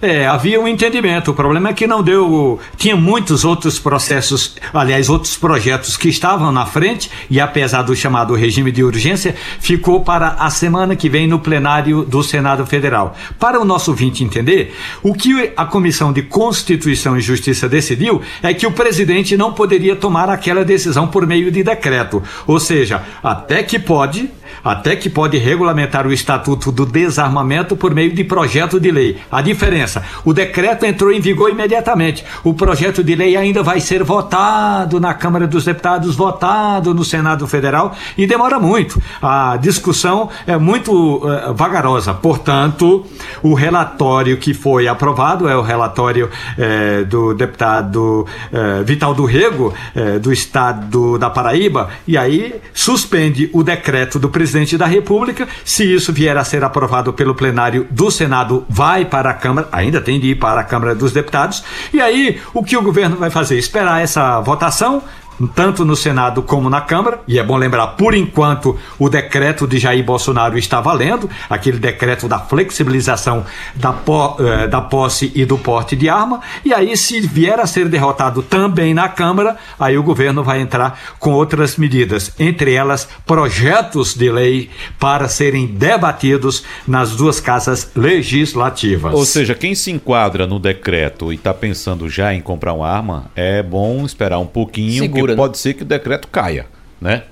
É, 0.00 0.26
havia 0.26 0.60
um 0.60 0.68
entendimento. 0.68 1.30
O 1.30 1.34
problema 1.34 1.70
é 1.70 1.72
que 1.72 1.86
não 1.86 2.02
deu. 2.02 2.60
Tinha 2.76 2.96
muitos 2.96 3.44
outros 3.44 3.78
processos, 3.78 4.56
aliás, 4.72 5.08
outros 5.08 5.36
projetos 5.36 5.96
que 5.96 6.08
estavam 6.08 6.52
na 6.52 6.66
frente, 6.66 7.10
e 7.28 7.40
apesar 7.40 7.82
do 7.82 7.96
chamado 7.96 8.34
regime 8.34 8.70
de 8.70 8.84
urgência, 8.84 9.34
ficou 9.60 10.00
para 10.00 10.28
a 10.38 10.50
semana 10.50 10.94
que 10.94 11.08
vem 11.08 11.26
no 11.26 11.38
plenário 11.38 12.04
do 12.04 12.22
Senado 12.22 12.64
Federal. 12.64 13.16
Para 13.38 13.60
o 13.60 13.64
nosso 13.64 13.92
vinte 13.92 14.22
entender, 14.22 14.74
o 15.02 15.14
que 15.14 15.52
a 15.56 15.64
Comissão 15.64 16.12
de 16.12 16.22
Constituição 16.22 17.16
e 17.16 17.20
Justiça 17.20 17.68
decidiu 17.68 18.22
é 18.42 18.54
que 18.54 18.66
o 18.66 18.72
presidente 18.72 19.36
não 19.36 19.52
poderia 19.52 19.96
tomar 19.96 20.30
aquela 20.30 20.64
decisão 20.64 21.08
por 21.08 21.26
meio 21.26 21.50
de 21.50 21.62
decreto. 21.62 22.22
Ou 22.46 22.60
seja, 22.60 23.02
até 23.22 23.62
que 23.62 23.78
pode, 23.78 24.30
até 24.64 24.96
que 24.96 25.08
pode 25.08 25.36
regulamentar 25.38 26.06
o 26.06 26.12
Estatuto 26.12 26.70
do 26.70 26.84
Desarmamento 26.84 27.76
por 27.76 27.94
meio 27.94 28.12
de 28.12 28.24
projeto 28.24 28.80
de 28.80 28.90
lei. 28.90 29.18
A 29.30 29.40
diferença: 29.40 30.02
o 30.24 30.32
decreto 30.32 30.84
entrou 30.84 31.12
em 31.12 31.20
vigor 31.20 31.50
imediatamente. 31.50 32.24
O 32.44 32.54
projeto 32.54 33.02
de 33.02 33.14
lei 33.14 33.36
ainda 33.36 33.62
vai 33.62 33.80
ser 33.80 34.02
votado 34.02 35.00
na 35.00 35.14
Câmara 35.14 35.46
dos 35.46 35.64
Deputados, 35.64 36.16
votado 36.16 36.94
no 36.94 37.04
Senado 37.04 37.46
Federal 37.46 37.94
e 38.16 38.26
demora 38.26 38.58
muito. 38.58 39.00
A 39.20 39.56
discussão 39.56 40.28
é 40.46 40.56
muito 40.56 41.16
uh, 41.16 41.54
vagarosa. 41.54 42.14
Portanto, 42.14 43.04
o 43.42 43.54
relatório 43.54 44.36
que 44.36 44.54
foi 44.54 44.88
aprovado 44.88 45.48
é 45.48 45.56
o 45.56 45.62
relatório 45.62 46.28
uh, 46.28 47.04
do 47.06 47.34
deputado 47.34 48.26
uh, 48.52 48.84
Vital 48.84 49.14
do 49.14 49.24
Rego, 49.24 49.74
do 50.20 50.32
Estado 50.32 51.18
da 51.18 51.30
Paraíba, 51.30 51.90
e 52.06 52.16
aí 52.16 52.54
suspende 52.72 53.50
o 53.52 53.62
decreto 53.62 54.18
do 54.18 54.28
presidente 54.28 54.57
presidente 54.58 54.76
da 54.76 54.86
República. 54.86 55.46
Se 55.64 55.84
isso 55.84 56.12
vier 56.12 56.36
a 56.36 56.44
ser 56.44 56.64
aprovado 56.64 57.12
pelo 57.12 57.34
plenário 57.34 57.86
do 57.90 58.10
Senado, 58.10 58.64
vai 58.68 59.04
para 59.04 59.30
a 59.30 59.34
Câmara, 59.34 59.68
ainda 59.70 60.00
tem 60.00 60.18
de 60.18 60.28
ir 60.28 60.34
para 60.36 60.60
a 60.60 60.64
Câmara 60.64 60.94
dos 60.94 61.12
Deputados. 61.12 61.62
E 61.92 62.00
aí, 62.00 62.40
o 62.52 62.64
que 62.64 62.76
o 62.76 62.82
governo 62.82 63.16
vai 63.16 63.30
fazer? 63.30 63.56
Esperar 63.56 64.02
essa 64.02 64.40
votação 64.40 65.02
tanto 65.46 65.84
no 65.84 65.94
Senado 65.94 66.42
como 66.42 66.68
na 66.68 66.80
Câmara, 66.80 67.20
e 67.28 67.38
é 67.38 67.42
bom 67.42 67.56
lembrar, 67.56 67.88
por 67.88 68.14
enquanto, 68.14 68.78
o 68.98 69.08
decreto 69.08 69.66
de 69.66 69.78
Jair 69.78 70.04
Bolsonaro 70.04 70.58
está 70.58 70.80
valendo, 70.80 71.28
aquele 71.48 71.78
decreto 71.78 72.28
da 72.28 72.38
flexibilização 72.38 73.44
da, 73.74 73.92
po, 73.92 74.36
eh, 74.40 74.66
da 74.66 74.80
posse 74.80 75.30
e 75.34 75.44
do 75.44 75.58
porte 75.58 75.94
de 75.94 76.08
arma, 76.08 76.40
e 76.64 76.72
aí, 76.74 76.96
se 76.96 77.20
vier 77.20 77.60
a 77.60 77.66
ser 77.66 77.88
derrotado 77.88 78.42
também 78.42 78.94
na 78.94 79.08
Câmara, 79.08 79.56
aí 79.78 79.96
o 79.96 80.02
governo 80.02 80.42
vai 80.42 80.60
entrar 80.60 80.98
com 81.18 81.32
outras 81.32 81.76
medidas, 81.76 82.32
entre 82.38 82.72
elas 82.72 83.08
projetos 83.26 84.14
de 84.14 84.30
lei 84.30 84.70
para 84.98 85.28
serem 85.28 85.66
debatidos 85.66 86.64
nas 86.86 87.14
duas 87.16 87.40
casas 87.40 87.90
legislativas. 87.94 89.14
Ou 89.14 89.24
seja, 89.24 89.54
quem 89.54 89.74
se 89.74 89.90
enquadra 89.90 90.46
no 90.46 90.58
decreto 90.58 91.32
e 91.32 91.36
está 91.36 91.52
pensando 91.52 92.08
já 92.08 92.34
em 92.34 92.40
comprar 92.40 92.72
uma 92.72 92.88
arma, 92.88 93.30
é 93.34 93.62
bom 93.62 94.04
esperar 94.04 94.38
um 94.38 94.46
pouquinho, 94.46 95.02
Segura, 95.02 95.27
né? 95.32 95.36
pode 95.36 95.58
ser 95.58 95.74
que 95.74 95.82
o 95.82 95.86
decreto 95.86 96.28
caia, 96.28 96.66
né? 97.00 97.24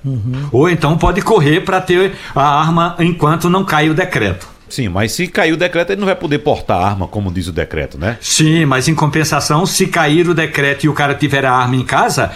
Ou 0.51 0.69
então 0.69 0.97
pode 0.97 1.21
correr 1.21 1.61
para 1.61 1.81
ter 1.81 2.15
a 2.35 2.59
arma 2.59 2.95
enquanto 2.99 3.49
não 3.49 3.63
cai 3.63 3.89
o 3.89 3.93
decreto. 3.93 4.56
Sim, 4.69 4.89
mas 4.89 5.11
se 5.13 5.27
cair 5.27 5.53
o 5.53 5.57
decreto, 5.57 5.91
ele 5.91 5.99
não 5.99 6.05
vai 6.05 6.15
poder 6.15 6.39
portar 6.39 6.81
arma, 6.81 7.07
como 7.07 7.31
diz 7.31 7.47
o 7.47 7.51
decreto, 7.51 7.97
né? 7.97 8.17
Sim, 8.21 8.65
mas 8.65 8.87
em 8.87 8.95
compensação, 8.95 9.65
se 9.65 9.87
cair 9.87 10.27
o 10.27 10.33
decreto 10.33 10.85
e 10.85 10.89
o 10.89 10.93
cara 10.93 11.15
tiver 11.15 11.45
a 11.45 11.53
arma 11.53 11.75
em 11.75 11.83
casa, 11.83 12.31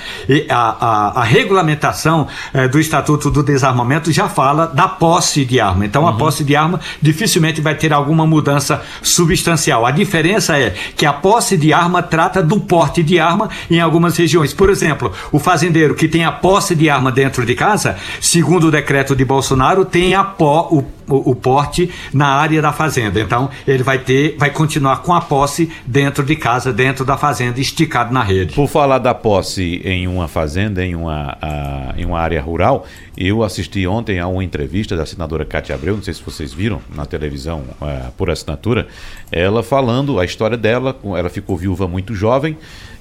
a, 0.49 0.55
a, 0.55 1.21
a 1.21 1.23
regulamentação 1.23 2.27
eh, 2.53 2.67
do 2.67 2.79
Estatuto 2.79 3.29
do 3.29 3.43
Desarmamento 3.43 4.11
já 4.11 4.29
fala 4.29 4.67
da 4.67 4.87
posse 4.87 5.45
de 5.45 5.59
arma. 5.59 5.85
Então, 5.85 6.07
a 6.07 6.13
posse 6.13 6.43
de 6.43 6.55
arma 6.55 6.79
dificilmente 7.01 7.61
vai 7.61 7.75
ter 7.75 7.91
alguma 7.93 8.25
mudança 8.25 8.81
substancial. 9.01 9.85
A 9.85 9.91
diferença 9.91 10.57
é 10.57 10.73
que 10.95 11.05
a 11.05 11.13
posse 11.13 11.57
de 11.57 11.73
arma 11.73 12.01
trata 12.01 12.41
do 12.41 12.59
porte 12.59 13.03
de 13.03 13.19
arma 13.19 13.49
em 13.69 13.79
algumas 13.79 14.15
regiões. 14.17 14.53
Por 14.53 14.69
exemplo, 14.69 15.11
o 15.31 15.39
fazendeiro 15.39 15.95
que 15.95 16.07
tem 16.07 16.23
a 16.23 16.31
posse 16.31 16.75
de 16.75 16.89
arma 16.89 17.11
dentro 17.11 17.45
de 17.45 17.55
casa, 17.55 17.97
segundo 18.19 18.67
o 18.67 18.71
decreto 18.71 19.15
de 19.15 19.25
Bolsonaro, 19.25 19.83
tem 19.83 20.15
a 20.15 20.23
pó, 20.23 20.67
o, 20.71 20.85
o, 21.15 21.31
o 21.31 21.35
porte 21.35 21.89
na 22.13 22.27
área 22.27 22.61
da 22.61 22.71
fazenda. 22.71 23.19
Então, 23.19 23.49
ele 23.67 23.83
vai 23.83 23.99
ter, 23.99 24.35
vai 24.37 24.49
continuar 24.49 24.97
com 25.03 25.13
a 25.13 25.21
posse 25.21 25.69
dentro 25.85 26.23
de 26.23 26.35
casa, 26.35 26.71
dentro 26.73 27.03
da 27.05 27.17
fazenda, 27.17 27.59
esticado 27.59 28.13
na 28.13 28.23
rede. 28.23 28.53
Por 28.53 28.67
falar 28.67 28.97
da 28.99 29.13
posse 29.13 29.81
em 29.83 30.07
uma 30.07 30.27
fazenda, 30.27 30.83
em 30.85 30.95
uma, 30.95 31.37
a- 31.41 31.93
em 31.97 32.05
uma 32.05 32.19
área 32.19 32.41
rural, 32.41 32.85
eu 33.17 33.43
assisti 33.43 33.85
ontem 33.85 34.19
a 34.19 34.27
uma 34.27 34.43
entrevista 34.43 34.95
da 34.95 35.05
senadora 35.05 35.45
Cátia 35.45 35.75
Abreu, 35.75 35.95
não 35.95 36.03
sei 36.03 36.13
se 36.13 36.21
vocês 36.23 36.53
viram 36.53 36.81
na 36.95 37.05
televisão 37.05 37.63
eh, 37.81 38.01
por 38.17 38.29
assinatura, 38.29 38.87
ela 39.31 39.61
falando 39.63 40.19
a 40.19 40.25
história 40.25 40.57
dela, 40.57 40.97
ela 41.03 41.29
ficou 41.29 41.55
viúva 41.57 41.87
muito 41.87 42.15
jovem, 42.15 42.57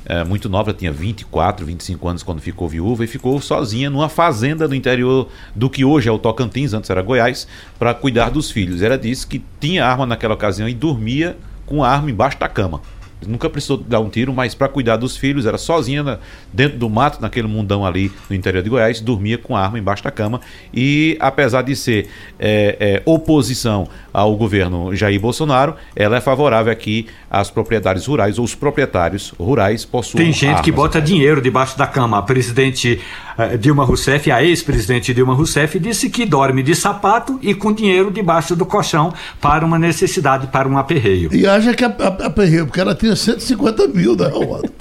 eh, 0.07 0.24
muito 0.24 0.48
nova, 0.48 0.72
tinha 0.72 0.90
24, 0.92 1.64
25 1.66 2.09
anos 2.09 2.22
quando 2.22 2.40
ficou 2.40 2.68
viúva 2.68 3.05
e 3.05 3.07
ficou 3.07 3.40
sozinha 3.40 3.88
numa 3.90 4.09
fazenda 4.09 4.66
no 4.66 4.74
interior 4.74 5.28
do 5.55 5.68
que 5.70 5.84
hoje 5.84 6.09
é 6.09 6.12
o 6.12 6.18
Tocantins, 6.18 6.72
antes 6.72 6.88
era 6.90 7.03
Goiás, 7.03 7.46
para 7.78 7.92
cuidar 7.94 8.30
dos 8.30 8.51
filhos. 8.51 8.82
Ela 8.82 8.98
disse 8.98 9.26
que 9.26 9.42
tinha 9.61 9.84
arma 9.84 10.07
naquela 10.07 10.34
ocasião 10.34 10.68
e 10.68 10.74
dormia 10.74 11.36
com 11.66 11.84
a 11.84 11.88
arma 11.90 12.11
embaixo 12.11 12.38
da 12.38 12.48
cama. 12.48 12.80
Nunca 13.26 13.51
precisou 13.51 13.76
dar 13.76 14.01
um 14.01 14.09
tiro, 14.09 14.32
mas 14.32 14.55
para 14.55 14.66
cuidar 14.66 14.96
dos 14.96 15.14
filhos, 15.14 15.44
era 15.44 15.59
sozinha 15.59 16.03
na- 16.03 16.18
dentro 16.51 16.78
do 16.78 16.88
mato, 16.88 17.20
naquele 17.20 17.46
mundão 17.46 17.84
ali 17.84 18.11
no 18.30 18.34
interior 18.34 18.62
de 18.62 18.70
Goiás, 18.70 18.98
dormia 18.98 19.36
com 19.36 19.55
a 19.55 19.61
arma 19.61 19.78
embaixo 19.78 20.03
da 20.03 20.11
cama. 20.11 20.40
E 20.72 21.18
apesar 21.20 21.61
de 21.61 21.76
ser 21.76 22.09
é, 22.38 22.76
é, 22.80 23.03
oposição 23.05 23.86
ao 24.12 24.34
governo 24.36 24.94
Jair 24.94 25.20
Bolsonaro, 25.20 25.74
ela 25.94 26.16
é 26.16 26.20
favorável 26.20 26.72
aqui 26.72 27.06
às 27.30 27.50
propriedades 27.50 28.06
rurais, 28.06 28.38
ou 28.38 28.44
os 28.44 28.54
proprietários 28.54 29.32
rurais 29.38 29.84
possuem. 29.84 30.24
Tem 30.24 30.32
gente 30.32 30.62
que 30.62 30.72
bota 30.72 31.00
dinheiro 31.00 31.40
debaixo 31.40 31.78
da 31.78 31.86
cama. 31.86 32.18
A 32.18 32.22
presidente 32.22 33.00
eh, 33.38 33.56
Dilma 33.56 33.84
Rousseff, 33.84 34.30
a 34.30 34.42
ex-presidente 34.42 35.14
Dilma 35.14 35.34
Rousseff, 35.34 35.78
disse 35.78 36.11
que 36.11 36.26
dorme 36.26 36.62
de 36.62 36.74
sapato 36.74 37.38
e 37.42 37.54
com 37.54 37.72
dinheiro 37.72 38.11
debaixo 38.11 38.56
do 38.56 38.66
colchão 38.66 39.12
para 39.40 39.64
uma 39.64 39.78
necessidade, 39.78 40.48
para 40.48 40.68
um 40.68 40.76
aperreio. 40.76 41.30
E 41.32 41.46
acha 41.46 41.72
que 41.74 41.84
a, 41.84 41.88
a, 41.88 42.26
aperreio, 42.26 42.66
porque 42.66 42.80
ela 42.80 42.94
tinha 42.94 43.14
150 43.14 43.88
mil, 43.88 44.16
né, 44.16 44.28
Romualdo? 44.28 44.70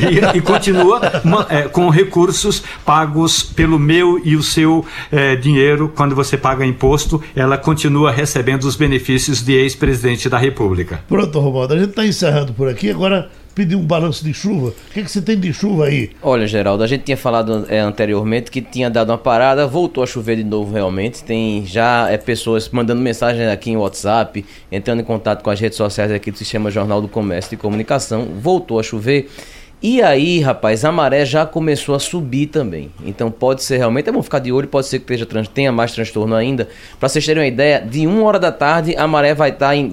E, 0.00 0.38
e 0.38 0.40
continua 0.40 1.00
eh, 1.48 1.62
com 1.68 1.88
recursos 1.90 2.62
pagos 2.84 3.42
pelo 3.42 3.78
meu 3.78 4.20
e 4.24 4.34
o 4.34 4.42
seu 4.42 4.84
eh, 5.12 5.36
dinheiro. 5.36 5.92
Quando 5.94 6.14
você 6.14 6.36
paga 6.36 6.64
imposto, 6.64 7.22
ela 7.34 7.56
continua 7.58 8.10
recebendo 8.10 8.66
os 8.70 8.76
benefícios 8.76 9.42
de 9.42 9.52
ex-presidente 9.52 10.28
da 10.28 10.38
República. 10.38 11.02
Pronto, 11.08 11.40
Romualdo, 11.40 11.74
a 11.74 11.78
gente 11.78 11.90
está 11.90 12.06
encerrando 12.06 12.54
por 12.54 12.68
aqui. 12.68 12.88
Agora, 12.88 13.28
pedir 13.52 13.74
um 13.74 13.84
balanço 13.84 14.24
de 14.24 14.32
chuva. 14.32 14.68
O 14.68 14.92
que, 14.92 15.02
que 15.02 15.10
você 15.10 15.20
tem 15.20 15.38
de 15.38 15.52
chuva 15.52 15.86
aí? 15.86 16.10
Olha, 16.22 16.46
Geraldo, 16.46 16.84
a 16.84 16.86
gente 16.86 17.02
tinha 17.02 17.16
falado 17.16 17.66
é, 17.68 17.80
anteriormente 17.80 18.48
que 18.48 18.62
tinha 18.62 18.88
dado 18.88 19.10
uma 19.10 19.18
parada, 19.18 19.66
voltou 19.66 20.04
a 20.04 20.06
chover 20.06 20.36
de 20.36 20.44
novo 20.44 20.72
realmente. 20.72 21.24
Tem 21.24 21.66
já 21.66 22.08
é, 22.08 22.16
pessoas 22.16 22.68
mandando 22.68 23.02
mensagem 23.02 23.44
aqui 23.48 23.72
em 23.72 23.76
WhatsApp, 23.76 24.44
entrando 24.70 25.00
em 25.00 25.04
contato 25.04 25.42
com 25.42 25.50
as 25.50 25.58
redes 25.58 25.76
sociais 25.76 26.12
aqui 26.12 26.30
do 26.30 26.38
Sistema 26.38 26.70
Jornal 26.70 27.02
do 27.02 27.08
Comércio 27.08 27.54
e 27.54 27.56
Comunicação. 27.56 28.28
Voltou 28.40 28.78
a 28.78 28.84
chover. 28.84 29.28
E 29.82 30.02
aí, 30.02 30.40
rapaz, 30.40 30.84
a 30.84 30.92
maré 30.92 31.24
já 31.24 31.46
começou 31.46 31.94
a 31.94 31.98
subir 31.98 32.46
também. 32.48 32.90
Então 33.04 33.30
pode 33.30 33.62
ser 33.62 33.78
realmente, 33.78 34.08
é 34.08 34.12
bom 34.12 34.22
ficar 34.22 34.38
de 34.38 34.52
olho, 34.52 34.68
pode 34.68 34.86
ser 34.86 34.98
que 34.98 35.04
esteja, 35.04 35.24
trans- 35.24 35.48
tenha 35.48 35.72
mais 35.72 35.92
transtorno 35.92 36.34
ainda. 36.34 36.68
Para 36.98 37.08
vocês 37.08 37.24
terem 37.24 37.42
uma 37.42 37.48
ideia, 37.48 37.80
de 37.80 38.06
1 38.06 38.22
hora 38.22 38.38
da 38.38 38.52
tarde 38.52 38.94
a 38.96 39.06
maré 39.06 39.32
vai 39.34 39.48
estar 39.50 39.74
em 39.74 39.88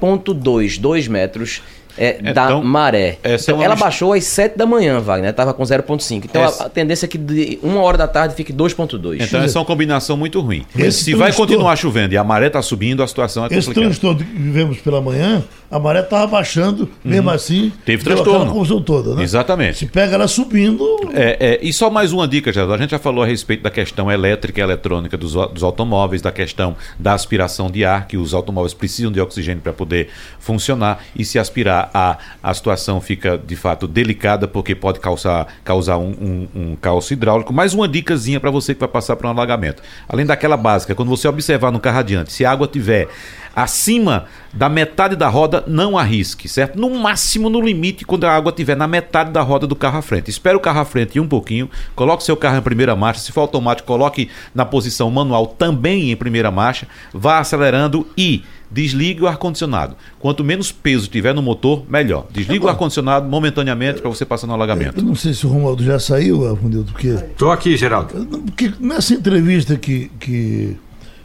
2,2, 0.00 0.78
2 0.78 1.08
metros 1.08 1.62
é, 1.98 2.20
da 2.20 2.44
Então, 2.44 2.62
maré. 2.62 3.16
essa 3.24 3.44
é 3.50 3.52
Então, 3.52 3.54
uma 3.56 3.64
ela 3.64 3.74
baixou 3.74 4.12
às 4.12 4.22
7 4.24 4.54
da 4.56 4.66
manhã, 4.66 5.00
Wagner. 5.00 5.32
Tava 5.32 5.54
com 5.54 5.62
0,5. 5.64 6.26
Então 6.26 6.44
Essa- 6.44 6.64
a, 6.64 6.66
a 6.66 6.68
tendência 6.68 7.06
é 7.06 7.08
que 7.08 7.16
de 7.16 7.58
1 7.62 7.74
hora 7.78 7.96
da 7.96 8.06
tarde 8.06 8.34
fique 8.34 8.52
2,2. 8.52 9.18
Então 9.24 9.40
essa 9.42 9.58
é 9.58 9.60
uma 9.60 9.64
combinação 9.64 10.14
muito 10.14 10.38
ruim. 10.42 10.64
Esse 10.78 11.04
Se 11.04 11.14
vai 11.14 11.28
transtorno- 11.28 11.52
continuar 11.54 11.74
chovendo 11.76 12.12
e 12.12 12.18
a 12.18 12.22
maré 12.22 12.48
está 12.48 12.60
subindo, 12.60 13.02
a 13.02 13.06
situação 13.08 13.44
é 13.44 13.46
Esse 13.46 13.68
complicada. 13.68 13.86
transtorno 13.86 14.18
que 14.18 14.24
vivemos 14.24 14.76
pela 14.78 15.00
manhã, 15.00 15.42
a 15.70 15.78
maré 15.78 16.00
estava 16.00 16.26
baixando, 16.26 16.88
mesmo 17.04 17.30
assim. 17.30 17.64
Uhum. 17.64 17.72
Teve 17.84 18.04
transtorno. 18.04 18.52
confusão 18.52 18.80
toda, 18.80 19.14
né? 19.14 19.22
Exatamente. 19.22 19.78
Se 19.78 19.86
pega 19.86 20.14
ela 20.14 20.28
subindo. 20.28 20.84
É, 21.12 21.36
é, 21.40 21.58
e 21.60 21.72
só 21.72 21.90
mais 21.90 22.12
uma 22.12 22.26
dica, 22.28 22.52
Geraldo. 22.52 22.74
A 22.74 22.78
gente 22.78 22.90
já 22.90 22.98
falou 22.98 23.24
a 23.24 23.26
respeito 23.26 23.62
da 23.62 23.70
questão 23.70 24.10
elétrica 24.10 24.60
e 24.60 24.62
eletrônica 24.62 25.16
dos, 25.16 25.32
dos 25.32 25.62
automóveis, 25.62 26.22
da 26.22 26.30
questão 26.30 26.76
da 26.98 27.14
aspiração 27.14 27.70
de 27.70 27.84
ar, 27.84 28.06
que 28.06 28.16
os 28.16 28.32
automóveis 28.32 28.74
precisam 28.74 29.10
de 29.10 29.20
oxigênio 29.20 29.60
para 29.60 29.72
poder 29.72 30.08
funcionar. 30.38 31.04
E 31.16 31.24
se 31.24 31.38
aspirar 31.38 31.90
a, 31.92 32.18
a 32.42 32.54
situação 32.54 33.00
fica 33.00 33.36
de 33.36 33.56
fato 33.56 33.88
delicada, 33.88 34.46
porque 34.46 34.74
pode 34.74 35.00
causar, 35.00 35.48
causar 35.64 35.98
um, 35.98 36.10
um, 36.20 36.48
um 36.54 36.76
caos 36.76 37.10
hidráulico. 37.10 37.52
Mais 37.52 37.74
uma 37.74 37.88
dicasinha 37.88 38.38
para 38.38 38.50
você 38.50 38.72
que 38.72 38.80
vai 38.80 38.88
passar 38.88 39.16
por 39.16 39.26
um 39.26 39.30
alagamento. 39.30 39.82
Além 40.08 40.24
daquela 40.24 40.56
básica, 40.56 40.94
quando 40.94 41.08
você 41.08 41.26
observar 41.26 41.72
no 41.72 41.80
carro 41.80 41.98
adiante, 41.98 42.32
se 42.32 42.44
a 42.44 42.52
água 42.52 42.68
tiver 42.68 43.08
acima 43.56 44.26
da 44.52 44.68
metade 44.68 45.16
da 45.16 45.28
roda, 45.28 45.64
não 45.66 45.96
arrisque, 45.96 46.46
certo? 46.46 46.78
No 46.78 46.90
máximo, 46.90 47.48
no 47.48 47.58
limite, 47.58 48.04
quando 48.04 48.24
a 48.24 48.30
água 48.36 48.50
estiver 48.50 48.76
na 48.76 48.86
metade 48.86 49.30
da 49.30 49.40
roda 49.40 49.66
do 49.66 49.74
carro 49.74 49.98
à 49.98 50.02
frente. 50.02 50.30
Espere 50.30 50.54
o 50.56 50.60
carro 50.60 50.80
à 50.80 50.84
frente 50.84 51.18
um 51.18 51.26
pouquinho, 51.26 51.70
coloque 51.94 52.22
seu 52.22 52.36
carro 52.36 52.58
em 52.58 52.62
primeira 52.62 52.94
marcha, 52.94 53.20
se 53.22 53.32
for 53.32 53.40
automático, 53.40 53.88
coloque 53.88 54.28
na 54.54 54.66
posição 54.66 55.10
manual 55.10 55.46
também 55.46 56.12
em 56.12 56.16
primeira 56.16 56.50
marcha, 56.50 56.86
vá 57.14 57.38
acelerando 57.38 58.06
e 58.16 58.44
desligue 58.70 59.22
o 59.22 59.26
ar-condicionado. 59.26 59.96
Quanto 60.18 60.44
menos 60.44 60.70
peso 60.70 61.08
tiver 61.08 61.32
no 61.34 61.40
motor, 61.40 61.84
melhor. 61.88 62.26
Desliga 62.30 62.66
o 62.66 62.68
ar-condicionado 62.68 63.26
momentaneamente 63.26 64.02
para 64.02 64.10
você 64.10 64.26
passar 64.26 64.46
no 64.48 64.52
alagamento. 64.52 64.98
Eu 65.00 65.04
não 65.04 65.14
sei 65.14 65.32
se 65.32 65.46
o 65.46 65.48
Romualdo 65.48 65.82
já 65.82 65.98
saiu, 65.98 66.46
Afonildo, 66.52 66.92
porque, 66.92 67.08
Estou 67.08 67.50
aqui, 67.50 67.74
Geraldo. 67.76 68.26
porque 68.44 68.72
nessa 68.78 69.14
entrevista 69.14 69.76
que, 69.76 70.10
que 70.20 70.76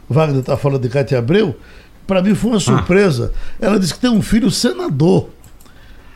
o 0.08 0.14
Wagner 0.14 0.40
está 0.40 0.56
falando 0.56 0.80
de 0.82 0.88
Cátia 0.88 1.18
Abreu, 1.18 1.56
para 2.06 2.22
mim 2.22 2.34
foi 2.34 2.50
Ah. 2.50 2.54
uma 2.54 2.60
surpresa. 2.60 3.32
Ela 3.60 3.78
disse 3.78 3.94
que 3.94 4.00
tem 4.00 4.10
um 4.10 4.22
filho 4.22 4.50
senador. 4.50 5.28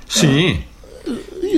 Sim. 0.09 0.61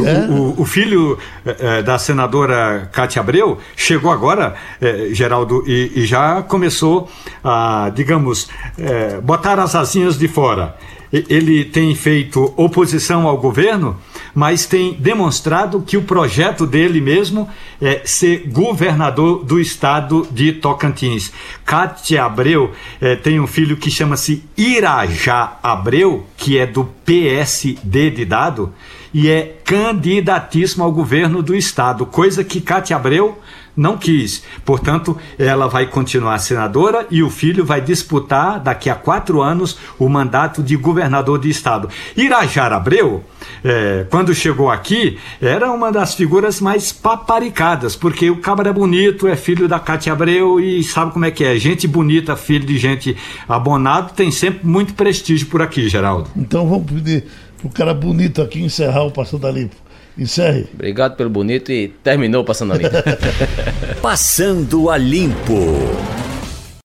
É. 0.05 0.31
O, 0.31 0.61
o 0.63 0.65
filho 0.67 1.19
eh, 1.47 1.57
eh, 1.59 1.83
da 1.83 1.99
senadora 1.99 2.89
Cátia 2.93 3.21
Abreu 3.21 3.59
chegou 3.75 4.11
agora, 4.13 4.55
eh, 4.81 5.09
Geraldo, 5.13 5.65
e, 5.67 5.93
e 5.97 6.05
já 6.07 6.43
começou 6.43 7.09
a, 7.43 7.91
digamos, 7.95 8.49
eh, 8.79 9.19
botar 9.23 9.59
as 9.59 9.75
asinhas 9.75 10.19
de 10.19 10.29
fora. 10.29 10.77
E- 11.11 11.25
Ele 11.31 11.65
tem 11.65 11.95
feito 11.95 12.53
oposição 12.57 13.27
ao 13.27 13.39
governo, 13.39 13.97
mas 14.39 14.67
tem 14.67 14.93
demonstrado 14.93 15.83
que 15.83 15.97
o 15.97 16.03
projeto 16.03 16.65
dele 16.65 17.01
mesmo 17.01 17.51
é 17.83 18.03
ser 18.05 18.47
governador 18.47 19.45
do 19.45 19.59
estado 19.59 20.29
de 20.31 20.53
Tocantins. 20.53 21.33
Cátia 21.65 22.25
Abreu 22.25 22.71
eh, 23.01 23.17
tem 23.17 23.41
um 23.41 23.49
filho 23.49 23.77
que 23.77 23.91
chama-se 23.91 24.45
Irajá 24.57 25.59
Abreu, 25.61 26.25
que 26.37 26.57
é 26.57 26.67
do 26.67 26.85
PSD 27.05 28.11
de 28.11 28.25
dado, 28.25 28.73
e 29.13 29.29
é 29.29 29.57
candidatíssimo 29.65 30.85
ao 30.85 30.93
governo 30.93 31.43
do 31.43 31.53
estado, 31.53 32.07
coisa 32.07 32.45
que 32.45 32.61
Cátia 32.61 32.95
Abreu 32.95 33.41
não 33.79 33.97
quis. 33.97 34.43
Portanto, 34.65 35.17
ela 35.39 35.69
vai 35.69 35.87
continuar 35.87 36.39
senadora 36.39 37.07
e 37.11 37.23
o 37.23 37.31
filho 37.31 37.65
vai 37.65 37.81
disputar 37.81 38.61
daqui 38.61 38.91
a 38.91 38.95
quatro 38.95 39.41
anos 39.41 39.79
o 39.99 40.09
mandato 40.09 40.63
de 40.63 40.77
governador 40.77 41.39
de 41.39 41.49
estado. 41.49 41.89
Irajara 42.17 42.77
Abreu, 42.77 43.25
é, 43.65 44.05
quando 44.11 44.35
chegou 44.35 44.71
aqui, 44.71 45.17
era 45.41 45.71
uma 45.71 45.93
das 45.93 46.15
figuras 46.15 46.61
mais 46.61 46.93
paparicadas, 46.93 47.95
porque 47.95 48.29
o 48.29 48.39
cabra 48.39 48.71
é 48.71 48.73
bonito, 48.73 49.29
é 49.29 49.37
filho 49.37 49.69
da 49.69 49.79
Cátia 49.79 50.13
Abreu 50.13 50.59
e 50.59 50.83
sabe 50.83 51.13
como 51.13 51.25
é 51.25 51.31
que 51.31 51.45
é. 51.45 51.57
Gente 51.59 51.87
bonita, 51.87 52.37
filho 52.37 52.67
de 52.67 52.77
gente 52.77 53.17
abonado, 53.49 54.13
tem 54.13 54.31
sempre 54.31 54.67
muito 54.67 54.95
prestígio 54.95 55.47
por 55.47 55.63
aqui, 55.63 55.89
Geraldo. 55.89 56.29
Então 56.37 56.69
vamos 56.69 56.91
pedir 56.91 57.25
pro 57.59 57.69
cara 57.71 57.95
bonito 57.95 58.43
aqui 58.43 58.61
encerrar 58.61 59.05
o 59.05 59.11
Passando 59.11 59.47
a 59.47 59.51
Limpo. 59.51 59.88
Encerre. 60.19 60.67
Obrigado 60.75 61.17
pelo 61.17 61.31
bonito 61.31 61.71
e 61.71 61.89
terminou 62.03 62.45
passando 62.45 62.73
a 62.73 62.77
limpo. 62.77 62.97
Passando 64.03 64.91
a 64.91 64.97
Limpo. 64.97 65.79